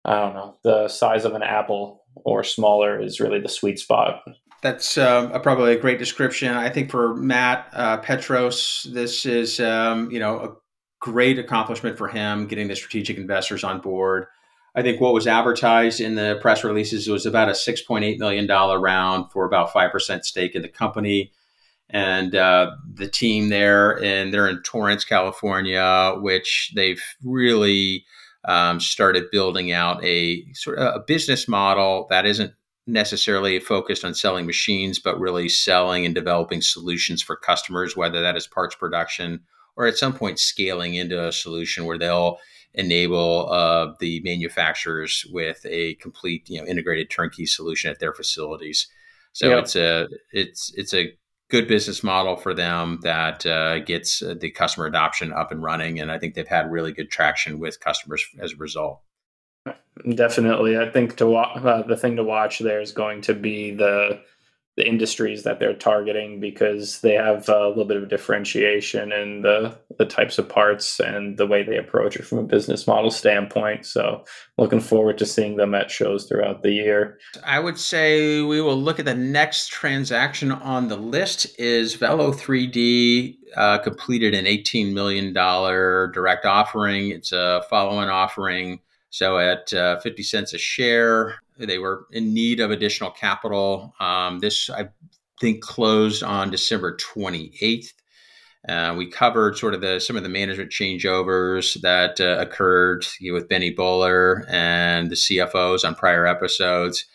don't 0.05 0.33
know, 0.33 0.57
the 0.63 0.87
size 0.87 1.25
of 1.25 1.33
an 1.33 1.43
apple 1.43 2.03
or 2.15 2.43
smaller 2.43 3.01
is 3.01 3.19
really 3.19 3.39
the 3.39 3.49
sweet 3.49 3.79
spot 3.79 4.21
that's 4.63 4.97
uh, 4.97 5.29
a, 5.33 5.39
probably 5.41 5.73
a 5.73 5.77
great 5.77 5.99
description. 5.99 6.53
I 6.53 6.69
think 6.69 6.89
for 6.89 7.13
Matt 7.15 7.67
uh, 7.73 7.97
Petros, 7.97 8.87
this 8.91 9.25
is 9.25 9.59
um, 9.59 10.09
you 10.09 10.19
know 10.19 10.39
a 10.39 10.51
great 11.01 11.37
accomplishment 11.37 11.97
for 11.97 12.07
him 12.07 12.47
getting 12.47 12.69
the 12.69 12.75
strategic 12.75 13.17
investors 13.17 13.63
on 13.63 13.81
board. 13.81 14.25
I 14.73 14.81
think 14.81 15.01
what 15.01 15.13
was 15.13 15.27
advertised 15.27 15.99
in 15.99 16.15
the 16.15 16.39
press 16.41 16.63
releases 16.63 17.07
was 17.07 17.27
about 17.27 17.49
a 17.49 17.51
$6.8 17.51 18.17
million 18.17 18.47
round 18.47 19.31
for 19.31 19.45
about 19.45 19.71
5% 19.71 20.23
stake 20.23 20.55
in 20.55 20.63
the 20.63 20.69
company. 20.69 21.31
And 21.89 22.35
uh, 22.35 22.71
the 22.91 23.07
team 23.07 23.49
there, 23.49 24.01
and 24.03 24.33
they're 24.33 24.47
in 24.47 24.61
Torrance, 24.63 25.05
California, 25.05 26.15
which 26.17 26.71
they've 26.75 27.03
really 27.23 28.05
um, 28.45 28.79
started 28.79 29.31
building 29.31 29.71
out 29.71 30.03
a 30.03 30.43
sort 30.53 30.79
of 30.79 30.95
a 30.95 30.99
business 30.99 31.47
model 31.47 32.07
that 32.09 32.25
isn't 32.25 32.53
necessarily 32.85 33.59
focused 33.59 34.03
on 34.03 34.13
selling 34.13 34.45
machines, 34.45 34.99
but 34.99 35.19
really 35.19 35.47
selling 35.47 36.05
and 36.05 36.15
developing 36.15 36.61
solutions 36.61 37.21
for 37.21 37.35
customers, 37.35 37.95
whether 37.95 38.21
that 38.21 38.35
is 38.35 38.47
parts 38.47 38.75
production 38.75 39.41
or 39.75 39.85
at 39.85 39.97
some 39.97 40.13
point 40.13 40.39
scaling 40.39 40.95
into 40.95 41.25
a 41.25 41.31
solution 41.31 41.85
where 41.85 41.97
they'll 41.97 42.37
enable 42.73 43.51
uh, 43.51 43.93
the 43.99 44.19
manufacturers 44.23 45.25
with 45.31 45.65
a 45.65 45.95
complete, 45.95 46.49
you 46.49 46.59
know, 46.59 46.67
integrated 46.67 47.09
turnkey 47.09 47.45
solution 47.45 47.89
at 47.89 47.99
their 47.99 48.13
facilities. 48.13 48.87
So 49.31 49.49
yep. 49.49 49.63
it's 49.63 49.75
a 49.75 50.07
it's 50.31 50.73
it's 50.75 50.93
a 50.93 51.13
good 51.49 51.67
business 51.67 52.03
model 52.03 52.35
for 52.35 52.53
them 52.53 52.99
that 53.03 53.45
uh, 53.45 53.79
gets 53.79 54.21
uh, 54.21 54.35
the 54.39 54.51
customer 54.51 54.85
adoption 54.85 55.31
up 55.31 55.51
and 55.51 55.61
running, 55.61 55.99
and 55.99 56.11
I 56.11 56.17
think 56.17 56.33
they've 56.33 56.47
had 56.47 56.71
really 56.71 56.91
good 56.91 57.11
traction 57.11 57.59
with 57.59 57.79
customers 57.79 58.25
as 58.39 58.53
a 58.53 58.57
result. 58.57 59.01
Definitely, 60.15 60.77
I 60.77 60.89
think 60.89 61.15
to 61.17 61.27
wa- 61.27 61.53
uh, 61.53 61.83
the 61.83 61.95
thing 61.95 62.15
to 62.15 62.23
watch 62.23 62.59
there 62.59 62.81
is 62.81 62.91
going 62.91 63.21
to 63.21 63.33
be 63.33 63.71
the 63.71 64.21
the 64.75 64.87
industries 64.87 65.43
that 65.43 65.59
they're 65.59 65.75
targeting 65.75 66.39
because 66.39 67.01
they 67.01 67.13
have 67.13 67.47
a 67.47 67.67
little 67.67 67.85
bit 67.85 67.97
of 67.97 68.09
differentiation 68.09 69.11
in 69.11 69.41
the 69.41 69.77
the 69.99 70.05
types 70.05 70.39
of 70.39 70.49
parts 70.49 70.99
and 70.99 71.37
the 71.37 71.45
way 71.45 71.61
they 71.61 71.77
approach 71.77 72.15
it 72.15 72.25
from 72.25 72.39
a 72.39 72.43
business 72.43 72.87
model 72.87 73.11
standpoint. 73.11 73.85
So, 73.85 74.23
looking 74.57 74.79
forward 74.79 75.19
to 75.19 75.25
seeing 75.25 75.57
them 75.57 75.75
at 75.75 75.91
shows 75.91 76.25
throughout 76.25 76.63
the 76.63 76.71
year. 76.71 77.19
I 77.45 77.59
would 77.59 77.77
say 77.77 78.41
we 78.41 78.61
will 78.61 78.81
look 78.81 78.97
at 78.97 79.05
the 79.05 79.13
next 79.13 79.67
transaction 79.67 80.51
on 80.51 80.87
the 80.87 80.97
list 80.97 81.59
is 81.59 81.93
Velo 81.93 82.31
3D 82.31 83.37
uh, 83.55 83.77
completed 83.77 84.33
an 84.33 84.47
18 84.47 84.93
million 84.93 85.33
dollar 85.33 86.07
direct 86.07 86.45
offering. 86.45 87.11
It's 87.11 87.31
a 87.31 87.63
follow-on 87.69 88.09
offering 88.09 88.79
so 89.13 89.37
at 89.37 89.71
uh, 89.71 89.99
50 89.99 90.23
cents 90.23 90.53
a 90.55 90.57
share, 90.57 91.35
they 91.57 91.77
were 91.77 92.07
in 92.11 92.33
need 92.33 92.59
of 92.59 92.71
additional 92.71 93.11
capital. 93.11 93.93
Um, 93.99 94.39
this, 94.39 94.69
I 94.69 94.89
think, 95.39 95.61
closed 95.61 96.23
on 96.23 96.51
December 96.51 96.97
28th. 96.97 97.93
Uh, 98.67 98.93
we 98.97 99.09
covered 99.09 99.57
sort 99.57 99.73
of 99.73 99.81
the 99.81 99.99
some 99.99 100.15
of 100.15 100.23
the 100.23 100.29
management 100.29 100.71
changeovers 100.71 101.79
that 101.81 102.21
uh, 102.21 102.37
occurred 102.39 103.05
you 103.19 103.31
know, 103.31 103.35
with 103.35 103.49
Benny 103.49 103.71
Buller 103.71 104.45
and 104.49 105.09
the 105.09 105.15
CFOs 105.15 105.83
on 105.83 105.95
prior 105.95 106.25
episodes. 106.25 107.05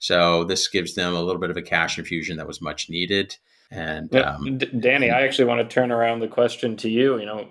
So 0.00 0.44
this 0.44 0.66
gives 0.66 0.94
them 0.94 1.14
a 1.14 1.22
little 1.22 1.40
bit 1.40 1.50
of 1.50 1.56
a 1.56 1.62
cash 1.62 1.96
infusion 1.96 2.36
that 2.38 2.46
was 2.46 2.60
much 2.60 2.90
needed. 2.90 3.36
And 3.70 4.14
um, 4.16 4.58
D- 4.58 4.66
Danny, 4.78 5.10
I 5.10 5.22
actually 5.22 5.46
want 5.46 5.68
to 5.68 5.72
turn 5.72 5.92
around 5.92 6.20
the 6.20 6.28
question 6.28 6.76
to 6.78 6.88
you. 6.88 7.18
You 7.18 7.26
know, 7.26 7.48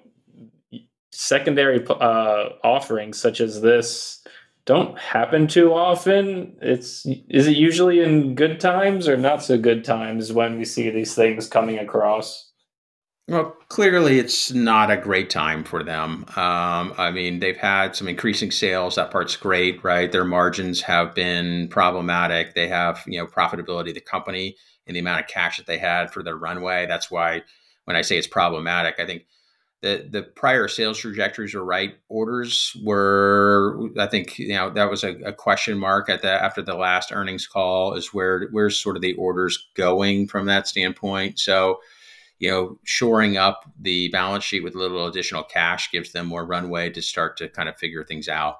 secondary 1.11 1.85
uh, 1.87 2.49
offerings 2.63 3.17
such 3.17 3.39
as 3.39 3.61
this 3.61 4.23
don't 4.65 4.97
happen 4.97 5.47
too 5.47 5.73
often. 5.73 6.57
It's 6.61 7.05
is 7.05 7.47
it 7.47 7.55
usually 7.55 8.01
in 8.01 8.35
good 8.35 8.59
times 8.59 9.07
or 9.07 9.15
not 9.15 9.43
so 9.43 9.57
good 9.57 9.83
times 9.83 10.33
when 10.33 10.57
we 10.57 10.65
see 10.65 10.89
these 10.89 11.13
things 11.13 11.47
coming 11.47 11.77
across? 11.77 12.51
Well, 13.27 13.55
clearly 13.69 14.19
it's 14.19 14.51
not 14.51 14.91
a 14.91 14.97
great 14.97 15.31
time 15.31 15.63
for 15.63 15.83
them. 15.83 16.25
Um, 16.35 16.93
I 16.97 17.09
mean, 17.11 17.39
they've 17.39 17.57
had 17.57 17.95
some 17.95 18.07
increasing 18.07 18.51
sales. 18.51 18.95
That 18.95 19.09
part's 19.09 19.35
great, 19.35 19.83
right? 19.83 20.11
Their 20.11 20.25
margins 20.25 20.81
have 20.81 21.15
been 21.15 21.67
problematic. 21.69 22.53
They 22.53 22.67
have, 22.67 23.03
you 23.07 23.19
know, 23.19 23.25
profitability 23.25 23.89
of 23.89 23.95
the 23.95 24.01
company 24.01 24.55
and 24.85 24.95
the 24.95 24.99
amount 24.99 25.21
of 25.21 25.27
cash 25.27 25.57
that 25.57 25.65
they 25.65 25.79
had 25.79 26.11
for 26.11 26.21
their 26.21 26.37
runway. 26.37 26.85
That's 26.85 27.09
why 27.09 27.41
when 27.85 27.95
I 27.95 28.03
say 28.03 28.17
it's 28.17 28.27
problematic, 28.27 28.99
I 28.99 29.07
think 29.07 29.25
the 29.85 30.07
the 30.09 30.23
prior 30.23 30.67
sales 30.67 30.97
trajectories 30.97 31.53
were 31.53 31.63
right. 31.63 31.95
Orders 32.09 32.75
were, 32.83 33.87
I 33.99 34.07
think, 34.07 34.39
you 34.39 34.55
know, 34.55 34.71
that 34.71 34.89
was 34.89 35.03
a, 35.03 35.13
a, 35.17 35.31
question 35.31 35.77
mark 35.77 36.09
at 36.09 36.23
the 36.23 36.31
after 36.31 36.63
the 36.63 36.73
last 36.73 37.11
earnings 37.11 37.45
call. 37.45 37.93
Is 37.93 38.11
where 38.11 38.47
where's 38.51 38.81
sort 38.81 38.95
of 38.95 39.03
the 39.03 39.13
orders 39.13 39.69
going 39.75 40.27
from 40.27 40.47
that 40.47 40.67
standpoint? 40.67 41.37
So, 41.37 41.81
you 42.39 42.49
know, 42.49 42.79
shoring 42.83 43.37
up 43.37 43.63
the 43.79 44.09
balance 44.09 44.43
sheet 44.43 44.63
with 44.63 44.73
a 44.73 44.79
little 44.79 45.05
additional 45.05 45.43
cash 45.43 45.91
gives 45.91 46.11
them 46.13 46.25
more 46.25 46.47
runway 46.47 46.89
to 46.89 47.01
start 47.03 47.37
to 47.37 47.47
kind 47.47 47.69
of 47.69 47.77
figure 47.77 48.03
things 48.03 48.27
out. 48.27 48.55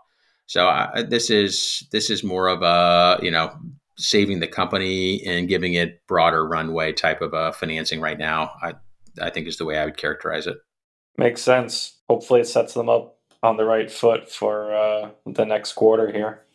So 0.46 0.72
this 1.10 1.32
is 1.32 1.88
this 1.92 2.12
is 2.12 2.24
more 2.24 2.48
of 2.50 2.62
a 2.62 3.20
you 3.24 3.32
know 3.32 3.52
saving 3.98 4.42
the 4.42 4.48
company 4.48 5.26
and 5.26 5.48
giving 5.48 5.74
it 5.74 6.06
broader 6.06 6.48
runway 6.48 6.94
type 6.94 7.22
of 7.22 7.34
a 7.34 7.52
financing 7.52 8.00
right 8.00 8.20
now. 8.20 8.52
I 8.62 8.76
I 9.20 9.32
think 9.32 9.48
is 9.48 9.58
the 9.58 9.66
way 9.66 9.80
I 9.80 9.86
would 9.86 9.98
characterize 9.98 10.46
it. 10.46 10.58
Makes 11.18 11.41
sense. 11.41 11.97
Hopefully, 12.09 12.41
it 12.41 12.47
sets 12.47 12.74
them 12.74 12.89
up 12.89 13.18
on 13.41 13.57
the 13.57 13.66
right 13.66 13.89
foot 13.91 14.30
for 14.30 14.74
uh, 14.74 15.09
the 15.26 15.45
next 15.45 15.74
quarter 15.74 16.11
here. 16.11 16.45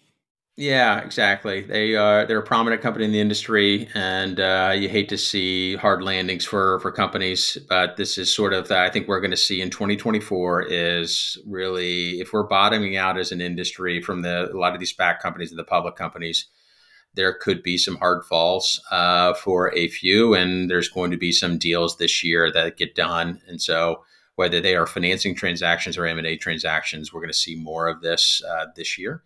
Yeah, 0.56 1.00
exactly. 1.00 1.62
They 1.62 1.94
are 1.94 2.26
they're 2.26 2.40
a 2.40 2.42
prominent 2.42 2.82
company 2.82 3.06
in 3.06 3.12
the 3.12 3.20
industry, 3.20 3.88
and 3.94 4.38
uh, 4.38 4.74
you 4.76 4.90
hate 4.90 5.08
to 5.08 5.16
see 5.16 5.76
hard 5.76 6.02
landings 6.02 6.44
for 6.44 6.78
for 6.80 6.92
companies, 6.92 7.56
but 7.66 7.96
this 7.96 8.18
is 8.18 8.34
sort 8.34 8.52
of 8.52 8.68
that 8.68 8.80
I 8.80 8.90
think 8.90 9.08
we're 9.08 9.20
going 9.20 9.30
to 9.30 9.38
see 9.38 9.62
in 9.62 9.70
2024 9.70 10.66
is 10.68 11.38
really 11.46 12.20
if 12.20 12.34
we're 12.34 12.46
bottoming 12.46 12.96
out 12.98 13.16
as 13.16 13.32
an 13.32 13.40
industry 13.40 14.02
from 14.02 14.20
the 14.20 14.50
a 14.52 14.58
lot 14.58 14.74
of 14.74 14.80
these 14.80 14.94
SPAC 14.94 15.20
companies 15.20 15.50
and 15.50 15.58
the 15.58 15.64
public 15.64 15.96
companies, 15.96 16.46
there 17.14 17.32
could 17.32 17.62
be 17.62 17.78
some 17.78 17.96
hard 17.96 18.24
falls 18.26 18.82
uh, 18.90 19.32
for 19.32 19.74
a 19.74 19.88
few, 19.88 20.34
and 20.34 20.70
there's 20.70 20.90
going 20.90 21.10
to 21.10 21.16
be 21.16 21.32
some 21.32 21.56
deals 21.56 21.96
this 21.96 22.22
year 22.22 22.52
that 22.52 22.76
get 22.76 22.94
done, 22.94 23.40
and 23.46 23.62
so 23.62 24.02
whether 24.40 24.58
they 24.58 24.74
are 24.74 24.86
financing 24.86 25.34
transactions 25.34 25.98
or 25.98 26.06
M&A 26.06 26.34
transactions. 26.34 27.12
We're 27.12 27.20
going 27.20 27.28
to 27.28 27.38
see 27.38 27.56
more 27.56 27.88
of 27.88 28.00
this 28.00 28.42
uh, 28.42 28.68
this 28.74 28.96
year. 28.96 29.22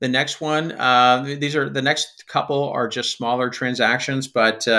The 0.00 0.08
next 0.08 0.40
one, 0.40 0.72
uh, 0.72 1.36
these 1.38 1.54
are 1.54 1.70
the 1.70 1.82
next 1.82 2.26
couple 2.26 2.68
are 2.70 2.88
just 2.88 3.16
smaller 3.16 3.48
transactions, 3.48 4.26
but 4.26 4.66
uh, 4.66 4.72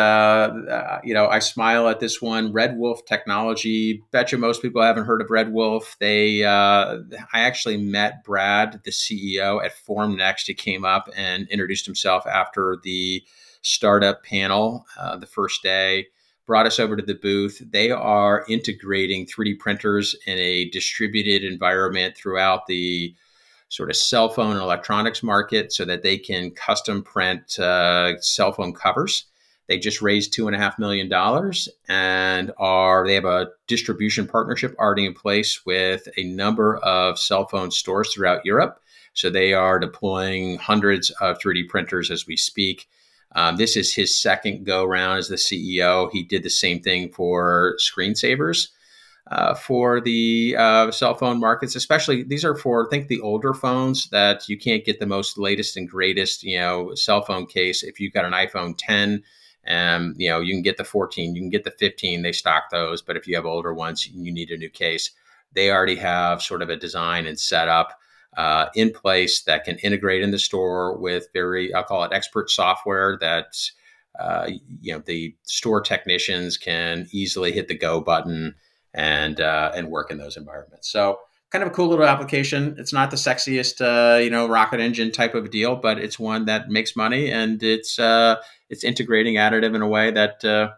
uh, 0.69 0.99
you 1.05 1.13
know 1.13 1.27
I 1.27 1.39
smile 1.39 1.87
at 1.87 2.01
this 2.01 2.21
one. 2.21 2.51
Red 2.51 2.77
Wolf 2.77 3.05
Technology. 3.05 4.03
Bet 4.11 4.33
you 4.33 4.37
most 4.37 4.61
people 4.61 4.81
haven't 4.81 5.05
heard 5.05 5.21
of 5.21 5.29
Red 5.29 5.53
Wolf. 5.53 5.95
They, 6.01 6.43
uh, 6.43 6.97
I 7.33 7.39
actually 7.39 7.77
met 7.77 8.25
Brad, 8.25 8.81
the 8.83 8.91
CEO 8.91 9.63
at 9.63 9.71
Formnext. 9.87 10.47
He 10.47 10.53
came 10.53 10.83
up 10.83 11.07
and 11.15 11.47
introduced 11.47 11.85
himself 11.85 12.27
after 12.27 12.77
the 12.83 13.23
startup 13.61 14.21
panel 14.25 14.85
uh, 14.99 15.15
the 15.15 15.27
first 15.27 15.63
day. 15.63 16.07
Brought 16.49 16.65
us 16.65 16.79
over 16.79 16.95
to 16.95 17.03
the 17.03 17.13
booth. 17.13 17.61
They 17.69 17.91
are 17.91 18.43
integrating 18.49 19.27
3D 19.27 19.59
printers 19.59 20.15
in 20.25 20.35
a 20.39 20.67
distributed 20.71 21.43
environment 21.43 22.17
throughout 22.17 22.65
the 22.65 23.13
sort 23.67 23.91
of 23.91 23.95
cell 23.95 24.29
phone 24.29 24.53
and 24.53 24.59
electronics 24.59 25.21
market 25.21 25.71
so 25.71 25.85
that 25.85 26.01
they 26.01 26.17
can 26.17 26.49
custom 26.49 27.03
print 27.03 27.59
uh, 27.59 28.19
cell 28.21 28.51
phone 28.51 28.73
covers. 28.73 29.25
They 29.67 29.77
just 29.77 30.01
raised 30.01 30.33
two 30.33 30.47
and 30.47 30.55
a 30.55 30.59
half 30.59 30.79
million 30.79 31.07
dollars 31.07 31.69
and 31.87 32.51
are 32.57 33.05
they 33.05 33.13
have 33.13 33.25
a 33.25 33.49
distribution 33.67 34.25
partnership 34.25 34.75
already 34.79 35.05
in 35.05 35.13
place 35.13 35.63
with 35.67 36.07
a 36.17 36.23
number 36.23 36.77
of 36.77 37.19
cell 37.19 37.45
phone 37.45 37.69
stores 37.69 38.11
throughout 38.11 38.43
Europe. 38.43 38.81
So 39.13 39.29
they 39.29 39.53
are 39.53 39.77
deploying 39.77 40.57
hundreds 40.57 41.11
of 41.21 41.37
3D 41.37 41.69
printers 41.69 42.09
as 42.09 42.25
we 42.25 42.35
speak. 42.35 42.87
Um, 43.33 43.57
this 43.57 43.77
is 43.77 43.93
his 43.93 44.17
second 44.19 44.65
go 44.65 44.85
round 44.85 45.19
as 45.19 45.27
the 45.27 45.35
CEO. 45.35 46.09
He 46.11 46.23
did 46.23 46.43
the 46.43 46.49
same 46.49 46.81
thing 46.81 47.11
for 47.11 47.77
screensavers 47.79 48.69
uh, 49.29 49.53
for 49.53 50.01
the 50.01 50.55
uh, 50.57 50.91
cell 50.91 51.13
phone 51.13 51.39
markets, 51.39 51.75
especially 51.75 52.23
these 52.23 52.43
are 52.43 52.55
for 52.55 52.87
I 52.87 52.89
think 52.89 53.07
the 53.07 53.21
older 53.21 53.53
phones 53.53 54.09
that 54.09 54.49
you 54.49 54.57
can't 54.57 54.83
get 54.83 54.99
the 54.99 55.05
most 55.05 55.37
latest 55.37 55.77
and 55.77 55.87
greatest 55.87 56.43
you 56.43 56.57
know 56.57 56.95
cell 56.95 57.21
phone 57.21 57.45
case. 57.45 57.83
If 57.83 57.99
you've 57.99 58.13
got 58.13 58.25
an 58.25 58.33
iPhone 58.33 58.73
10, 58.77 59.23
um, 59.67 60.15
you 60.17 60.29
know 60.29 60.39
you 60.39 60.53
can 60.53 60.63
get 60.63 60.77
the 60.77 60.83
14, 60.83 61.35
you 61.35 61.41
can 61.41 61.49
get 61.49 61.63
the 61.63 61.71
15. 61.71 62.23
They 62.23 62.31
stock 62.31 62.71
those, 62.71 63.01
but 63.01 63.17
if 63.17 63.27
you 63.27 63.35
have 63.35 63.45
older 63.45 63.73
ones, 63.73 64.07
you 64.07 64.31
need 64.31 64.49
a 64.49 64.57
new 64.57 64.69
case. 64.69 65.11
They 65.53 65.69
already 65.69 65.97
have 65.97 66.41
sort 66.41 66.63
of 66.63 66.69
a 66.69 66.75
design 66.75 67.27
and 67.27 67.39
setup 67.39 67.99
uh, 68.37 68.67
in 68.75 68.91
place 68.91 69.41
that 69.43 69.63
can 69.63 69.77
integrate 69.79 70.21
in 70.21 70.31
the 70.31 70.39
store 70.39 70.97
with 70.97 71.27
very 71.33 71.73
I'll 71.73 71.83
call 71.83 72.03
it 72.03 72.13
expert 72.13 72.49
software 72.49 73.17
that. 73.21 73.55
Uh, 74.19 74.49
you 74.81 74.91
know 74.91 75.01
the 75.05 75.33
store 75.43 75.79
technicians 75.79 76.57
can 76.57 77.07
easily 77.11 77.53
hit 77.53 77.69
the 77.69 77.77
go 77.77 78.01
button 78.01 78.53
and 78.93 79.39
uh, 79.39 79.71
and 79.75 79.89
work 79.89 80.11
in 80.11 80.17
those 80.17 80.37
environments. 80.37 80.91
So 80.91 81.19
kind 81.51 81.63
of 81.63 81.69
a 81.69 81.73
cool 81.73 81.87
little 81.87 82.05
application. 82.05 82.75
It's 82.77 82.93
not 82.93 83.11
the 83.11 83.17
sexiest, 83.17 83.81
uh, 83.81 84.19
you 84.19 84.29
know, 84.29 84.47
rocket 84.47 84.79
engine 84.79 85.11
type 85.11 85.35
of 85.35 85.49
deal, 85.49 85.75
but 85.75 85.97
it's 85.97 86.19
one 86.19 86.45
that 86.45 86.69
makes 86.69 86.95
money 86.95 87.31
and 87.31 87.61
it's 87.63 87.97
uh, 87.99 88.35
it's 88.69 88.83
integrating 88.83 89.35
additive 89.35 89.75
in 89.75 89.81
a 89.81 89.87
way 89.87 90.11
that 90.11 90.43
uh, 90.45 90.71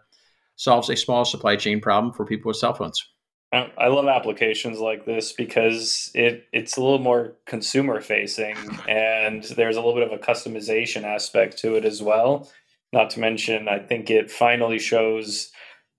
solves 0.56 0.88
a 0.88 0.96
small 0.96 1.24
supply 1.24 1.56
chain 1.56 1.80
problem 1.80 2.12
for 2.12 2.24
people 2.24 2.48
with 2.48 2.56
cell 2.56 2.74
phones. 2.74 3.06
I 3.52 3.88
love 3.88 4.08
applications 4.08 4.78
like 4.78 5.04
this 5.04 5.32
because 5.32 6.10
it 6.14 6.46
it's 6.52 6.78
a 6.78 6.80
little 6.80 6.98
more 6.98 7.34
consumer 7.46 8.00
facing 8.00 8.56
and 8.88 9.44
there's 9.44 9.76
a 9.76 9.82
little 9.82 9.94
bit 9.94 10.10
of 10.10 10.18
a 10.18 10.22
customization 10.22 11.02
aspect 11.02 11.58
to 11.58 11.74
it 11.74 11.84
as 11.84 12.02
well. 12.02 12.50
Not 12.94 13.10
to 13.10 13.20
mention, 13.20 13.68
I 13.68 13.78
think 13.78 14.08
it 14.08 14.30
finally 14.30 14.78
shows 14.78 15.50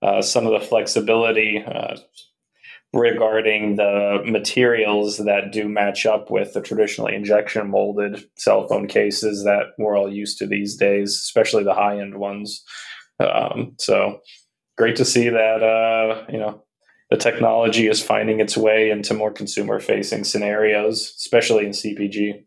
uh, 0.02 0.20
some 0.20 0.46
of 0.46 0.52
the 0.52 0.66
flexibility 0.66 1.62
uh, 1.64 1.96
regarding 2.92 3.76
the 3.76 4.22
materials 4.24 5.18
that 5.18 5.52
do 5.52 5.68
match 5.68 6.06
up 6.06 6.30
with 6.30 6.54
the 6.54 6.60
traditionally 6.60 7.14
injection 7.14 7.70
molded 7.70 8.24
cell 8.36 8.66
phone 8.66 8.88
cases 8.88 9.44
that 9.44 9.74
we're 9.78 9.96
all 9.96 10.12
used 10.12 10.38
to 10.38 10.46
these 10.46 10.76
days, 10.76 11.10
especially 11.10 11.62
the 11.62 11.74
high 11.74 12.00
end 12.00 12.16
ones. 12.16 12.64
Um, 13.20 13.74
so 13.78 14.20
great 14.76 14.96
to 14.96 15.04
see 15.04 15.28
that 15.28 15.62
uh, 15.62 16.24
you 16.28 16.38
know 16.38 16.63
the 17.14 17.20
technology 17.20 17.86
is 17.86 18.02
finding 18.02 18.40
its 18.40 18.56
way 18.56 18.90
into 18.90 19.14
more 19.14 19.30
consumer 19.30 19.78
facing 19.78 20.24
scenarios, 20.24 21.14
especially 21.16 21.64
in 21.64 21.70
CPG. 21.70 22.42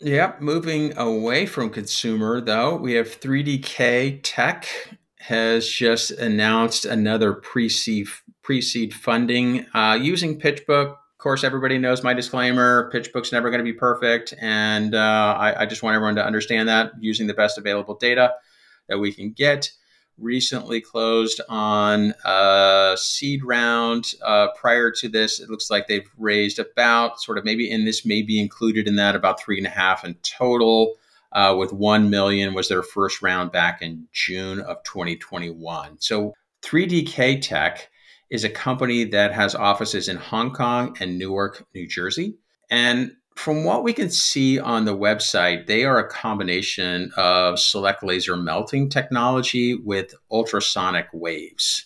Yeah, 0.00 0.34
moving 0.38 0.94
away 0.98 1.46
from 1.46 1.70
consumer 1.70 2.42
though, 2.42 2.76
we 2.76 2.92
have 2.92 3.18
3DK 3.18 4.20
Tech 4.22 4.68
has 5.20 5.66
just 5.66 6.10
announced 6.10 6.84
another 6.84 7.32
pre-seed 7.32 8.06
pre-seed 8.42 8.92
funding 8.92 9.64
uh, 9.72 9.98
using 9.98 10.38
PitchBook. 10.38 10.90
Of 10.90 11.18
course, 11.18 11.42
everybody 11.42 11.78
knows 11.78 12.02
my 12.02 12.12
disclaimer: 12.12 12.90
PitchBook's 12.92 13.32
never 13.32 13.48
going 13.48 13.64
to 13.64 13.72
be 13.72 13.72
perfect, 13.72 14.34
and 14.38 14.94
uh, 14.94 15.36
I, 15.38 15.62
I, 15.62 15.66
just 15.66 15.82
want 15.82 15.94
everyone 15.94 16.16
to 16.16 16.24
understand 16.24 16.68
that 16.68 16.92
using 17.00 17.28
the 17.28 17.34
best 17.34 17.56
available 17.56 17.96
data 17.96 18.34
that 18.90 18.98
we 18.98 19.10
can 19.10 19.32
get. 19.32 19.70
Recently 20.18 20.80
closed 20.80 21.40
on 21.48 22.14
a 22.24 22.96
seed 22.98 23.44
round. 23.44 24.12
Uh, 24.22 24.48
prior 24.56 24.90
to 24.92 25.08
this, 25.08 25.40
it 25.40 25.50
looks 25.50 25.70
like 25.70 25.86
they've 25.86 26.08
raised 26.16 26.58
about 26.58 27.20
sort 27.20 27.36
of 27.36 27.44
maybe, 27.44 27.70
and 27.70 27.86
this 27.86 28.06
may 28.06 28.22
be 28.22 28.40
included 28.40 28.88
in 28.88 28.96
that 28.96 29.14
about 29.14 29.40
three 29.40 29.58
and 29.58 29.66
a 29.66 29.70
half 29.70 30.04
in 30.04 30.14
total 30.22 30.94
uh, 31.32 31.54
with 31.56 31.72
1 31.72 32.08
million 32.08 32.54
was 32.54 32.68
their 32.68 32.82
first 32.82 33.20
round 33.20 33.52
back 33.52 33.82
in 33.82 34.06
June 34.12 34.60
of 34.60 34.82
2021. 34.84 35.96
So 36.00 36.32
3DK 36.62 37.42
Tech 37.42 37.90
is 38.30 38.42
a 38.42 38.48
company 38.48 39.04
that 39.04 39.32
has 39.32 39.54
offices 39.54 40.08
in 40.08 40.16
Hong 40.16 40.52
Kong 40.52 40.96
and 40.98 41.18
Newark, 41.18 41.66
New 41.74 41.86
Jersey. 41.86 42.36
And 42.70 43.12
from 43.36 43.64
what 43.64 43.84
we 43.84 43.92
can 43.92 44.10
see 44.10 44.58
on 44.58 44.86
the 44.86 44.96
website, 44.96 45.66
they 45.66 45.84
are 45.84 45.98
a 45.98 46.08
combination 46.08 47.12
of 47.16 47.60
select 47.60 48.02
laser 48.02 48.36
melting 48.36 48.88
technology 48.88 49.74
with 49.74 50.14
ultrasonic 50.30 51.06
waves. 51.12 51.84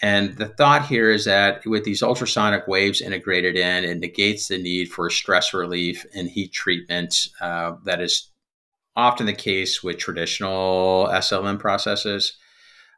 And 0.00 0.36
the 0.36 0.46
thought 0.46 0.86
here 0.86 1.10
is 1.10 1.24
that 1.24 1.66
with 1.66 1.82
these 1.82 2.02
ultrasonic 2.02 2.68
waves 2.68 3.00
integrated 3.00 3.56
in, 3.56 3.84
it 3.84 3.98
negates 3.98 4.46
the 4.46 4.58
need 4.58 4.92
for 4.92 5.10
stress 5.10 5.52
relief 5.52 6.06
and 6.14 6.28
heat 6.28 6.52
treatment 6.52 7.28
uh, 7.40 7.72
that 7.84 8.00
is 8.00 8.30
often 8.94 9.26
the 9.26 9.32
case 9.32 9.82
with 9.82 9.98
traditional 9.98 11.08
SLM 11.10 11.58
processes. 11.58 12.38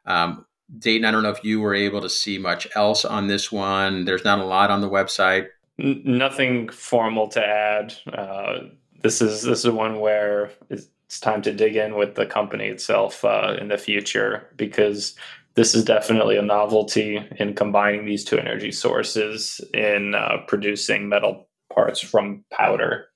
Um, 0.05 0.45
Dayton, 0.77 1.05
I 1.05 1.11
don't 1.11 1.23
know 1.23 1.29
if 1.29 1.43
you 1.43 1.59
were 1.59 1.73
able 1.73 2.01
to 2.01 2.09
see 2.09 2.37
much 2.37 2.67
else 2.75 3.03
on 3.05 3.25
this 3.25 3.51
one. 3.51 4.05
There's 4.05 4.23
not 4.23 4.39
a 4.39 4.45
lot 4.45 4.69
on 4.69 4.81
the 4.81 4.89
website. 4.89 5.47
Nothing 5.81 6.69
formal 6.69 7.27
to 7.29 7.45
add. 7.45 7.93
Uh, 8.13 8.59
this 9.01 9.21
is 9.21 9.43
this 9.43 9.65
is 9.65 9.71
one 9.71 9.99
where 9.99 10.51
it's 10.69 11.19
time 11.19 11.41
to 11.41 11.51
dig 11.51 11.75
in 11.75 11.95
with 11.95 12.15
the 12.15 12.25
company 12.25 12.67
itself 12.67 13.25
uh, 13.25 13.55
in 13.59 13.67
the 13.67 13.77
future 13.77 14.47
because 14.55 15.15
this 15.55 15.75
is 15.75 15.83
definitely 15.83 16.37
a 16.37 16.41
novelty 16.41 17.19
in 17.37 17.53
combining 17.53 18.05
these 18.05 18.23
two 18.23 18.37
energy 18.37 18.71
sources 18.71 19.59
in 19.73 20.15
uh, 20.15 20.37
producing 20.47 21.09
metal 21.09 21.49
parts 21.73 21.99
from 21.99 22.45
powder. 22.51 23.07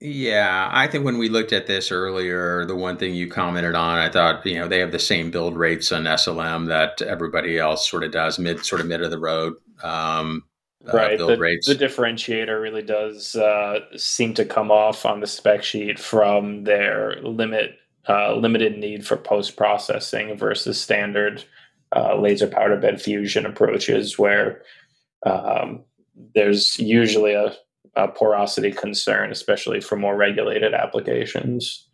Yeah, 0.00 0.68
I 0.72 0.86
think 0.86 1.04
when 1.04 1.18
we 1.18 1.28
looked 1.28 1.52
at 1.52 1.66
this 1.66 1.90
earlier, 1.90 2.64
the 2.64 2.76
one 2.76 2.96
thing 2.98 3.14
you 3.14 3.28
commented 3.28 3.74
on, 3.74 3.98
I 3.98 4.08
thought, 4.08 4.46
you 4.46 4.56
know, 4.58 4.68
they 4.68 4.78
have 4.78 4.92
the 4.92 4.98
same 4.98 5.32
build 5.32 5.56
rates 5.56 5.90
on 5.90 6.04
SLM 6.04 6.68
that 6.68 7.02
everybody 7.02 7.58
else 7.58 7.90
sort 7.90 8.04
of 8.04 8.12
does, 8.12 8.38
mid 8.38 8.64
sort 8.64 8.80
of 8.80 8.86
mid 8.86 9.02
of 9.02 9.10
the 9.10 9.18
road. 9.18 9.54
Um, 9.82 10.44
uh, 10.92 10.96
right. 10.96 11.18
Build 11.18 11.30
the, 11.30 11.38
rates. 11.38 11.66
the 11.66 11.74
differentiator 11.74 12.60
really 12.60 12.82
does 12.82 13.34
uh, 13.36 13.80
seem 13.96 14.34
to 14.34 14.44
come 14.44 14.70
off 14.70 15.04
on 15.04 15.20
the 15.20 15.26
spec 15.26 15.62
sheet 15.62 15.98
from 15.98 16.64
their 16.64 17.20
limit 17.22 17.78
uh, 18.08 18.34
limited 18.34 18.78
need 18.78 19.06
for 19.06 19.16
post 19.16 19.56
processing 19.56 20.36
versus 20.36 20.80
standard 20.80 21.44
uh, 21.94 22.16
laser 22.16 22.46
powder 22.46 22.76
bed 22.76 23.00
fusion 23.00 23.44
approaches, 23.44 24.18
where 24.18 24.62
um, 25.26 25.84
there's 26.34 26.78
usually 26.78 27.34
a 27.34 27.54
uh, 27.96 28.06
porosity 28.06 28.70
concern, 28.70 29.30
especially 29.30 29.80
for 29.80 29.96
more 29.96 30.16
regulated 30.16 30.74
applications. 30.74 31.87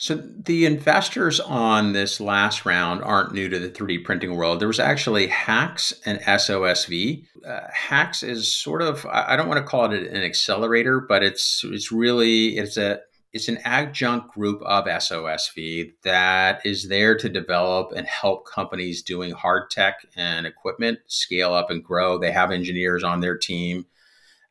So 0.00 0.16
the 0.16 0.64
investors 0.64 1.40
on 1.40 1.92
this 1.92 2.20
last 2.20 2.64
round 2.64 3.04
aren't 3.04 3.34
new 3.34 3.50
to 3.50 3.58
the 3.58 3.68
3D 3.68 4.02
printing 4.02 4.34
world. 4.34 4.58
There 4.58 4.66
was 4.66 4.80
actually 4.80 5.26
HAX 5.26 5.92
and 6.06 6.18
SOSV. 6.20 7.26
Uh, 7.46 7.60
HAX 7.70 8.22
is 8.22 8.50
sort 8.50 8.80
of 8.80 9.04
I 9.04 9.36
don't 9.36 9.46
want 9.46 9.58
to 9.58 9.70
call 9.70 9.92
it 9.92 10.10
an 10.10 10.22
accelerator, 10.22 11.00
but 11.00 11.22
it's 11.22 11.62
it's 11.66 11.92
really 11.92 12.56
it's 12.56 12.78
a 12.78 13.00
it's 13.34 13.48
an 13.48 13.58
adjunct 13.66 14.32
group 14.32 14.62
of 14.62 14.86
SOSV 14.86 15.92
that 16.02 16.64
is 16.64 16.88
there 16.88 17.14
to 17.18 17.28
develop 17.28 17.92
and 17.94 18.06
help 18.06 18.46
companies 18.46 19.02
doing 19.02 19.32
hard 19.32 19.68
tech 19.68 20.06
and 20.16 20.46
equipment 20.46 21.00
scale 21.08 21.52
up 21.52 21.68
and 21.68 21.84
grow. 21.84 22.16
They 22.16 22.32
have 22.32 22.50
engineers 22.50 23.04
on 23.04 23.20
their 23.20 23.36
team 23.36 23.84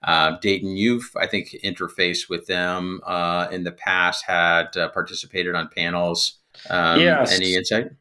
uh, 0.04 0.38
Dayton, 0.40 0.78
you've, 0.78 1.12
I 1.20 1.28
think, 1.28 1.56
interfaced 1.64 2.30
with 2.30 2.48
them 2.48 3.02
uh, 3.06 3.48
in 3.52 3.64
the 3.64 3.72
past, 3.72 4.26
had 4.26 4.76
uh, 4.78 4.90
participated 4.90 5.56
on 5.56 5.70
panels. 5.70 6.40
Um, 6.70 7.00
yes. 7.00 7.34
Any 7.34 7.56
insight? 7.56 7.92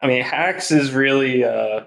I 0.00 0.06
mean, 0.06 0.22
HAX 0.22 0.70
is 0.70 0.92
really 0.92 1.44
uh, 1.44 1.82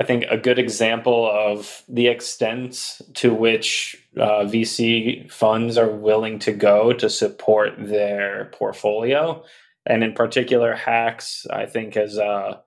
I 0.00 0.04
think 0.04 0.24
a 0.30 0.36
good 0.36 0.58
example 0.58 1.30
of 1.30 1.82
the 1.88 2.08
extent 2.08 3.00
to 3.14 3.32
which 3.32 3.96
uh, 4.16 4.44
VC 4.44 5.30
funds 5.30 5.78
are 5.78 5.90
willing 5.90 6.38
to 6.40 6.52
go 6.52 6.92
to 6.92 7.08
support 7.08 7.72
their 7.78 8.46
portfolio, 8.52 9.44
and 9.86 10.02
in 10.04 10.12
particular, 10.12 10.74
HAX, 10.74 11.46
I 11.50 11.66
think 11.66 11.94
has 11.94 12.18
uh, 12.18 12.58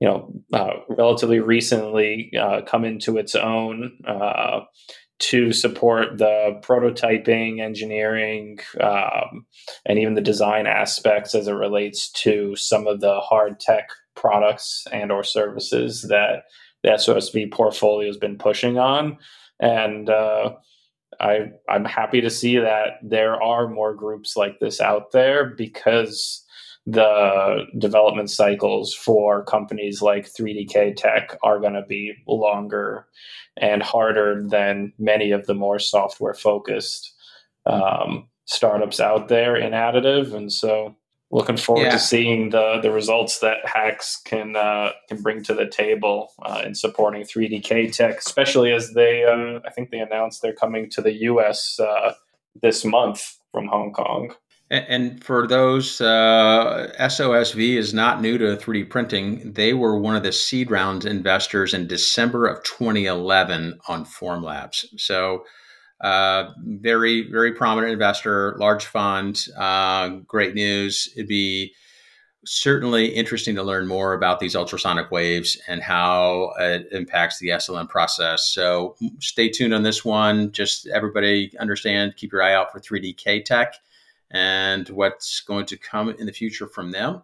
you 0.00 0.08
know 0.08 0.32
uh, 0.52 0.74
relatively 0.88 1.40
recently 1.40 2.30
uh, 2.38 2.62
come 2.62 2.84
into 2.84 3.18
its 3.18 3.34
own 3.34 3.98
uh, 4.06 4.60
to 5.20 5.52
support 5.52 6.18
the 6.18 6.60
prototyping, 6.62 7.60
engineering, 7.60 8.58
um, 8.80 9.46
and 9.86 9.98
even 9.98 10.14
the 10.14 10.20
design 10.20 10.66
aspects 10.66 11.34
as 11.34 11.46
it 11.46 11.52
relates 11.52 12.10
to 12.10 12.56
some 12.56 12.86
of 12.86 13.00
the 13.00 13.20
hard 13.20 13.60
tech 13.60 13.88
products 14.16 14.84
and 14.92 15.12
or 15.12 15.22
services 15.22 16.02
that 16.02 16.44
the 16.82 16.90
SOSV 16.90 17.52
portfolio 17.52 18.08
has 18.08 18.16
been 18.16 18.36
pushing 18.36 18.78
on. 18.78 19.16
And 19.60 20.10
uh, 20.10 20.54
I, 21.20 21.52
I'm 21.68 21.84
happy 21.84 22.20
to 22.20 22.30
see 22.30 22.58
that 22.58 22.98
there 23.02 23.40
are 23.42 23.68
more 23.68 23.94
groups 23.94 24.36
like 24.36 24.58
this 24.58 24.80
out 24.80 25.12
there 25.12 25.54
because 25.56 26.44
the 26.86 27.64
development 27.78 28.30
cycles 28.30 28.94
for 28.94 29.44
companies 29.44 30.02
like 30.02 30.30
3DK 30.30 30.96
Tech 30.96 31.38
are 31.42 31.58
going 31.58 31.72
to 31.72 31.84
be 31.88 32.12
longer 32.26 33.06
and 33.56 33.82
harder 33.82 34.46
than 34.46 34.92
many 34.98 35.30
of 35.30 35.46
the 35.46 35.54
more 35.54 35.78
software 35.78 36.34
focused 36.34 37.14
um, 37.66 38.28
startups 38.44 39.00
out 39.00 39.28
there 39.28 39.56
in 39.56 39.72
additive. 39.72 40.34
And 40.34 40.52
so 40.52 40.94
looking 41.34 41.56
forward 41.56 41.84
yeah. 41.84 41.90
to 41.90 41.98
seeing 41.98 42.50
the 42.50 42.78
the 42.80 42.90
results 42.90 43.40
that 43.40 43.58
HAX 43.64 44.20
can 44.24 44.56
uh, 44.56 44.90
can 45.08 45.20
bring 45.20 45.42
to 45.44 45.54
the 45.54 45.66
table 45.66 46.32
uh, 46.42 46.62
in 46.64 46.74
supporting 46.74 47.22
3dk 47.22 47.92
tech 47.92 48.18
especially 48.18 48.72
as 48.72 48.92
they 48.92 49.24
uh, 49.24 49.58
i 49.66 49.70
think 49.70 49.90
they 49.90 49.98
announced 49.98 50.40
they're 50.40 50.54
coming 50.54 50.88
to 50.90 51.02
the 51.02 51.12
us 51.12 51.78
uh, 51.80 52.14
this 52.62 52.84
month 52.84 53.36
from 53.52 53.66
hong 53.66 53.92
kong 53.92 54.34
and 54.70 55.22
for 55.22 55.46
those, 55.46 56.00
uh, 56.00 56.92
SOSV 56.98 57.76
is 57.76 57.92
not 57.92 58.22
new 58.22 58.38
to 58.38 58.56
3D 58.56 58.88
printing. 58.88 59.52
They 59.52 59.74
were 59.74 59.98
one 59.98 60.16
of 60.16 60.22
the 60.22 60.32
seed 60.32 60.70
round 60.70 61.04
investors 61.04 61.74
in 61.74 61.86
December 61.86 62.46
of 62.46 62.62
2011 62.64 63.78
on 63.88 64.06
Formlabs. 64.06 64.86
So, 64.96 65.44
uh, 66.00 66.50
very, 66.58 67.30
very 67.30 67.52
prominent 67.52 67.92
investor, 67.92 68.56
large 68.58 68.86
fund, 68.86 69.46
uh, 69.56 70.08
great 70.26 70.54
news. 70.54 71.08
It'd 71.14 71.28
be 71.28 71.74
certainly 72.46 73.06
interesting 73.06 73.54
to 73.54 73.62
learn 73.62 73.86
more 73.86 74.12
about 74.12 74.38
these 74.38 74.56
ultrasonic 74.56 75.10
waves 75.10 75.58
and 75.66 75.82
how 75.82 76.52
it 76.58 76.88
impacts 76.90 77.38
the 77.38 77.48
SLM 77.48 77.88
process. 77.88 78.48
So, 78.48 78.96
stay 79.20 79.50
tuned 79.50 79.74
on 79.74 79.82
this 79.82 80.04
one. 80.06 80.52
Just 80.52 80.86
everybody 80.86 81.52
understand, 81.60 82.16
keep 82.16 82.32
your 82.32 82.42
eye 82.42 82.54
out 82.54 82.72
for 82.72 82.80
3DK 82.80 83.44
Tech 83.44 83.74
and 84.30 84.88
what's 84.88 85.40
going 85.40 85.66
to 85.66 85.76
come 85.76 86.10
in 86.10 86.26
the 86.26 86.32
future 86.32 86.66
from 86.66 86.90
them. 86.90 87.22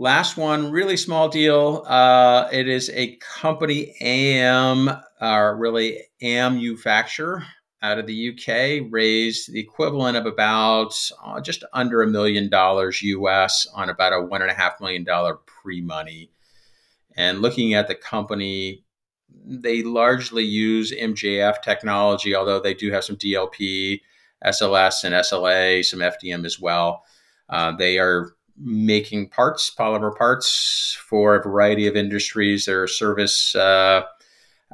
Last 0.00 0.36
one, 0.36 0.70
really 0.70 0.96
small 0.96 1.28
deal. 1.28 1.84
Uh, 1.86 2.48
it 2.52 2.68
is 2.68 2.88
a 2.90 3.16
company 3.16 3.96
AM, 4.00 4.90
or 5.20 5.56
really 5.56 6.02
manufacturer 6.22 7.44
out 7.82 7.98
of 7.98 8.06
the 8.06 8.30
UK, 8.30 8.86
raised 8.90 9.52
the 9.52 9.58
equivalent 9.58 10.16
of 10.16 10.24
about 10.24 10.94
uh, 11.24 11.40
just 11.40 11.64
under 11.72 12.02
a 12.02 12.06
million 12.06 12.48
dollars 12.48 13.02
US 13.02 13.66
on 13.74 13.90
about 13.90 14.12
a 14.12 14.22
one 14.22 14.42
and 14.42 14.50
a 14.50 14.54
half 14.54 14.80
million 14.80 15.02
dollar 15.02 15.34
pre 15.34 15.80
money. 15.80 16.30
And 17.16 17.42
looking 17.42 17.74
at 17.74 17.88
the 17.88 17.96
company, 17.96 18.84
they 19.44 19.82
largely 19.82 20.44
use 20.44 20.92
MJF 20.92 21.60
technology, 21.62 22.36
although 22.36 22.60
they 22.60 22.74
do 22.74 22.92
have 22.92 23.02
some 23.02 23.16
DLP 23.16 24.00
SLS 24.44 25.04
and 25.04 25.14
SLA, 25.14 25.84
some 25.84 26.00
FDM 26.00 26.44
as 26.44 26.60
well. 26.60 27.04
Uh, 27.48 27.72
they 27.76 27.98
are 27.98 28.32
making 28.60 29.28
parts, 29.28 29.70
polymer 29.76 30.16
parts 30.16 30.96
for 31.08 31.36
a 31.36 31.42
variety 31.42 31.86
of 31.86 31.96
industries. 31.96 32.66
They're 32.66 32.84
a 32.84 32.88
service 32.88 33.54
uh, 33.54 34.02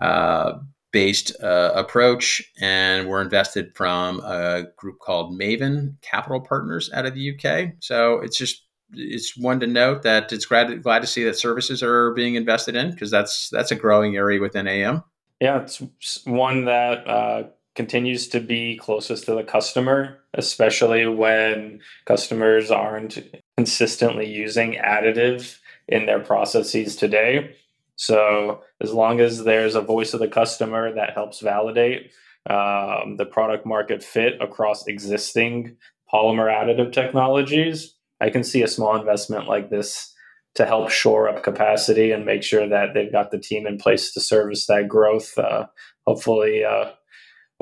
uh, 0.01 0.59
based 0.93 1.35
uh, 1.43 1.73
approach, 1.75 2.43
and 2.61 3.09
we're 3.09 3.23
invested 3.23 3.75
from 3.77 4.21
a 4.21 4.65
group 4.77 4.99
called 5.01 5.39
Maven 5.39 5.97
Capital 6.03 6.41
Partners 6.41 6.91
out 6.93 7.07
of 7.07 7.15
the 7.15 7.35
UK. 7.35 7.75
So 7.81 8.21
it's 8.21 8.39
just 8.39 8.63
it's 8.93 9.37
one 9.37 9.61
to 9.61 9.67
note 9.67 10.03
that 10.03 10.33
it's 10.33 10.47
glad 10.47 10.83
glad 10.83 11.01
to 11.01 11.07
see 11.07 11.25
that 11.25 11.37
services 11.37 11.83
are 11.83 12.13
being 12.13 12.37
invested 12.37 12.77
in 12.77 12.91
because 12.91 13.11
that's 13.11 13.51
that's 13.51 13.71
a 13.71 13.77
growing 13.77 14.17
area 14.17 14.41
within 14.41 14.67
AM. 14.67 15.03
Yeah, 15.41 15.63
it's 15.63 15.83
one 16.25 16.65
that 16.67 17.07
uh, 17.07 17.45
continues 17.75 18.29
to 18.29 18.41
be 18.41 18.77
closest 18.77 19.27
to 19.27 19.35
the 19.35 19.43
customer, 19.43 20.19
especially 20.35 21.07
when 21.07 21.81
customers 22.05 22.71
aren't 22.71 23.19
consistently 23.57 24.31
using 24.31 24.75
additive 24.75 25.59
in 25.89 26.07
their 26.07 26.21
processes 26.21 26.97
today. 26.97 27.57
So, 27.97 28.63
as 28.81 28.93
long 28.93 29.21
as 29.21 29.45
there's 29.45 29.75
a 29.75 29.81
voice 29.81 30.15
of 30.15 30.21
the 30.21 30.29
customer 30.29 30.93
that 30.95 31.15
helps 31.15 31.41
validate 31.41 32.13
um, 32.49 33.17
the 33.17 33.27
product 33.31 33.65
market 33.65 34.03
fit 34.03 34.35
across 34.41 34.87
existing 34.87 35.77
polymer 36.13 36.53
additive 36.53 36.93
technologies, 36.93 37.95
I 38.21 38.31
can 38.31 38.45
see 38.45 38.63
a 38.63 38.69
small 38.69 38.97
investment 38.97 39.49
like 39.49 39.71
this 39.71 40.13
to 40.55 40.67
help 40.67 40.91
shore 40.91 41.29
up 41.29 41.43
capacity 41.43 42.13
and 42.13 42.25
make 42.25 42.43
sure 42.43 42.69
that 42.69 42.95
they've 42.95 43.11
got 43.11 43.31
the 43.31 43.39
team 43.39 43.67
in 43.67 43.79
place 43.79 44.13
to 44.13 44.21
service 44.21 44.67
that 44.67 44.89
growth. 44.89 45.37
Uh, 45.37 45.67
hopefully, 46.07 46.65
uh, 46.65 46.91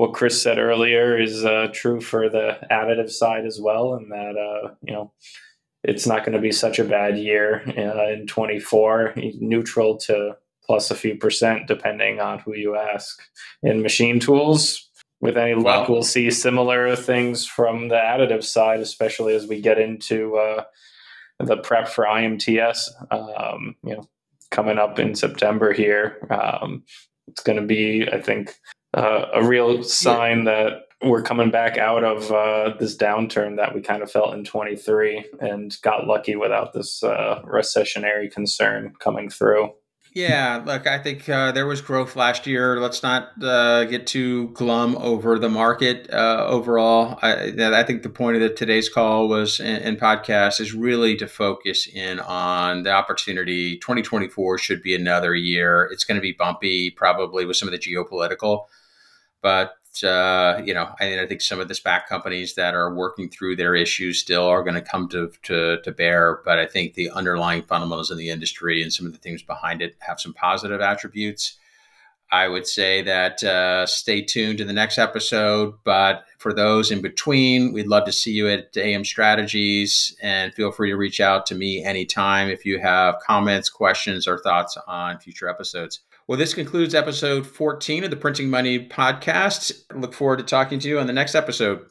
what 0.03 0.11
Chris 0.11 0.41
said 0.41 0.57
earlier 0.57 1.17
is 1.17 1.45
uh, 1.45 1.69
true 1.71 2.01
for 2.01 2.27
the 2.27 2.57
additive 2.69 3.09
side 3.09 3.45
as 3.45 3.61
well, 3.61 3.93
and 3.93 4.11
that 4.11 4.35
uh, 4.35 4.73
you 4.81 4.91
know 4.91 5.13
it's 5.81 6.05
not 6.05 6.25
going 6.25 6.35
to 6.35 6.41
be 6.41 6.51
such 6.51 6.77
a 6.77 6.83
bad 6.83 7.17
year 7.17 7.63
uh, 7.77 8.11
in 8.11 8.27
24, 8.27 9.13
neutral 9.39 9.95
to 9.95 10.35
plus 10.65 10.91
a 10.91 10.95
few 10.95 11.15
percent 11.15 11.67
depending 11.67 12.19
on 12.19 12.39
who 12.39 12.53
you 12.53 12.75
ask. 12.75 13.21
In 13.61 13.81
machine 13.81 14.19
tools, 14.19 14.89
with 15.21 15.37
any 15.37 15.53
luck, 15.53 15.87
wow. 15.87 15.93
we'll 15.95 16.03
see 16.03 16.29
similar 16.31 16.97
things 16.97 17.45
from 17.45 17.87
the 17.87 17.95
additive 17.95 18.43
side, 18.43 18.81
especially 18.81 19.33
as 19.33 19.47
we 19.47 19.61
get 19.61 19.79
into 19.79 20.35
uh, 20.35 20.65
the 21.39 21.55
prep 21.55 21.87
for 21.87 22.03
IMTS. 22.03 22.89
Um, 23.09 23.77
you 23.85 23.95
know, 23.95 24.09
coming 24.51 24.77
up 24.77 24.99
in 24.99 25.15
September 25.15 25.71
here. 25.71 26.27
Um, 26.29 26.83
it's 27.29 27.41
going 27.41 27.57
to 27.57 27.65
be, 27.65 28.05
I 28.11 28.19
think, 28.19 28.53
uh, 28.93 29.25
a 29.33 29.43
real 29.45 29.83
sign 29.83 30.45
that 30.45 30.87
we're 31.03 31.21
coming 31.21 31.51
back 31.51 31.77
out 31.77 32.03
of 32.03 32.31
uh, 32.31 32.75
this 32.79 32.95
downturn 32.95 33.57
that 33.57 33.75
we 33.75 33.81
kind 33.81 34.01
of 34.01 34.11
felt 34.11 34.33
in 34.33 34.43
23 34.43 35.25
and 35.41 35.77
got 35.81 36.07
lucky 36.07 36.35
without 36.35 36.73
this 36.73 37.03
uh, 37.03 37.41
recessionary 37.45 38.31
concern 38.31 38.93
coming 38.99 39.29
through. 39.29 39.73
Yeah, 40.15 40.61
look, 40.63 40.85
I 40.85 40.99
think 40.99 41.27
uh, 41.27 41.51
there 41.53 41.65
was 41.65 41.81
growth 41.81 42.15
last 42.15 42.45
year. 42.45 42.79
Let's 42.79 43.01
not 43.01 43.31
uh, 43.43 43.85
get 43.85 44.05
too 44.05 44.49
glum 44.49 44.95
over 44.97 45.39
the 45.39 45.49
market 45.49 46.07
uh, 46.13 46.45
overall. 46.47 47.17
I, 47.23 47.51
I, 47.57 47.83
think 47.83 48.03
the 48.03 48.09
point 48.09 48.35
of 48.35 48.43
the, 48.43 48.49
today's 48.49 48.89
call 48.89 49.27
was 49.27 49.59
and 49.59 49.99
podcast 49.99 50.61
is 50.61 50.71
really 50.71 51.17
to 51.17 51.27
focus 51.27 51.87
in 51.87 52.19
on 52.19 52.83
the 52.83 52.91
opportunity. 52.91 53.79
2024 53.79 54.59
should 54.59 54.83
be 54.83 54.93
another 54.93 55.33
year. 55.33 55.89
It's 55.91 56.03
going 56.03 56.17
to 56.17 56.21
be 56.21 56.33
bumpy, 56.33 56.91
probably 56.91 57.47
with 57.47 57.57
some 57.57 57.67
of 57.67 57.71
the 57.71 57.79
geopolitical 57.79 58.65
but 59.43 59.75
uh, 60.01 60.59
you 60.65 60.73
know, 60.73 60.89
I, 60.99 61.19
I, 61.19 61.27
think 61.27 61.41
some 61.41 61.59
of 61.59 61.67
the 61.67 61.75
SPAC 61.75 62.07
companies 62.07 62.55
that 62.55 62.73
are 62.73 62.91
working 62.91 63.29
through 63.29 63.57
their 63.57 63.75
issues 63.75 64.19
still 64.19 64.47
are 64.47 64.63
going 64.63 64.73
to 64.73 64.81
come 64.81 65.07
to, 65.09 65.31
to 65.43 65.81
to 65.81 65.91
bear. 65.91 66.41
But 66.43 66.57
I 66.57 66.65
think 66.65 66.95
the 66.95 67.11
underlying 67.11 67.61
fundamentals 67.61 68.09
in 68.09 68.17
the 68.17 68.31
industry 68.31 68.81
and 68.81 68.91
some 68.91 69.05
of 69.05 69.11
the 69.11 69.19
things 69.19 69.43
behind 69.43 69.83
it 69.83 69.95
have 69.99 70.19
some 70.19 70.33
positive 70.33 70.81
attributes. 70.81 71.59
I 72.31 72.47
would 72.47 72.65
say 72.65 73.03
that 73.03 73.43
uh, 73.43 73.85
stay 73.85 74.23
tuned 74.23 74.57
to 74.57 74.65
the 74.65 74.73
next 74.73 74.97
episode. 74.97 75.75
But 75.83 76.25
for 76.39 76.51
those 76.51 76.89
in 76.89 77.03
between, 77.03 77.73
we'd 77.73 77.85
love 77.85 78.05
to 78.05 78.11
see 78.11 78.31
you 78.31 78.49
at 78.49 78.75
AM 78.75 79.05
Strategies, 79.05 80.15
and 80.23 80.51
feel 80.55 80.71
free 80.71 80.89
to 80.89 80.97
reach 80.97 81.19
out 81.19 81.45
to 81.47 81.55
me 81.55 81.83
anytime 81.83 82.49
if 82.49 82.65
you 82.65 82.79
have 82.79 83.19
comments, 83.19 83.69
questions, 83.69 84.27
or 84.27 84.39
thoughts 84.39 84.75
on 84.87 85.19
future 85.19 85.47
episodes. 85.47 85.99
Well, 86.27 86.37
this 86.37 86.53
concludes 86.53 86.93
episode 86.95 87.45
14 87.45 88.05
of 88.05 88.09
the 88.09 88.15
Printing 88.15 88.49
Money 88.49 88.87
podcast. 88.87 89.83
Look 89.93 90.13
forward 90.13 90.37
to 90.37 90.43
talking 90.43 90.79
to 90.79 90.87
you 90.87 90.97
on 90.99 91.07
the 91.07 91.13
next 91.13 91.35
episode. 91.35 91.85